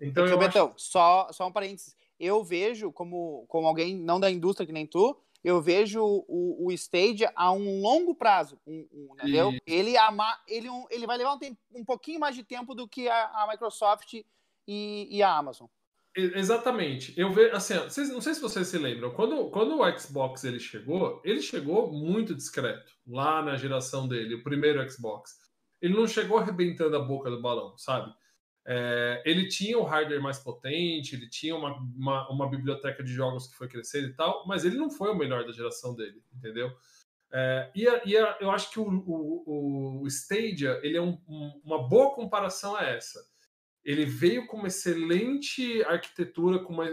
[0.00, 0.74] Então, eu Betão, acho...
[0.78, 1.96] só, só um parênteses.
[2.18, 6.72] Eu vejo, como, como alguém não da indústria que nem tu, eu vejo o, o
[6.72, 9.52] Stadia a um longo prazo, um, um, entendeu?
[9.52, 9.60] E...
[9.66, 13.08] Ele, ama, ele, ele vai levar um, tempo, um pouquinho mais de tempo do que
[13.08, 15.66] a, a Microsoft e, e a Amazon.
[16.16, 17.12] Exatamente.
[17.18, 20.60] Eu vejo assim, vocês, não sei se vocês se lembram, quando, quando o Xbox ele
[20.60, 25.32] chegou, ele chegou muito discreto lá na geração dele, o primeiro Xbox.
[25.82, 28.14] Ele não chegou arrebentando a boca do balão, sabe?
[28.66, 33.46] É, ele tinha o hardware mais potente, ele tinha uma, uma, uma, biblioteca de jogos
[33.46, 36.74] que foi crescendo e tal, mas ele não foi o melhor da geração dele, entendeu?
[37.30, 41.20] É, e, a, e a, eu acho que o, o, o Stadia ele é um,
[41.28, 43.20] um, uma boa comparação a essa
[43.84, 46.88] ele veio com uma excelente arquitetura, com uma,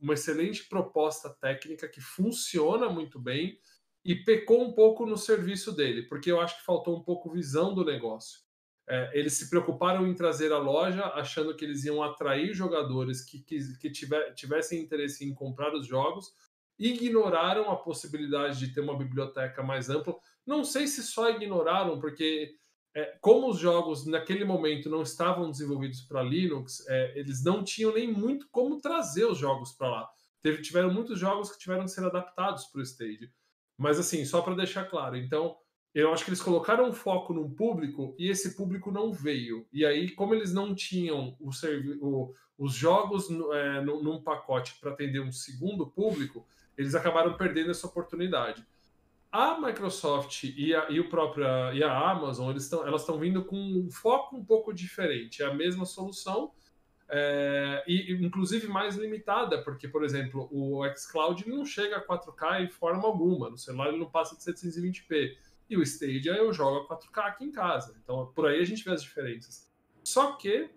[0.00, 3.58] uma excelente proposta técnica que funciona muito bem
[4.04, 7.74] e pecou um pouco no serviço dele, porque eu acho que faltou um pouco visão
[7.74, 8.40] do negócio.
[8.90, 13.40] É, eles se preocuparam em trazer a loja, achando que eles iam atrair jogadores que,
[13.40, 16.32] que, que tiver, tivessem interesse em comprar os jogos,
[16.78, 20.16] ignoraram a possibilidade de ter uma biblioteca mais ampla.
[20.46, 22.54] Não sei se só ignoraram, porque
[22.94, 27.92] é, como os jogos naquele momento não estavam desenvolvidos para Linux, é, eles não tinham
[27.92, 30.08] nem muito como trazer os jogos para lá.
[30.40, 33.30] Teve, tiveram muitos jogos que tiveram que ser adaptados para o Stage.
[33.76, 35.56] Mas assim, só para deixar claro, então
[36.00, 39.66] eu acho que eles colocaram foco num público e esse público não veio.
[39.72, 41.50] E aí, como eles não tinham o,
[42.00, 46.44] o os jogos é, num pacote para atender um segundo público,
[46.76, 48.66] eles acabaram perdendo essa oportunidade.
[49.30, 53.44] A Microsoft e a, e o próprio, e a Amazon, eles tão, elas estão vindo
[53.44, 55.42] com um foco um pouco diferente.
[55.42, 56.50] É a mesma solução,
[57.08, 62.68] é, e inclusive mais limitada, porque, por exemplo, o xCloud não chega a 4K em
[62.68, 63.50] forma alguma.
[63.50, 65.36] No celular ele não passa de 720p.
[65.68, 67.96] E o Stadia eu jogo a 4K aqui em casa.
[68.02, 69.70] Então, por aí a gente vê as diferenças.
[70.02, 70.70] Só que,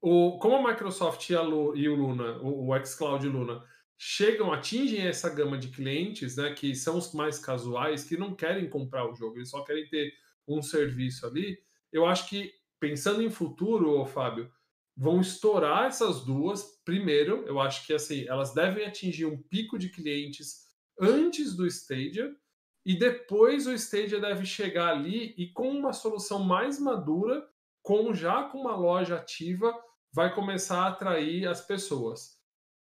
[0.00, 3.64] o, como a Microsoft e, a Lu, e o Luna, o, o xCloud e Luna,
[3.98, 8.68] chegam, atingem essa gama de clientes, né, que são os mais casuais, que não querem
[8.68, 10.12] comprar o jogo, eles só querem ter
[10.46, 11.58] um serviço ali.
[11.92, 14.52] Eu acho que, pensando em futuro, Fábio,
[14.96, 16.80] vão estourar essas duas.
[16.84, 20.66] Primeiro, eu acho que assim, elas devem atingir um pico de clientes
[21.00, 22.34] antes do Stadia,
[22.86, 27.44] e depois o Stadia deve chegar ali e com uma solução mais madura,
[27.82, 29.76] com já com uma loja ativa,
[30.12, 32.36] vai começar a atrair as pessoas.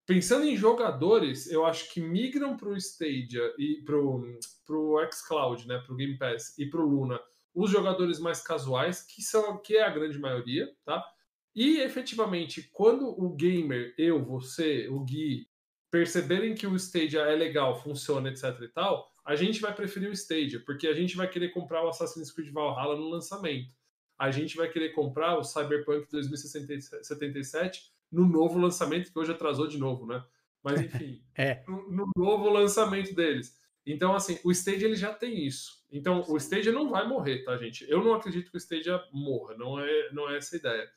[0.07, 5.77] Pensando em jogadores, eu acho que migram para o Stadia e para o xCloud, né,
[5.85, 7.19] para o Game Pass e para o Luna,
[7.53, 11.05] os jogadores mais casuais, que são que é a grande maioria, tá?
[11.53, 15.47] E efetivamente, quando o gamer, eu, você, o Gui,
[15.91, 20.13] perceberem que o Stadia é legal, funciona, etc e tal, a gente vai preferir o
[20.13, 23.73] Stadia, porque a gente vai querer comprar o Assassin's Creed Valhalla no lançamento.
[24.17, 29.77] A gente vai querer comprar o Cyberpunk 2077 no novo lançamento, que hoje atrasou de
[29.77, 30.23] novo, né?
[30.63, 31.63] Mas enfim, é.
[31.67, 33.59] no, no, novo lançamento deles.
[33.85, 35.83] Então, assim, o Stadia ele já tem isso.
[35.91, 37.89] Então, o Stadia não vai morrer, tá, gente?
[37.89, 40.89] Eu não acredito que o Stadia morra, não é, não é essa a ideia.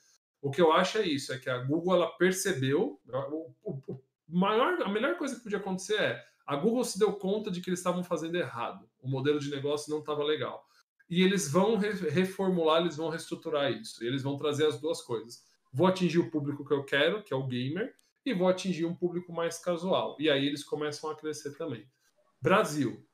[0.42, 4.82] O que eu acho é isso, é que a Google ela percebeu, o, o, maior,
[4.82, 7.80] a melhor coisa que podia acontecer é a Google se deu conta de que eles
[7.80, 10.64] estavam fazendo errado, o modelo de negócio não estava legal.
[11.08, 15.44] E eles vão reformular, eles vão reestruturar isso, e eles vão trazer as duas coisas
[15.74, 17.92] vou atingir o público que eu quero, que é o gamer,
[18.24, 20.16] e vou atingir um público mais casual.
[20.20, 21.84] E aí eles começam a crescer também.
[22.40, 23.04] Brasil.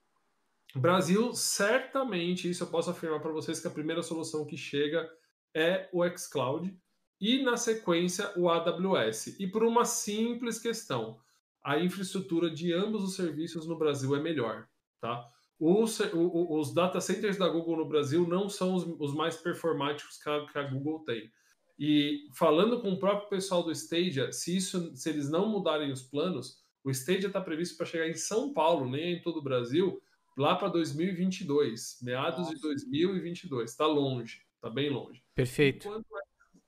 [0.77, 5.11] Brasil, certamente, isso eu posso afirmar para vocês que a primeira solução que chega
[5.55, 6.78] é o xCloud
[7.19, 9.40] e, na sequência, o AWS.
[9.40, 11.19] E por uma simples questão:
[11.62, 14.66] a infraestrutura de ambos os serviços no Brasil é melhor.
[15.01, 15.27] Tá?
[15.59, 20.28] Os, os data centers da Google no Brasil não são os, os mais performáticos que
[20.28, 21.31] a, que a Google tem.
[21.78, 26.03] E falando com o próprio pessoal do Stadia, se isso, se eles não mudarem os
[26.03, 30.01] planos, o Stadia está previsto para chegar em São Paulo, nem em todo o Brasil,
[30.37, 32.55] lá para 2022, meados Nossa.
[32.55, 33.70] de 2022.
[33.70, 35.23] Está longe, está bem longe.
[35.35, 35.89] Perfeito.
[35.89, 36.07] Enquanto,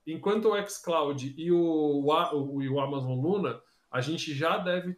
[0.05, 3.61] enquanto o xCloud e o, o, o Amazon Luna,
[3.93, 4.97] a gente já deve,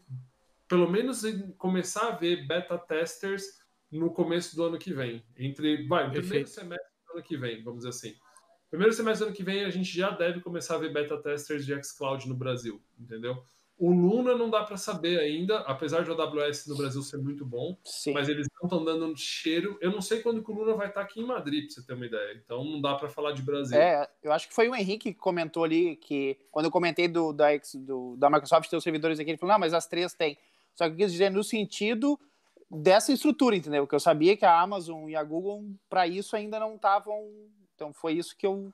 [0.69, 1.21] pelo menos,
[1.57, 3.43] começar a ver beta testers
[3.91, 5.21] no começo do ano que vem.
[5.37, 8.15] Entre, vai, no primeiro semestre do ano que vem, vamos dizer assim.
[8.69, 11.65] Primeiro semestre do ano que vem a gente já deve começar a ver beta testers
[11.65, 13.43] de xCloud no Brasil, entendeu?
[13.77, 17.45] O Luna não dá para saber ainda, apesar de o AWS no Brasil ser muito
[17.45, 18.13] bom, Sim.
[18.13, 19.77] mas eles não estão dando um cheiro.
[19.81, 21.93] Eu não sei quando que o Luna vai estar aqui em Madrid, para você ter
[21.93, 22.41] uma ideia.
[22.43, 23.77] Então não dá para falar de Brasil.
[23.77, 27.33] É, eu acho que foi o Henrique que comentou ali que quando eu comentei do
[27.33, 30.37] da, do, da Microsoft ter os servidores aqui, ele falou: "Não, mas as três têm".
[30.73, 32.19] Só que eu quis dizer no sentido
[32.71, 33.83] dessa estrutura, entendeu?
[33.83, 37.29] Porque eu sabia que a Amazon e a Google para isso ainda não estavam
[37.75, 38.73] então foi isso que eu.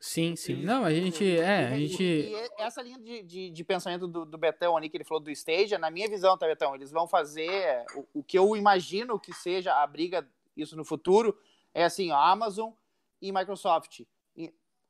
[0.00, 0.62] Sim, sim.
[0.62, 1.38] Não, a gente.
[1.38, 2.02] É, a gente.
[2.02, 5.30] E essa linha de, de, de, pensamento do, do Betão ali, que ele falou do
[5.30, 6.74] Stadia, na minha visão, tá, Betão?
[6.74, 7.84] Eles vão fazer.
[7.96, 11.36] O, o que eu imagino que seja a briga, isso no futuro,
[11.74, 12.70] é assim, ó, Amazon
[13.20, 14.02] e Microsoft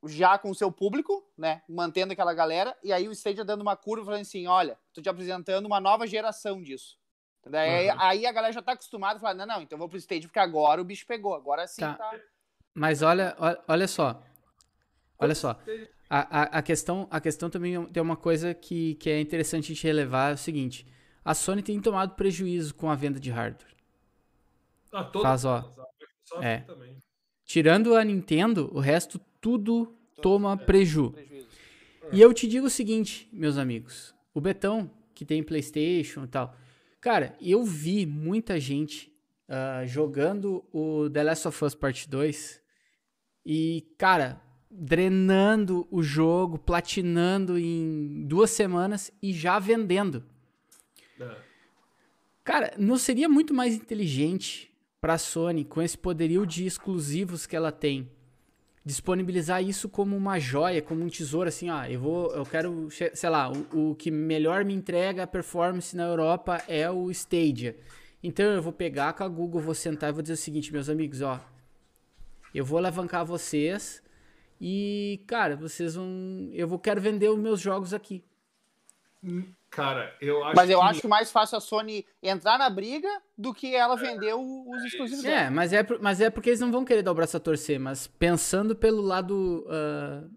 [0.04, 3.76] já com o seu público, né, mantendo aquela galera, e aí o Stadia dando uma
[3.76, 6.96] curva falando assim, olha, tô te apresentando uma nova geração disso.
[7.46, 7.96] Daí, uhum.
[7.98, 10.80] Aí a galera já tá acostumada falar, não, não, então vou pro Stadia porque agora
[10.80, 11.94] o bicho pegou, agora sim tá.
[11.94, 12.14] tá...
[12.74, 13.36] Mas olha,
[13.66, 14.22] olha só.
[15.18, 15.58] Olha só.
[16.08, 19.74] A, a, a, questão, a questão também tem uma coisa que, que é interessante a
[19.74, 20.86] gente relevar: é o seguinte.
[21.24, 23.74] A Sony tem tomado prejuízo com a venda de hardware.
[24.92, 25.74] Ah, todo Faz, ó.
[26.40, 26.64] É.
[27.44, 30.56] Tirando a Nintendo, o resto tudo toma é.
[30.64, 31.10] preju.
[31.10, 31.48] prejuízo.
[32.12, 34.14] E eu te digo o seguinte, meus amigos.
[34.32, 36.54] O Betão, que tem PlayStation e tal.
[37.00, 39.12] Cara, eu vi muita gente
[39.48, 42.62] uh, jogando o The Last of Us Part 2
[43.44, 44.40] e, cara,
[44.70, 50.24] drenando o jogo, platinando em duas semanas e já vendendo.
[51.20, 51.36] É.
[52.44, 57.54] Cara, não seria muito mais inteligente para a Sony, com esse poderio de exclusivos que
[57.54, 58.10] ela tem,
[58.84, 63.30] disponibilizar isso como uma joia, como um tesouro, assim, ó, eu vou, eu quero, sei
[63.30, 67.76] lá, o, o que melhor me entrega a performance na Europa é o Stadia.
[68.22, 70.88] Então eu vou pegar com a Google, vou sentar e vou dizer o seguinte, meus
[70.88, 71.38] amigos, ó,
[72.52, 74.02] eu vou alavancar vocês
[74.60, 78.24] e, cara, vocês vão, eu vou quero vender os meus jogos aqui.
[79.70, 80.84] Cara, eu acho Mas eu que...
[80.86, 85.28] acho mais fácil a Sony entrar na briga do que ela vender os exclusivos é,
[85.28, 85.40] dela.
[85.42, 87.78] É, mas é, mas é porque eles não vão querer dar o braço a torcer,
[87.78, 89.66] mas pensando pelo lado.
[89.66, 90.30] Uh,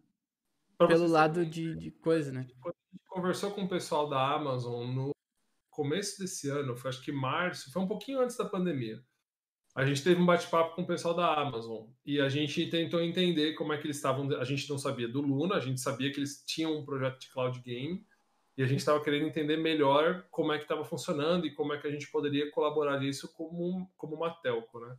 [0.88, 2.48] pelo lado de, de coisa, né?
[2.60, 5.12] Quando a gente conversou com o pessoal da Amazon no
[5.70, 9.00] começo desse ano, foi acho que março, foi um pouquinho antes da pandemia.
[9.74, 13.54] A gente teve um bate-papo com o pessoal da Amazon e a gente tentou entender
[13.54, 14.30] como é que eles estavam.
[14.38, 17.30] A gente não sabia do Luna, a gente sabia que eles tinham um projeto de
[17.30, 18.06] cloud game
[18.58, 21.78] e a gente estava querendo entender melhor como é que estava funcionando e como é
[21.78, 24.98] que a gente poderia colaborar nisso como, como uma telco, né?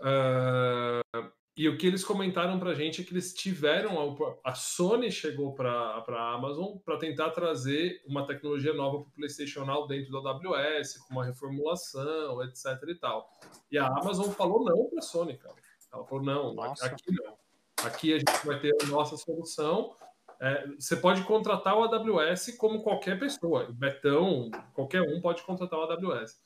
[0.00, 4.54] Uh, e o que eles comentaram para a gente é que eles tiveram a, a
[4.54, 9.86] Sony chegou para a Amazon para tentar trazer uma tecnologia nova para o PlayStation Now
[9.86, 13.30] dentro do AWS, com uma reformulação, etc e tal.
[13.70, 15.56] E a Amazon falou não para a Sony, cara.
[15.92, 16.86] Ela falou não, Nossa.
[16.86, 17.36] aqui não.
[17.84, 19.94] Aqui a gente vai ter a nossa solução
[20.42, 23.68] é, você pode contratar o AWS como qualquer pessoa.
[23.70, 26.42] O Betão, qualquer um pode contratar o AWS.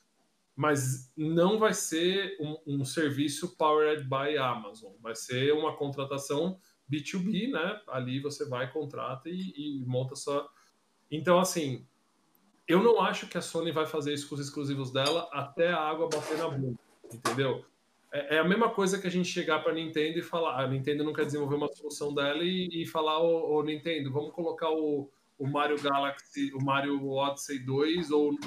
[0.56, 4.92] Mas não vai ser um, um serviço powered by Amazon.
[5.00, 6.58] Vai ser uma contratação
[6.90, 7.80] B2B, né?
[7.88, 10.48] Ali você vai, contrata e, e monta sua.
[11.10, 11.86] Então, assim,
[12.66, 15.78] eu não acho que a Sony vai fazer isso com os exclusivos dela até a
[15.78, 16.78] água bater na bunda,
[17.12, 17.64] entendeu?
[18.12, 20.66] É, é, a mesma coisa que a gente chegar para a Nintendo e falar, a
[20.66, 24.70] Nintendo não quer desenvolver uma solução dela e, e falar, ô, ô, Nintendo, vamos colocar
[24.70, 28.38] o, o Mario Galaxy, o Mario Odyssey 2 ou o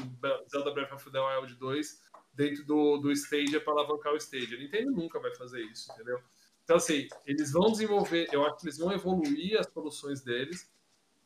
[0.49, 2.01] Zelda Breath of the Wild 2
[2.33, 4.57] dentro do, do Stadia para alavancar o Stadia.
[4.57, 6.19] A Nintendo nunca vai fazer isso, entendeu?
[6.63, 10.71] Então, assim, eles vão desenvolver, eu acho que eles vão evoluir as soluções deles,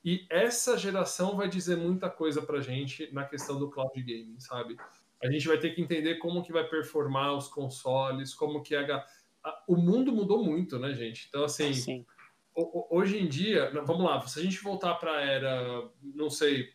[0.03, 4.77] e essa geração vai dizer muita coisa pra gente na questão do cloud gaming, sabe?
[5.23, 8.91] a gente vai ter que entender como que vai performar os consoles, como que é
[8.91, 9.63] a...
[9.67, 11.27] o mundo mudou muito, né, gente?
[11.29, 12.05] Então, assim, Sim.
[12.55, 16.69] Hoje em dia, vamos lá, se a gente voltar para a era, não sei,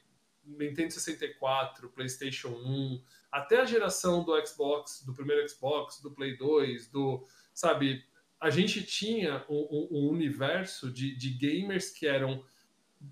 [0.45, 6.89] Nintendo 64, PlayStation 1, até a geração do Xbox, do primeiro Xbox, do Play 2,
[6.89, 8.05] do, sabe,
[8.41, 12.43] a gente tinha um, um universo de, de gamers que eram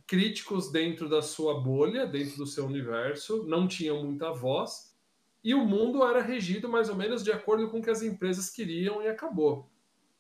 [0.06, 4.96] críticos dentro da sua bolha, dentro do seu universo, não tinham muita voz,
[5.44, 8.50] e o mundo era regido mais ou menos de acordo com o que as empresas
[8.50, 9.70] queriam e acabou.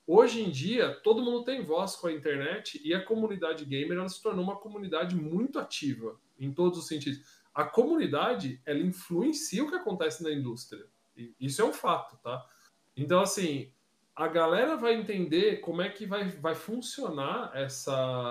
[0.06, 4.08] Hoje em dia, todo mundo tem voz com a internet e a comunidade gamer ela
[4.08, 7.20] se tornou uma comunidade muito ativa em todos os sentidos.
[7.52, 10.86] A comunidade ela influencia o que acontece na indústria.
[11.16, 12.46] E isso é um fato, tá?
[12.96, 13.72] Então, assim,
[14.14, 18.30] a galera vai entender como é que vai, vai funcionar essa,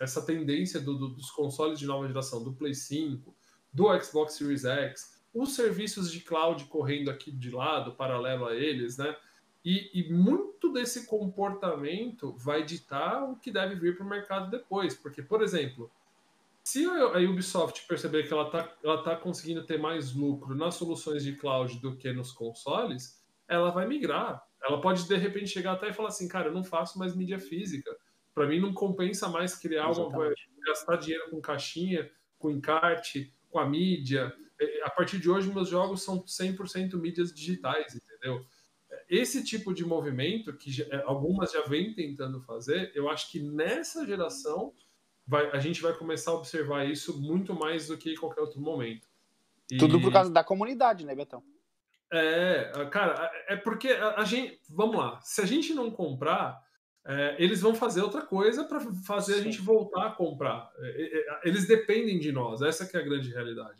[0.00, 3.34] essa tendência do, do, dos consoles de nova geração, do Play 5,
[3.72, 8.96] do Xbox Series X, os serviços de cloud correndo aqui de lado, paralelo a eles,
[8.98, 9.16] né?
[9.64, 14.94] E, e muito desse comportamento vai ditar o que deve vir para o mercado depois.
[14.94, 15.90] Porque, por exemplo,
[16.62, 21.24] se a Ubisoft perceber que ela está ela tá conseguindo ter mais lucro nas soluções
[21.24, 24.46] de cloud do que nos consoles, ela vai migrar.
[24.62, 27.38] Ela pode, de repente, chegar até e falar assim, cara, eu não faço mais mídia
[27.38, 27.94] física.
[28.34, 30.48] Para mim, não compensa mais criar Exatamente.
[30.56, 30.66] uma...
[30.66, 34.34] gastar dinheiro com caixinha, com encarte, com a mídia
[34.82, 38.44] a partir de hoje, meus jogos são 100% mídias digitais, entendeu?
[39.08, 44.06] Esse tipo de movimento, que é, algumas já vêm tentando fazer, eu acho que nessa
[44.06, 44.72] geração
[45.26, 48.60] vai, a gente vai começar a observar isso muito mais do que em qualquer outro
[48.60, 49.08] momento.
[49.70, 49.78] E...
[49.78, 51.42] Tudo por causa da comunidade, né, Betão?
[52.12, 54.60] É, cara, é porque a, gente.
[54.68, 56.62] Vamos lá, se a gente não comprar,
[57.04, 59.40] é, eles vão fazer outra coisa para fazer Sim.
[59.40, 60.70] a gente voltar a comprar.
[60.78, 63.78] É, é, eles dependem de nós, essa é a grande realidade.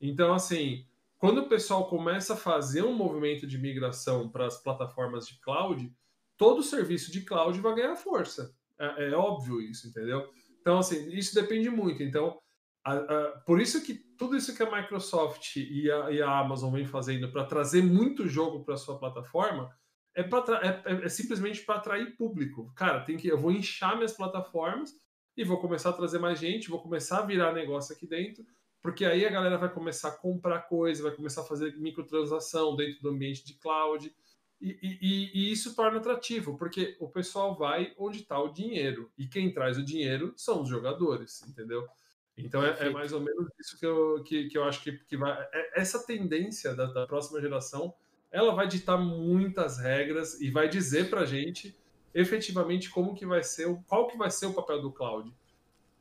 [0.00, 0.84] Então, assim,
[1.22, 5.88] quando o pessoal começa a fazer um movimento de migração para as plataformas de cloud,
[6.36, 8.52] todo serviço de cloud vai ganhar força.
[8.76, 10.28] É, é, óbvio isso, entendeu?
[10.60, 12.02] Então, assim, isso depende muito.
[12.02, 12.40] Então,
[12.84, 16.72] a, a, por isso que tudo isso que a Microsoft e a, e a Amazon
[16.72, 19.70] vem fazendo para trazer muito jogo para sua plataforma
[20.16, 22.72] é, é, é, é simplesmente para atrair público.
[22.74, 24.90] Cara, tem que eu vou inchar minhas plataformas
[25.36, 28.44] e vou começar a trazer mais gente, vou começar a virar negócio aqui dentro
[28.82, 33.00] porque aí a galera vai começar a comprar coisa, vai começar a fazer microtransação dentro
[33.00, 34.12] do ambiente de cloud,
[34.60, 39.26] e, e, e isso torna atrativo, porque o pessoal vai onde está o dinheiro, e
[39.26, 41.86] quem traz o dinheiro são os jogadores, entendeu?
[42.36, 45.16] Então é, é, mais ou menos isso que eu, que, que eu acho que, que
[45.16, 45.32] vai.
[45.52, 47.94] É, essa tendência da, da, próxima geração,
[48.30, 51.76] ela vai ditar muitas regras e vai dizer para gente
[52.14, 55.32] efetivamente como que vai ser, qual que vai ser o papel do cloud.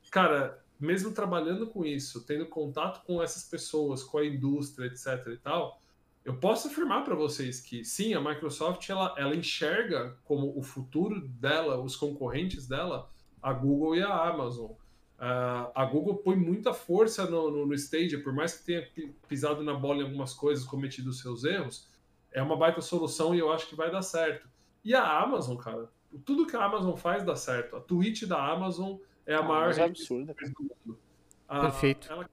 [0.09, 5.37] Cara, mesmo trabalhando com isso, tendo contato com essas pessoas, com a indústria, etc e
[5.37, 5.79] tal,
[6.25, 11.27] eu posso afirmar para vocês que sim, a Microsoft ela, ela enxerga como o futuro
[11.27, 13.09] dela, os concorrentes dela,
[13.41, 14.71] a Google e a Amazon.
[14.71, 18.87] Uh, a Google põe muita força no, no, no Stadia, por mais que tenha
[19.27, 21.87] pisado na bola em algumas coisas, cometido seus erros,
[22.31, 24.47] é uma baita solução e eu acho que vai dar certo.
[24.83, 25.89] E a Amazon, cara,
[26.25, 27.75] tudo que a Amazon faz dá certo.
[27.75, 30.33] A Twitch da Amazon é a ah, maior é absurda.
[30.33, 30.99] do mundo.
[31.47, 32.11] A, Perfeito.
[32.11, 32.29] Ela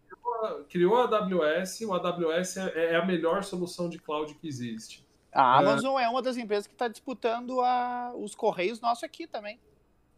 [0.69, 5.05] criou a AWS, o AWS é, é a melhor solução de cloud que existe.
[5.32, 5.59] A é.
[5.59, 9.59] Amazon é, é uma das empresas que está disputando a, os correios nossos aqui também.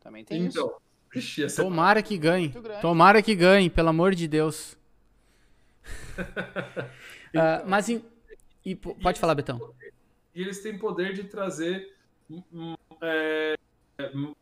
[0.00, 1.46] Também tem então, isso.
[1.46, 2.54] Ixi, Tomara que ganhe.
[2.80, 4.78] Tomara que ganhe, pelo amor de Deus.
[6.16, 8.04] uh, mas em,
[8.64, 9.74] e, pode e falar, Betão.
[10.34, 11.96] E eles têm poder de trazer
[13.02, 13.58] é,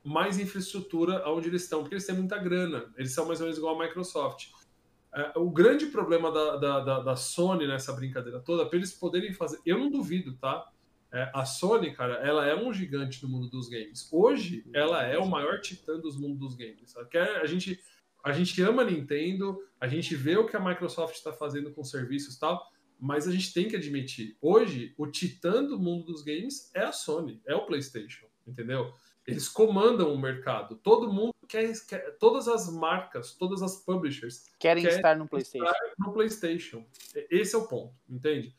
[0.04, 2.92] mais infraestrutura aonde eles estão, porque eles têm muita grana.
[2.96, 4.48] Eles são mais ou menos igual a Microsoft.
[5.14, 9.32] É, o grande problema da, da, da, da Sony nessa brincadeira toda, para eles poderem
[9.32, 9.58] fazer.
[9.64, 10.70] Eu não duvido, tá?
[11.10, 14.08] É, a Sony, cara, ela é um gigante no mundo dos games.
[14.12, 16.94] Hoje, ela é o maior titã dos mundos dos games.
[17.40, 17.80] A gente,
[18.22, 21.82] a gente ama a Nintendo, a gente vê o que a Microsoft está fazendo com
[21.82, 22.62] serviços e tal,
[23.00, 26.92] mas a gente tem que admitir, hoje, o titã do mundo dos games é a
[26.92, 28.92] Sony, é o PlayStation, entendeu?
[29.28, 30.76] Eles comandam o mercado.
[30.76, 35.64] Todo mundo quer, quer todas as marcas, todas as publishers querem quer estar no PlayStation.
[35.64, 36.86] Estar no PlayStation.
[37.30, 38.54] Esse é o ponto, entende?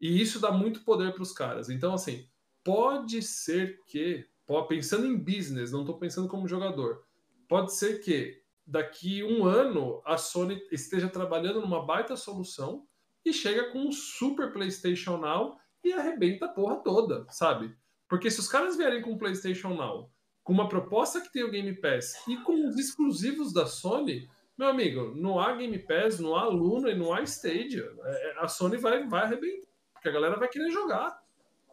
[0.00, 1.68] E isso dá muito poder para os caras.
[1.68, 2.28] Então, assim,
[2.62, 4.26] pode ser que,
[4.68, 7.04] pensando em business, não estou pensando como jogador,
[7.48, 12.86] pode ser que daqui um ano a Sony esteja trabalhando numa baita solução
[13.24, 17.76] e chega com um super PlayStation Now e arrebenta a porra toda, sabe?
[18.08, 20.11] Porque se os caras vierem com o PlayStation Now,
[20.42, 24.28] com uma proposta que tem o Game Pass e com os exclusivos da Sony,
[24.58, 27.88] meu amigo, não há Game Pass, não há Luna e não há Stadia.
[28.04, 31.22] É, a Sony vai, vai arrebentar porque a galera vai querer jogar.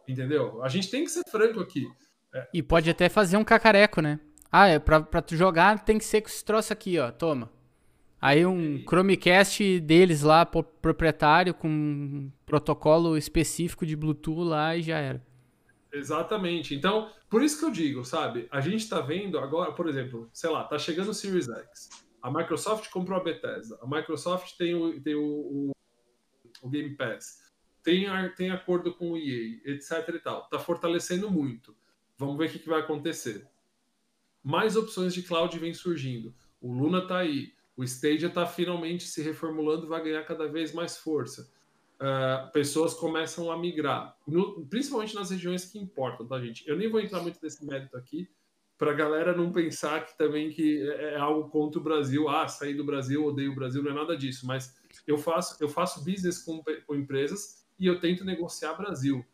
[0.08, 0.64] Entendeu?
[0.64, 1.88] A gente tem que ser franco aqui.
[2.34, 2.48] É.
[2.54, 4.20] E pode até fazer um cacareco, né?
[4.52, 7.12] Ah, é pra, pra tu jogar tem que ser com esse troço aqui, ó.
[7.12, 7.52] Toma.
[8.22, 15.00] Aí um Chromecast deles lá, proprietário, com um protocolo específico de Bluetooth lá e já
[15.00, 15.26] era.
[15.92, 16.76] Exatamente.
[16.76, 18.48] Então, por isso que eu digo, sabe?
[18.52, 21.90] A gente tá vendo agora, por exemplo, sei lá, tá chegando o Series X.
[22.22, 23.80] A Microsoft comprou a Bethesda.
[23.82, 25.72] A Microsoft tem o, tem o, o,
[26.62, 27.50] o Game Pass
[27.84, 28.06] tem,
[28.36, 30.44] tem acordo com o EA, etc e tal.
[30.44, 31.76] Está fortalecendo muito.
[32.18, 33.48] Vamos ver o que, que vai acontecer.
[34.44, 36.36] Mais opções de cloud vêm surgindo.
[36.62, 37.54] O Luna está aí.
[37.76, 41.52] O Stadia está finalmente se reformulando vai ganhar cada vez mais força.
[42.00, 46.66] Uh, pessoas começam a migrar, no, principalmente nas regiões que importam, tá, gente?
[46.66, 48.30] Eu nem vou entrar muito nesse mérito aqui,
[48.78, 52.48] para a galera não pensar que também que é, é algo contra o Brasil, ah,
[52.48, 54.74] sair do Brasil, odeio o Brasil, não é nada disso, mas
[55.06, 59.26] eu faço, eu faço business com, com empresas e eu tento negociar Brasil.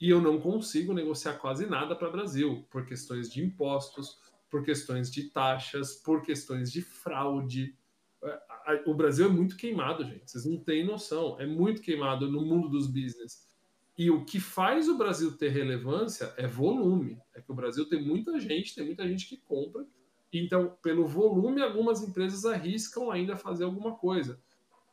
[0.00, 4.18] E eu não consigo negociar quase nada para Brasil, por questões de impostos,
[4.50, 7.76] por questões de taxas, por questões de fraude.
[8.22, 10.30] É, o Brasil é muito queimado, gente.
[10.30, 11.40] Vocês não têm noção.
[11.40, 13.48] É muito queimado no mundo dos business.
[13.96, 17.18] E o que faz o Brasil ter relevância é volume.
[17.34, 19.86] É que o Brasil tem muita gente, tem muita gente que compra.
[20.32, 24.40] Então, pelo volume, algumas empresas arriscam ainda fazer alguma coisa.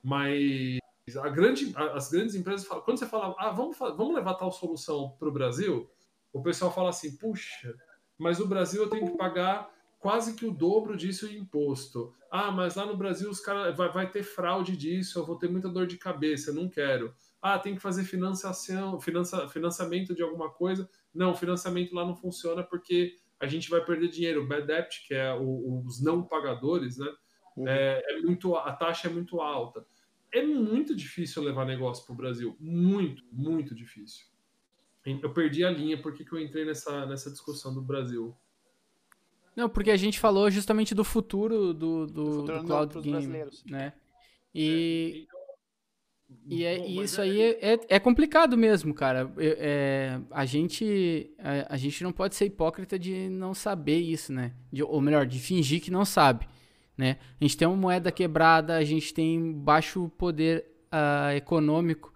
[0.04, 0.80] Mas
[1.22, 5.16] a grande, as grandes empresas falam, quando você fala, ah, vamos, vamos levar tal solução
[5.18, 5.90] para o Brasil,
[6.34, 7.74] o pessoal fala assim, puxa,
[8.18, 12.14] mas o Brasil eu tenho que pagar quase que o dobro disso em imposto.
[12.32, 15.50] Ah, mas lá no Brasil os caras vai, vai ter fraude disso, eu vou ter
[15.50, 17.14] muita dor de cabeça, não quero.
[17.42, 20.90] Ah, tem que fazer financiação, finança, financiamento de alguma coisa.
[21.14, 24.44] Não, financiamento lá não funciona porque a gente vai perder dinheiro.
[24.44, 27.08] O bad debt, que é o, os não pagadores, né?
[27.56, 27.68] Uhum.
[27.68, 29.86] É, é muito, a taxa é muito alta
[30.32, 32.56] é muito difícil levar negócio para o Brasil.
[32.60, 34.26] Muito, muito difícil.
[35.06, 38.36] Eu perdi a linha porque que eu entrei nessa, nessa discussão do Brasil.
[39.58, 43.92] Não, porque a gente falou justamente do futuro do, do, futuro do cloud game, né?
[44.56, 45.28] E,
[46.30, 49.30] é, e, é, e isso aí é, é, é, complicado mesmo, cara.
[49.38, 54.54] É, a, gente, a, a, gente não pode ser hipócrita de não saber isso, né?
[54.72, 56.48] De, ou melhor, de fingir que não sabe
[56.98, 57.18] né?
[57.40, 62.12] A gente tem uma moeda quebrada, a gente tem baixo poder uh, econômico,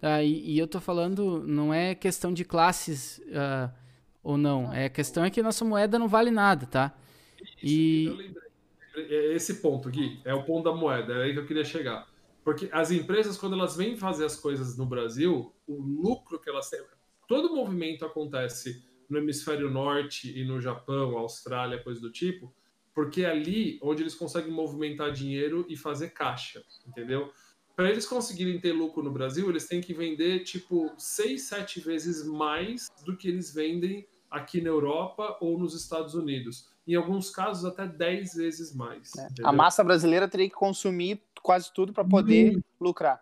[0.00, 0.22] tá?
[0.22, 3.72] E, e, eu tô falando, não é questão de classes uh,
[4.24, 6.96] ou não, é a questão é que nossa moeda não vale nada, tá?
[7.62, 8.34] E
[8.96, 12.08] é esse ponto, Gui, é o ponto da moeda, é aí que eu queria chegar.
[12.42, 16.68] Porque as empresas, quando elas vêm fazer as coisas no Brasil, o lucro que elas
[16.68, 16.80] têm.
[17.28, 22.54] Todo movimento acontece no hemisfério norte e no Japão, Austrália, coisa do tipo,
[22.94, 27.30] porque é ali onde eles conseguem movimentar dinheiro e fazer caixa, entendeu?
[27.74, 32.24] Para eles conseguirem ter lucro no Brasil, eles têm que vender tipo seis, sete vezes
[32.24, 36.68] mais do que eles vendem aqui na Europa ou nos Estados Unidos.
[36.86, 39.12] Em alguns casos, até 10 vezes mais.
[39.16, 39.28] É.
[39.42, 43.18] A massa brasileira teria que consumir quase tudo para poder lucrar.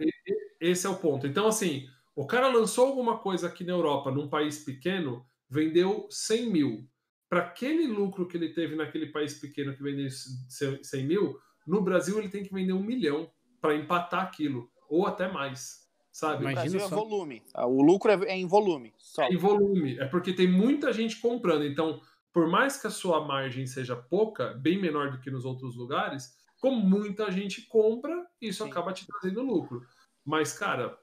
[0.61, 1.27] Esse é o ponto.
[1.27, 6.51] Então, assim, o cara lançou alguma coisa aqui na Europa, num país pequeno, vendeu 100
[6.51, 6.89] mil.
[7.29, 12.19] Para aquele lucro que ele teve naquele país pequeno que vendeu 100 mil, no Brasil
[12.19, 13.31] ele tem que vender um milhão
[13.61, 15.82] para empatar aquilo, ou até mais.
[16.13, 16.45] Sabe?
[16.45, 16.87] Imagina só.
[16.87, 17.43] é volume.
[17.55, 18.93] Ah, o lucro é, é em volume.
[18.99, 19.23] Só.
[19.23, 19.99] É em volume.
[19.99, 21.65] É porque tem muita gente comprando.
[21.65, 25.75] Então, por mais que a sua margem seja pouca, bem menor do que nos outros
[25.75, 28.71] lugares, como muita gente compra, isso Sim.
[28.71, 29.87] acaba te trazendo lucro.
[30.23, 30.99] Mas, cara,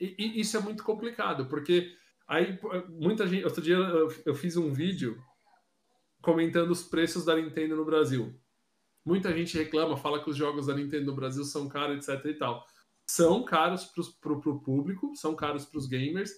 [0.00, 1.94] e, e isso é muito complicado, porque
[2.26, 2.58] aí
[2.88, 3.44] muita gente.
[3.44, 5.22] Outro dia eu, eu fiz um vídeo
[6.22, 8.34] comentando os preços da Nintendo no Brasil.
[9.04, 12.34] Muita gente reclama, fala que os jogos da Nintendo no Brasil são caros, etc e
[12.34, 12.66] tal
[13.10, 13.84] são caros
[14.20, 16.30] para o público, são caros para os gamers,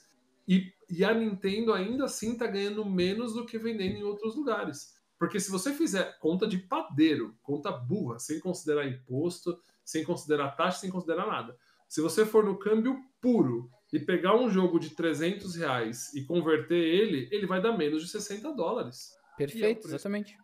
[0.48, 4.94] e, e a Nintendo ainda assim está ganhando menos do que vendendo em outros lugares.
[5.18, 10.80] Porque se você fizer conta de padeiro, conta burra, sem considerar imposto, sem considerar taxa,
[10.80, 11.56] sem considerar nada.
[11.88, 16.82] Se você for no câmbio puro e pegar um jogo de 300 reais e converter
[16.82, 19.10] ele, ele vai dar menos de 60 dólares.
[19.36, 20.38] Perfeito, é exatamente.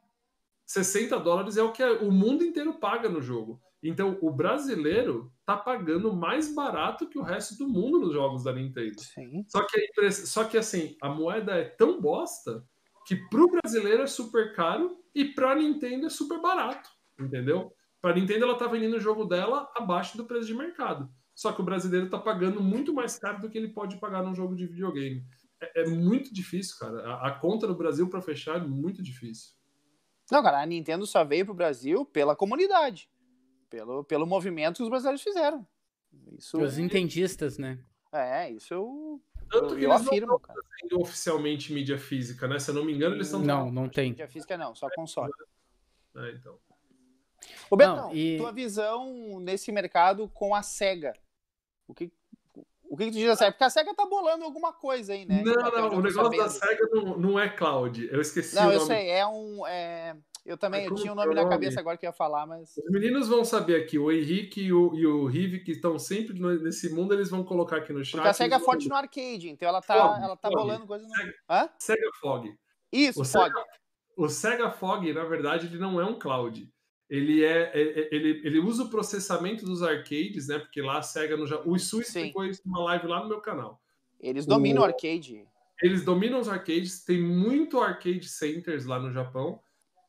[0.67, 3.61] 60 dólares é o que o mundo inteiro paga no jogo.
[3.83, 8.53] Então, o brasileiro tá pagando mais barato que o resto do mundo nos jogos da
[8.53, 9.01] Nintendo.
[9.01, 9.45] Sim.
[9.49, 12.65] Só que, só que assim, a moeda é tão bosta
[13.07, 17.73] que pro brasileiro é super caro e pra Nintendo é super barato, entendeu?
[18.01, 21.09] Pra Nintendo ela tá vendendo o jogo dela abaixo do preço de mercado.
[21.35, 24.35] Só que o brasileiro tá pagando muito mais caro do que ele pode pagar num
[24.35, 25.25] jogo de videogame.
[25.61, 27.01] É, é muito difícil, cara.
[27.15, 29.53] A, a conta no Brasil para fechar é muito difícil.
[30.31, 33.09] Não, cara, a Nintendo só veio pro Brasil pela comunidade
[33.69, 35.67] pelo, pelo movimento que os brasileiros fizeram.
[36.37, 37.79] Isso, os entendistas, né?
[38.13, 39.21] É, isso eu,
[39.51, 40.61] Tanto eu, que eu eles afirmo, não cara.
[40.95, 42.59] oficialmente mídia física, né?
[42.59, 43.41] Se eu não me engano, eles estão...
[43.41, 44.11] Não, não tem.
[44.11, 45.33] Mídia física não, só console.
[46.17, 46.59] É, então.
[47.71, 48.37] Ô, Betão, não, e...
[48.39, 51.13] tua visão nesse mercado com a SEGA.
[51.87, 52.11] O que,
[52.89, 53.53] o que, que tu diz da SEGA?
[53.53, 55.43] Porque a SEGA tá bolando alguma coisa aí, né?
[55.43, 56.43] Não, não, o negócio sabendo.
[56.43, 58.09] da SEGA não, não é cloud.
[58.11, 58.77] Eu esqueci não, o nome.
[58.77, 59.67] Não, eu sei, é um...
[59.67, 60.17] É...
[60.49, 62.75] Eu também, eu tinha o um nome na cabeça agora que ia falar, mas.
[62.79, 66.41] Os meninos vão saber aqui, o Henrique e o, e o Rive, que estão sempre
[66.41, 68.15] nesse mundo, eles vão colocar aqui no chat.
[68.15, 71.07] Porque a SEGA é forte no arcade, então ela tá, Fog, ela tá bolando coisa
[71.07, 71.15] no.
[71.15, 71.69] Sega, Hã?
[71.79, 72.59] Sega Fog.
[72.91, 73.45] Isso, o Fog.
[73.45, 73.65] Sega,
[74.17, 76.73] o Sega Fog, na verdade, ele não é um cloud.
[77.11, 80.59] Ele é, é, é ele, ele usa o processamento dos arcades, né?
[80.59, 83.83] Porque lá a SEGA no O Isu explicou isso numa live lá no meu canal.
[84.19, 85.47] Eles dominam o arcade.
[85.83, 89.61] Eles dominam os arcades, tem muito arcade centers lá no Japão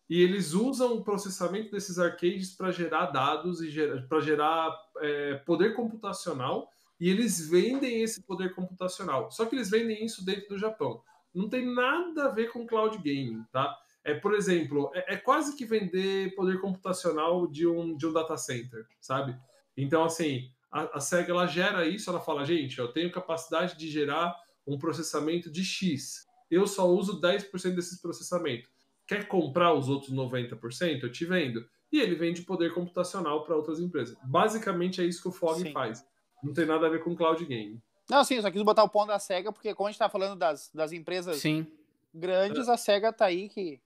[0.10, 3.72] e eles usam o processamento desses arcades para gerar dados e
[4.08, 6.68] para gerar é, poder computacional
[7.00, 9.30] e eles vendem esse poder computacional.
[9.30, 11.02] Só que eles vendem isso dentro do Japão.
[11.34, 13.78] Não tem nada a ver com cloud gaming, tá?
[14.04, 18.36] É, por exemplo, é, é quase que vender poder computacional de um, de um data
[18.36, 19.38] center, sabe?
[19.78, 23.88] Então, assim, a, a SEGA ela gera isso, ela fala, gente, eu tenho capacidade de
[23.88, 26.28] gerar um processamento de X.
[26.50, 28.79] Eu só uso 10% desses processamentos
[29.10, 31.02] quer comprar os outros 90%?
[31.02, 31.68] Eu te vendo.
[31.92, 34.16] E ele vende poder computacional para outras empresas.
[34.24, 35.72] Basicamente é isso que o Fog sim.
[35.72, 36.06] faz.
[36.44, 37.82] Não tem nada a ver com cloud game.
[38.08, 40.38] Não, sim, só quis botar o ponto da SEGA, porque como a gente está falando
[40.38, 41.66] das, das empresas sim.
[42.14, 42.72] grandes, é.
[42.72, 43.82] a SEGA tá aí que.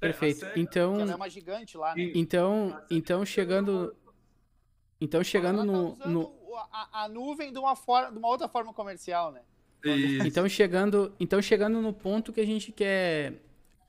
[0.00, 0.46] Perfeito.
[0.46, 0.98] É, então.
[0.98, 2.10] ela é uma gigante lá, né?
[2.14, 3.94] Então, então chegando.
[4.98, 5.96] Então chegando no.
[5.96, 6.38] Tá no...
[6.72, 9.42] A, a, nuvem de uma, forma, de uma outra forma comercial, né?
[9.84, 10.26] Isso.
[10.26, 13.47] Então chegando, então chegando no ponto que a gente quer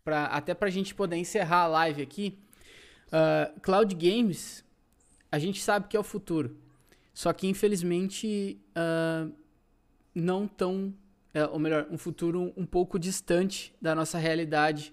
[0.10, 2.38] pra, até para a gente poder encerrar a live aqui,
[3.08, 4.66] uh, Cloud Games,
[5.32, 6.58] a gente sabe que é o futuro.
[7.14, 9.32] Só que, infelizmente, uh,
[10.16, 10.94] não tão.
[11.36, 14.92] Uh, ou melhor, um futuro um pouco distante da nossa realidade,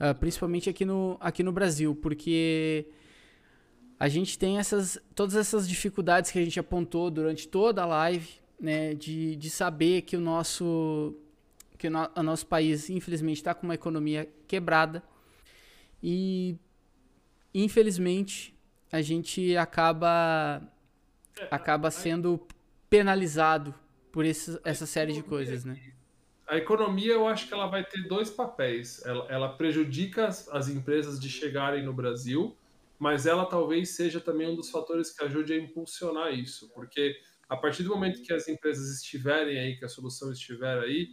[0.00, 2.88] uh, principalmente aqui no, aqui no Brasil, porque
[4.00, 8.40] a gente tem essas, todas essas dificuldades que a gente apontou durante toda a live,
[8.58, 11.14] né, de, de saber que o nosso
[11.76, 15.02] que o nosso país, infelizmente, está com uma economia quebrada
[16.02, 16.56] e,
[17.54, 18.54] infelizmente,
[18.90, 20.62] a gente acaba,
[21.50, 22.46] acaba sendo
[22.88, 23.74] penalizado
[24.12, 25.78] por esse, essa série de coisas, né?
[26.48, 29.04] A economia, eu acho que ela vai ter dois papéis.
[29.04, 32.56] Ela, ela prejudica as, as empresas de chegarem no Brasil
[32.98, 37.16] mas ela talvez seja também um dos fatores que ajude a impulsionar isso, porque
[37.48, 41.08] a partir do momento que as empresas estiverem aí, que a solução estiver aí,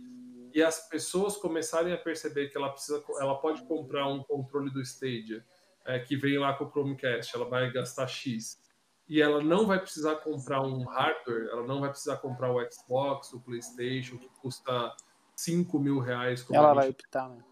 [0.54, 4.82] e as pessoas começarem a perceber que ela precisa, ela pode comprar um controle do
[4.82, 5.44] Stadia
[5.86, 8.62] é, que vem lá com o Chromecast, ela vai gastar X
[9.08, 13.34] e ela não vai precisar comprar um hardware, ela não vai precisar comprar o Xbox,
[13.34, 14.96] o PlayStation que custa
[15.36, 16.46] 5 mil reais.
[16.52, 17.44] ela vai optar, né?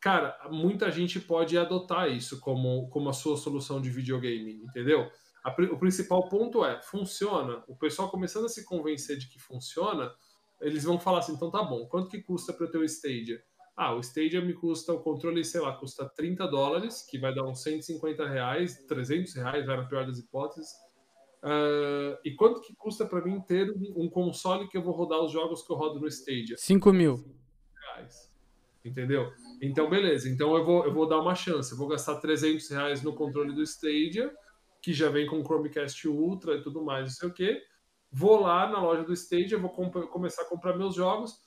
[0.00, 5.08] Cara, muita gente pode adotar isso como, como a sua solução de videogame, entendeu?
[5.44, 7.62] A, o principal ponto é, funciona.
[7.68, 10.12] O pessoal começando a se convencer de que funciona,
[10.62, 13.42] eles vão falar assim, então tá bom, quanto que custa para eu ter o Stadia?
[13.76, 17.44] Ah, o Stadia me custa, o controle, sei lá, custa 30 dólares, que vai dar
[17.44, 20.70] uns 150 reais, 300 reais, vai na pior das hipóteses.
[21.42, 25.32] Uh, e quanto que custa para mim ter um console que eu vou rodar os
[25.32, 26.56] jogos que eu rodo no Stadia?
[26.56, 27.24] 5 mil.
[27.74, 28.30] Reais.
[28.84, 29.32] Entendeu?
[29.60, 30.28] Então, beleza.
[30.28, 31.72] Então eu vou, eu vou dar uma chance.
[31.72, 34.32] Eu vou gastar 300 reais no controle do Stadia,
[34.80, 37.62] que já vem com Chromecast Ultra e tudo mais, não sei o quê.
[38.12, 41.40] Vou lá na loja do Stadia, vou começar a comprar meus jogos.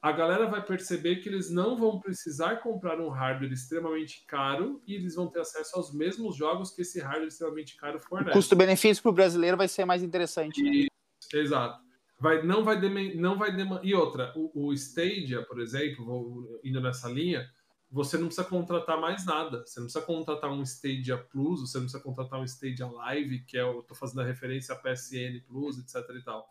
[0.00, 4.94] A galera vai perceber que eles não vão precisar comprar um hardware extremamente caro e
[4.94, 8.32] eles vão ter acesso aos mesmos jogos que esse hardware extremamente caro fornece.
[8.32, 10.62] Custo-benefício para o brasileiro vai ser mais interessante.
[10.62, 10.86] Né?
[11.32, 11.82] Exato.
[12.20, 12.80] Vai, não vai,
[13.14, 13.50] não vai
[13.82, 17.48] E outra, o, o Stadia, por exemplo, vou indo nessa linha,
[17.94, 19.64] você não precisa contratar mais nada.
[19.64, 23.56] Você não precisa contratar um Stadia Plus, você não precisa contratar um Stadia Live, que
[23.56, 26.44] é eu tô fazendo a referência a PSN Plus, etc e tal.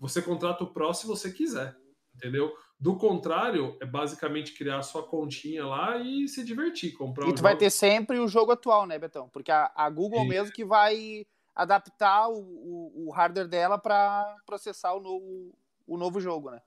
[0.00, 1.76] Você contrata o Pro se você quiser,
[2.12, 2.52] entendeu?
[2.78, 7.42] Do contrário, é basicamente criar a sua continha lá e se divertir, comprar E tu
[7.42, 9.28] vai ter sempre o jogo atual, né, Betão?
[9.28, 14.92] Porque a, a Google mesmo que vai adaptar o, o, o hardware dela para processar
[14.94, 15.54] o novo,
[15.86, 16.60] o novo jogo, né?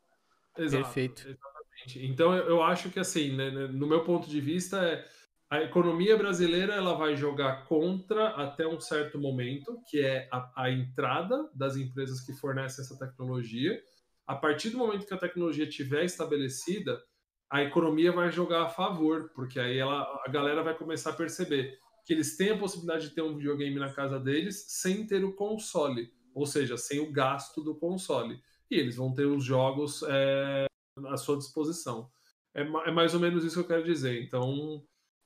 [0.58, 1.38] Exato, Perfeito.
[1.86, 2.06] Exatamente.
[2.06, 5.06] Então eu acho que assim, né, né, no meu ponto de vista, é,
[5.50, 10.72] a economia brasileira ela vai jogar contra até um certo momento, que é a, a
[10.72, 13.80] entrada das empresas que fornecem essa tecnologia.
[14.26, 17.02] A partir do momento que a tecnologia estiver estabelecida,
[17.50, 21.78] a economia vai jogar a favor, porque aí ela, a galera vai começar a perceber
[22.06, 25.34] que eles têm a possibilidade de ter um videogame na casa deles sem ter o
[25.36, 28.40] console, ou seja, sem o gasto do console.
[28.72, 30.66] E eles vão ter os jogos é,
[31.08, 32.10] à sua disposição.
[32.54, 34.24] É, é, mais ou menos isso que eu quero dizer.
[34.24, 34.84] Então,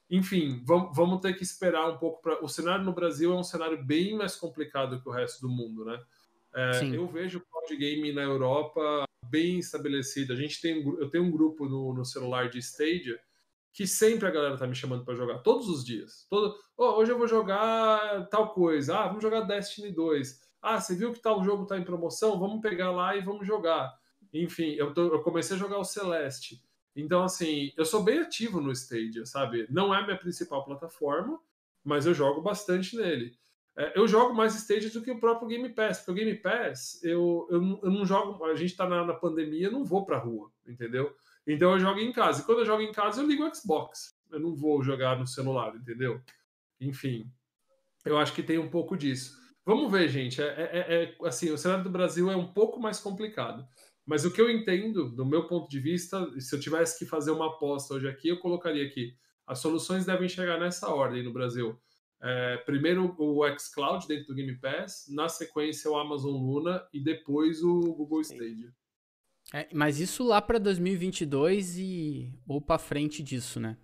[0.10, 2.44] enfim, vamos, vamos ter que esperar um pouco para.
[2.44, 5.86] O cenário no Brasil é um cenário bem mais complicado que o resto do mundo,
[5.86, 6.02] né?
[6.56, 10.34] É, eu vejo o cloud game na Europa bem estabelecido.
[10.34, 13.20] A gente tem, eu tenho um grupo no, no celular de Stadia
[13.74, 16.26] que sempre a galera tá me chamando para jogar, todos os dias.
[16.32, 18.98] Todo, oh, hoje eu vou jogar tal coisa.
[18.98, 20.42] Ah, vamos jogar Destiny 2.
[20.64, 22.40] Ah, você viu que tal jogo tá em promoção?
[22.40, 23.96] Vamos pegar lá e vamos jogar.
[24.34, 26.62] Enfim, eu, tô, eu comecei a jogar o Celeste.
[26.96, 29.68] Então, assim, eu sou bem ativo no Stadia, sabe?
[29.70, 31.40] Não é minha principal plataforma,
[31.84, 33.38] mas eu jogo bastante nele.
[33.78, 37.00] É, eu jogo mais Stadia do que o próprio Game Pass, porque o Game Pass,
[37.04, 38.44] eu, eu, eu não jogo.
[38.46, 41.16] A gente tá na, na pandemia, eu não vou pra rua, entendeu?
[41.46, 42.42] Então eu jogo em casa.
[42.42, 44.18] E quando eu jogo em casa, eu ligo o Xbox.
[44.32, 46.20] Eu não vou jogar no celular, entendeu?
[46.82, 47.32] Enfim,
[48.04, 49.38] eu acho que tem um pouco disso.
[49.64, 50.42] Vamos ver, gente.
[50.42, 53.68] É, é, é, assim, o cenário do Brasil é um pouco mais complicado.
[54.08, 57.30] Mas o que eu entendo, do meu ponto de vista, se eu tivesse que fazer
[57.32, 59.14] uma aposta hoje aqui, eu colocaria aqui.
[59.46, 61.78] As soluções devem chegar nessa ordem no Brasil.
[62.22, 67.62] É, primeiro o xCloud dentro do Game Pass, na sequência o Amazon Luna e depois
[67.62, 68.74] o Google Stadia.
[69.54, 73.76] É, mas isso lá para 2022 e ou para frente disso, né?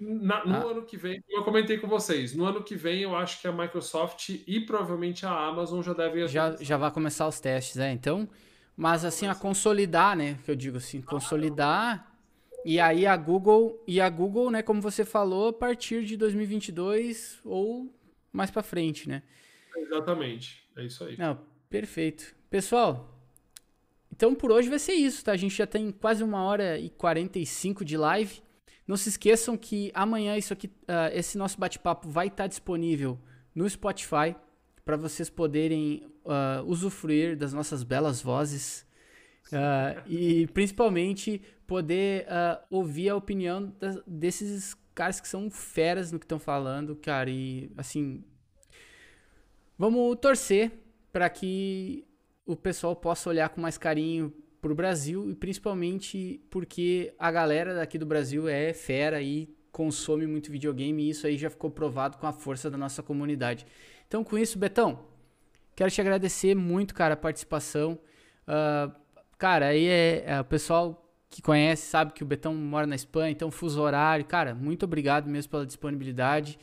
[0.00, 0.70] Na, no ah.
[0.70, 3.52] ano que vem, eu comentei com vocês, no ano que vem eu acho que a
[3.52, 6.26] Microsoft e provavelmente a Amazon já devem...
[6.26, 8.26] Já, já vai começar os testes, é, então...
[8.76, 12.10] Mas assim, a consolidar, né, que eu digo assim, consolidar...
[12.64, 17.40] E aí a Google, e a Google, né, como você falou, a partir de 2022
[17.44, 17.92] ou
[18.32, 19.22] mais para frente, né?
[19.76, 21.16] Exatamente, é isso aí.
[21.16, 22.34] Não, perfeito.
[22.48, 23.18] Pessoal,
[24.12, 25.32] então por hoje vai ser isso, tá?
[25.32, 28.40] A gente já tem quase uma hora e 45 de live.
[28.86, 33.18] Não se esqueçam que amanhã isso aqui, uh, esse nosso bate-papo vai estar disponível
[33.54, 34.36] no Spotify
[34.84, 38.86] para vocês poderem uh, usufruir das nossas belas vozes
[39.52, 42.26] uh, e principalmente poder
[42.68, 43.74] ouvir a opinião
[44.06, 47.30] desses caras que são feras no que estão falando, cara.
[47.30, 48.22] E assim,
[49.78, 50.70] vamos torcer
[51.12, 52.04] para que
[52.46, 57.74] o pessoal possa olhar com mais carinho para o Brasil e principalmente porque a galera
[57.74, 62.18] daqui do Brasil é fera e consome muito videogame e isso aí já ficou provado
[62.18, 63.66] com a força da nossa comunidade.
[64.12, 65.06] Então, com isso, Betão,
[65.74, 67.98] quero te agradecer muito, cara, a participação.
[68.46, 68.92] Uh,
[69.38, 73.32] cara, aí é, é, o pessoal que conhece sabe que o Betão mora na Espanha,
[73.32, 74.22] então fuso horário.
[74.26, 76.58] Cara, muito obrigado mesmo pela disponibilidade.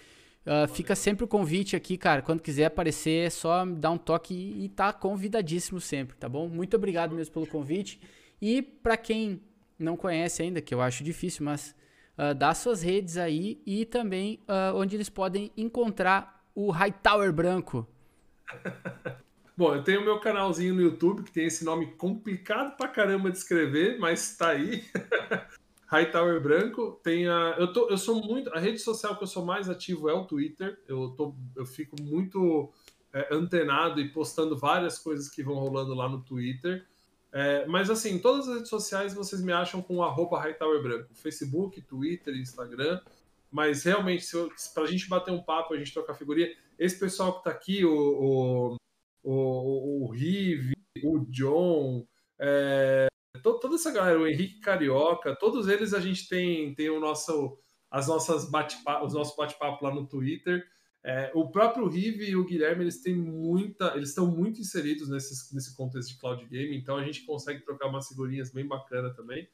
[0.45, 2.21] Uh, fica sempre o convite aqui, cara.
[2.21, 6.47] Quando quiser aparecer, é só dar um toque e, e tá convidadíssimo sempre, tá bom?
[6.47, 7.99] Muito obrigado mesmo pelo convite.
[8.39, 9.41] E para quem
[9.80, 11.76] não conhece ainda, que eu acho difícil, mas
[12.15, 17.88] uh, dá suas redes aí e também uh, onde eles podem encontrar o Hightower Branco.
[19.56, 23.38] Bom, eu tenho meu canalzinho no YouTube que tem esse nome complicado pra caramba de
[23.38, 24.84] escrever, mas tá aí.
[25.88, 26.99] Hightower Branco.
[27.02, 28.53] Tem a, eu, tô, eu sou muito.
[28.53, 30.77] A rede social que eu sou mais ativo é o Twitter.
[30.86, 32.69] Eu, tô, eu fico muito
[33.14, 36.86] é, antenado e postando várias coisas que vão rolando lá no Twitter.
[37.31, 41.10] É, mas assim, todas as redes sociais vocês me acham com arroba Hightower Branco.
[41.14, 42.99] Facebook, Twitter, Instagram.
[43.51, 46.49] Mas realmente, se pra gente bater um papo, a gente trocar figurinha.
[46.77, 48.77] Esse pessoal que tá aqui, o, o
[49.23, 50.73] o, o Rive,
[51.03, 52.05] o John,
[52.39, 53.07] é,
[53.41, 57.57] toda essa galera, o Henrique Carioca, todos eles a gente tem, tem o nosso,
[57.91, 60.65] as nossas bate os nossos bate-papo lá no Twitter.
[61.01, 65.53] É, o próprio Rive e o Guilherme eles têm muita, eles estão muito inseridos nesse,
[65.55, 69.47] nesse contexto de cloud game, então a gente consegue trocar umas figurinhas bem bacana também.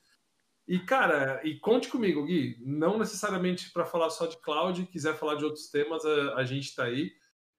[0.67, 5.35] E cara, e conte comigo, Gui, não necessariamente para falar só de cloud, quiser falar
[5.35, 7.11] de outros temas, a, a gente está aí.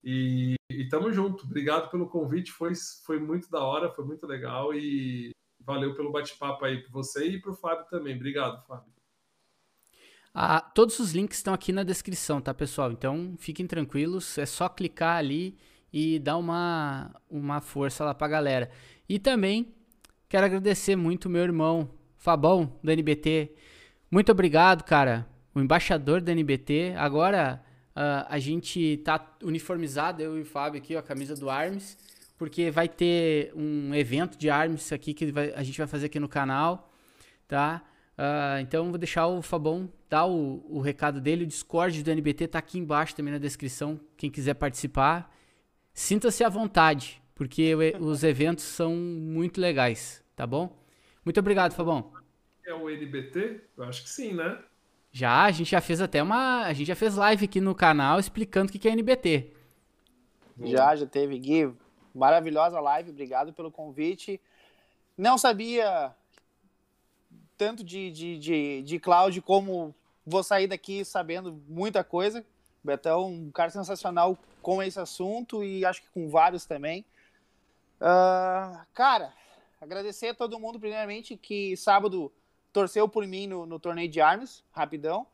[0.03, 1.45] E, e tamo junto.
[1.45, 2.73] Obrigado pelo convite, foi,
[3.05, 5.31] foi muito da hora, foi muito legal e
[5.61, 8.15] valeu pelo bate-papo aí para você e para o Fábio também.
[8.15, 8.93] Obrigado, Fábio.
[10.35, 12.93] Ah, todos os links estão aqui na descrição, tá, pessoal?
[12.93, 15.57] Então fiquem tranquilos, é só clicar ali
[15.93, 18.71] e dar uma, uma força lá pra galera.
[19.09, 19.75] E também
[20.29, 23.53] quero agradecer muito meu irmão Fabão, do NBT.
[24.11, 25.27] Muito obrigado, cara.
[25.55, 26.95] O embaixador do NBT.
[26.97, 27.63] Agora
[27.97, 31.97] Uh, a gente tá uniformizado, eu e o Fábio aqui, ó, a camisa do Arms,
[32.37, 36.21] porque vai ter um evento de Arms aqui que vai, a gente vai fazer aqui
[36.21, 36.93] no canal,
[37.49, 37.83] tá?
[38.19, 41.45] Uh, então vou deixar o Fabão dar o, o, recado dele.
[41.45, 43.99] O Discord do NBT tá aqui embaixo também na descrição.
[44.15, 45.35] Quem quiser participar,
[45.95, 50.86] sinta-se à vontade, porque os eventos são muito legais, tá bom?
[51.27, 52.13] Muito obrigado, Fabão.
[52.65, 53.61] É o NBT?
[53.77, 54.63] Eu acho que sim, né?
[55.11, 56.63] Já, a gente já fez até uma.
[56.63, 59.53] A gente já fez live aqui no canal explicando o que é NBT.
[60.63, 61.75] Já, já teve, Gui.
[62.15, 64.41] Maravilhosa live, obrigado pelo convite.
[65.19, 66.15] Não sabia
[67.59, 69.93] tanto de, de, de, de cloud como
[70.25, 72.47] vou sair daqui sabendo muita coisa.
[72.85, 77.05] Betão, um cara sensacional com esse assunto e acho que com vários também.
[78.01, 79.33] Uh, cara,
[79.81, 82.33] agradecer a todo mundo, primeiramente, que sábado
[82.73, 85.27] torceu por mim no, no torneio de armas, rapidão.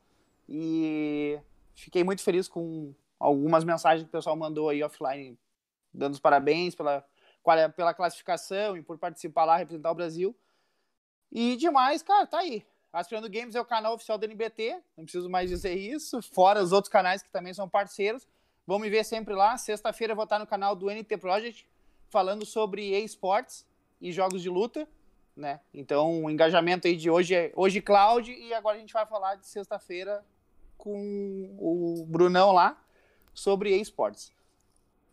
[0.48, 1.38] E
[1.74, 5.38] fiquei muito feliz com algumas mensagens que o pessoal mandou aí offline,
[5.92, 7.04] dando os parabéns pela,
[7.74, 10.36] pela classificação e por participar lá, representar o Brasil.
[11.30, 12.64] E demais, cara, tá aí.
[12.92, 16.72] Aspirando Games é o canal oficial da NBT, não preciso mais dizer isso, fora os
[16.72, 18.28] outros canais que também são parceiros.
[18.66, 19.56] Vão me ver sempre lá.
[19.56, 21.66] Sexta-feira eu vou estar no canal do NT Project
[22.10, 23.66] falando sobre esportes
[24.02, 24.86] e jogos de luta
[25.36, 25.60] né?
[25.72, 29.36] Então, o engajamento aí de hoje é hoje cloud e agora a gente vai falar
[29.36, 30.24] de sexta-feira
[30.76, 32.82] com o Brunão lá
[33.32, 34.32] sobre esportes.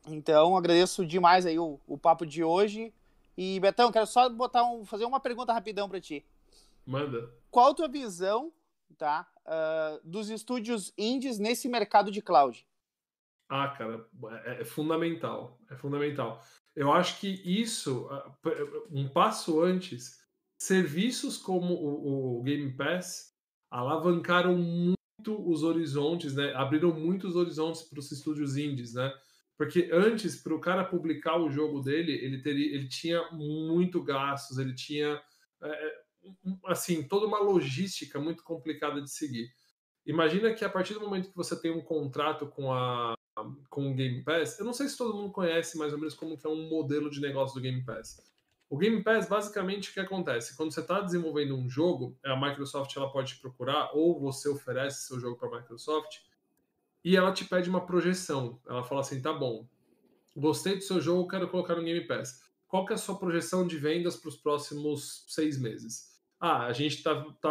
[0.07, 2.93] Então, agradeço demais aí o, o papo de hoje.
[3.37, 6.25] E Betão, quero só botar um, fazer uma pergunta rapidão para ti.
[6.85, 7.31] Manda.
[7.49, 8.51] Qual a tua visão,
[8.97, 12.67] tá, uh, dos estúdios indies nesse mercado de cloud?
[13.47, 14.05] Ah, cara,
[14.45, 16.43] é, é fundamental, é fundamental.
[16.75, 18.07] Eu acho que isso,
[18.91, 20.17] um passo antes,
[20.61, 23.33] serviços como o, Game Pass
[23.71, 24.97] alavancaram muito
[25.27, 26.53] os horizontes, né?
[26.53, 29.11] Abriram muitos horizontes para os estúdios indies, né?
[29.57, 34.57] Porque antes, para o cara publicar o jogo dele, ele teria, ele tinha muito gastos,
[34.57, 35.21] ele tinha
[35.61, 35.93] é,
[36.65, 39.49] assim toda uma logística muito complicada de seguir.
[40.05, 43.13] Imagina que a partir do momento que você tem um contrato com a
[43.69, 46.37] com o Game Pass, eu não sei se todo mundo conhece mais ou menos como
[46.37, 48.21] que é um modelo de negócio do Game Pass.
[48.69, 50.55] O Game Pass, basicamente, o que acontece?
[50.55, 55.07] Quando você está desenvolvendo um jogo, a Microsoft ela pode te procurar, ou você oferece
[55.07, 56.19] seu jogo para a Microsoft,
[57.03, 58.59] e ela te pede uma projeção.
[58.67, 59.67] Ela fala assim: tá bom,
[60.35, 62.43] gostei do seu jogo, quero colocar no Game Pass.
[62.67, 66.09] Qual que é a sua projeção de vendas para os próximos seis meses?
[66.39, 67.49] Ah, a gente está tá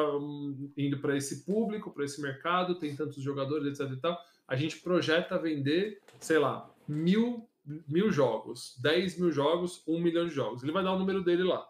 [0.76, 3.92] indo para esse público, para esse mercado, tem tantos jogadores, etc.
[3.92, 4.18] E tal
[4.48, 7.46] a gente projeta vender, sei lá, mil,
[7.86, 10.62] mil jogos, 10 mil jogos, um milhão de jogos.
[10.62, 11.68] Ele vai dar o número dele lá.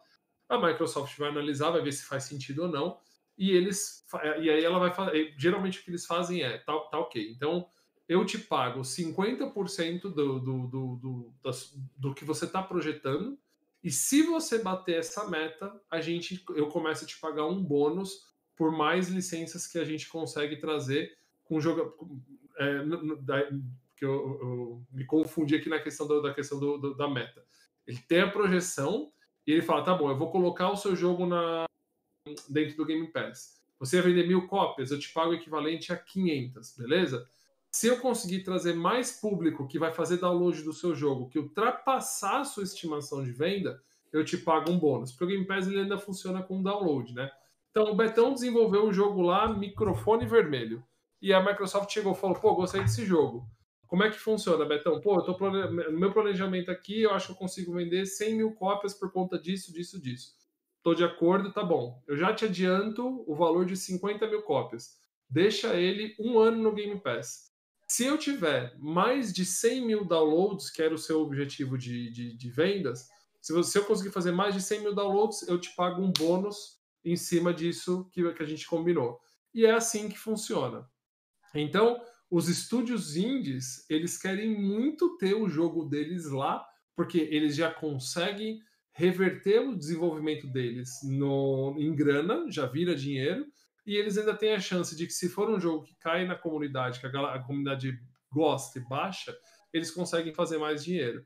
[0.49, 2.99] A Microsoft vai analisar, vai ver se faz sentido ou não.
[3.37, 4.07] E eles
[4.41, 5.35] e aí ela vai fazer.
[5.37, 7.31] Geralmente o que eles fazem é tá, tá ok.
[7.31, 7.69] Então
[8.09, 11.33] eu te pago 50% do, do, do, do, do,
[11.97, 13.37] do que você está projetando.
[13.83, 18.27] E se você bater essa meta, a gente eu começo a te pagar um bônus
[18.57, 21.95] por mais licenças que a gente consegue trazer com jogo
[22.59, 22.85] é,
[23.23, 23.49] da,
[23.97, 27.45] que eu, eu, me confundi aqui na questão do, da questão do, do, da meta.
[27.87, 29.13] Ele tem a projeção
[29.47, 31.65] e ele fala, tá bom, eu vou colocar o seu jogo na,
[32.49, 33.59] dentro do Game Pass.
[33.79, 37.29] Você vai vender mil cópias, eu te pago o equivalente a 500, beleza?
[37.71, 42.41] Se eu conseguir trazer mais público que vai fazer download do seu jogo, que ultrapassar
[42.41, 43.81] a sua estimação de venda,
[44.13, 45.13] eu te pago um bônus.
[45.13, 47.31] Porque o Game Pass ele ainda funciona com download, né?
[47.71, 50.83] Então o Betão desenvolveu o jogo lá, microfone vermelho.
[51.21, 53.49] E a Microsoft chegou e falou: pô, gostei desse jogo.
[53.87, 55.01] Como é que funciona, Betão?
[55.01, 55.37] Pô, eu tô
[55.91, 59.73] meu planejamento aqui, eu acho que eu consigo vender 100 mil cópias por conta disso,
[59.73, 60.35] disso, disso.
[60.83, 62.03] Tô de acordo, tá bom.
[62.07, 64.99] Eu já te adianto o valor de 50 mil cópias.
[65.29, 67.49] Deixa ele um ano no Game Pass.
[67.87, 72.37] Se eu tiver mais de 100 mil downloads, que era o seu objetivo de, de,
[72.37, 73.09] de vendas,
[73.41, 76.13] se, você, se eu conseguir fazer mais de 100 mil downloads, eu te pago um
[76.13, 79.19] bônus em cima disso que, que a gente combinou.
[79.55, 80.87] E é assim que funciona.
[81.55, 82.01] Então,
[82.31, 86.65] os estúdios indies, eles querem muito ter o jogo deles lá,
[86.95, 88.61] porque eles já conseguem
[88.93, 93.47] reverter o desenvolvimento deles no, em grana, já vira dinheiro,
[93.87, 96.35] e eles ainda têm a chance de que se for um jogo que cai na
[96.35, 97.99] comunidade, que a, a comunidade
[98.31, 99.35] gosta e baixa,
[99.73, 101.25] eles conseguem fazer mais dinheiro.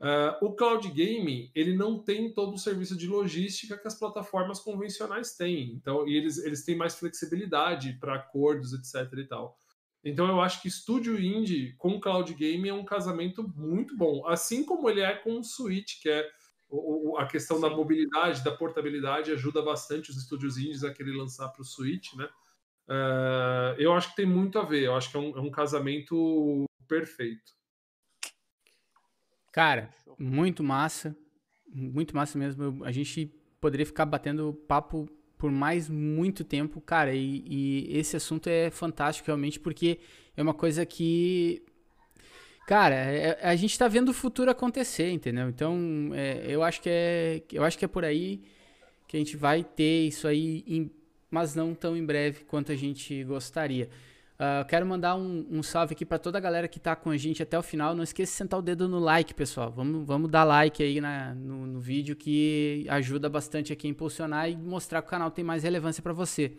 [0.00, 4.58] Uh, o cloud gaming ele não tem todo o serviço de logística que as plataformas
[4.58, 5.72] convencionais têm.
[5.74, 9.12] Então, e eles, eles têm mais flexibilidade para acordos, etc.
[9.18, 9.58] e tal.
[10.02, 14.64] Então eu acho que estúdio indie com cloud game é um casamento muito bom, assim
[14.64, 16.26] como ele é com o Switch, que é
[16.70, 17.62] o, a questão Sim.
[17.62, 22.14] da mobilidade, da portabilidade ajuda bastante os estúdios indies a querer lançar para o Switch,
[22.14, 22.28] né?
[22.88, 24.84] Uh, eu acho que tem muito a ver.
[24.84, 27.59] Eu acho que é um, é um casamento perfeito.
[29.52, 31.16] Cara, muito massa,
[31.66, 32.84] muito massa mesmo.
[32.84, 37.14] a gente poderia ficar batendo papo por mais muito tempo, cara.
[37.14, 39.98] E, e, esse assunto é fantástico realmente porque
[40.36, 41.62] é uma coisa que,
[42.66, 45.48] cara, é, a gente está vendo o futuro acontecer, entendeu?
[45.48, 48.42] Então, é, eu acho que é, eu acho que é por aí
[49.08, 50.90] que a gente vai ter isso aí, em,
[51.30, 53.88] mas não tão em breve quanto a gente gostaria.
[54.40, 57.16] Uh, quero mandar um, um salve aqui para toda a galera que está com a
[57.18, 57.94] gente até o final.
[57.94, 59.70] Não esqueça de sentar o dedo no like, pessoal.
[59.70, 64.48] Vamos, vamos dar like aí na, no, no vídeo que ajuda bastante aqui a impulsionar
[64.50, 66.52] e mostrar que o canal tem mais relevância para você,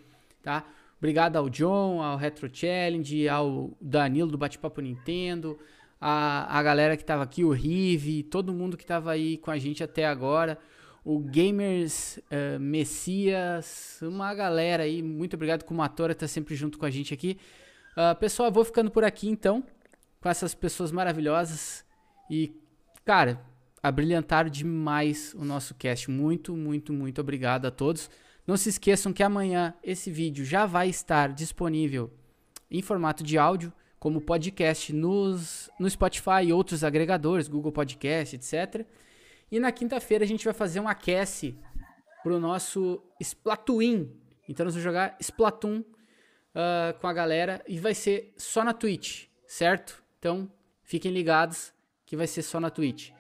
[0.44, 0.64] tá?
[1.00, 5.58] Obrigado ao John, ao Retro Challenge, ao Danilo do Bate-Papo Nintendo,
[6.00, 9.58] a, a galera que estava aqui, o Rive, todo mundo que estava aí com a
[9.58, 10.60] gente até agora,
[11.04, 16.78] o Gamers uh, Messias, uma galera aí, muito obrigado com o Matora, tá sempre junto
[16.78, 17.40] com a gente aqui.
[18.02, 19.64] Uh, pessoal, vou ficando por aqui então,
[20.20, 21.86] com essas pessoas maravilhosas.
[22.32, 22.52] E,
[23.06, 23.40] cara,
[23.84, 26.10] abrilhantaram demais o nosso cast.
[26.10, 28.10] Muito, muito, muito obrigado a todos.
[28.48, 32.12] Não se esqueçam que amanhã esse vídeo já vai estar disponível
[32.72, 38.84] em formato de áudio, como podcast nos, no Spotify e outros agregadores, Google Podcast, etc.
[39.52, 41.56] E na quinta-feira a gente vai fazer um aquece
[42.24, 44.08] pro nosso Splatoon.
[44.50, 45.84] Então nós vamos jogar Splatoon
[46.56, 50.04] uh, com a galera e vai ser só na Twitch, certo?
[50.20, 50.52] Então
[50.84, 51.74] fiquem ligados
[52.06, 53.12] que vai ser só na Twitch.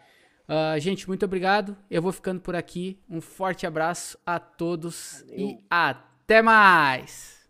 [0.48, 1.78] Uh, gente, muito obrigado.
[1.90, 3.00] Eu vou ficando por aqui.
[3.10, 5.40] Um forte abraço a todos Valeu.
[5.40, 7.41] e até mais!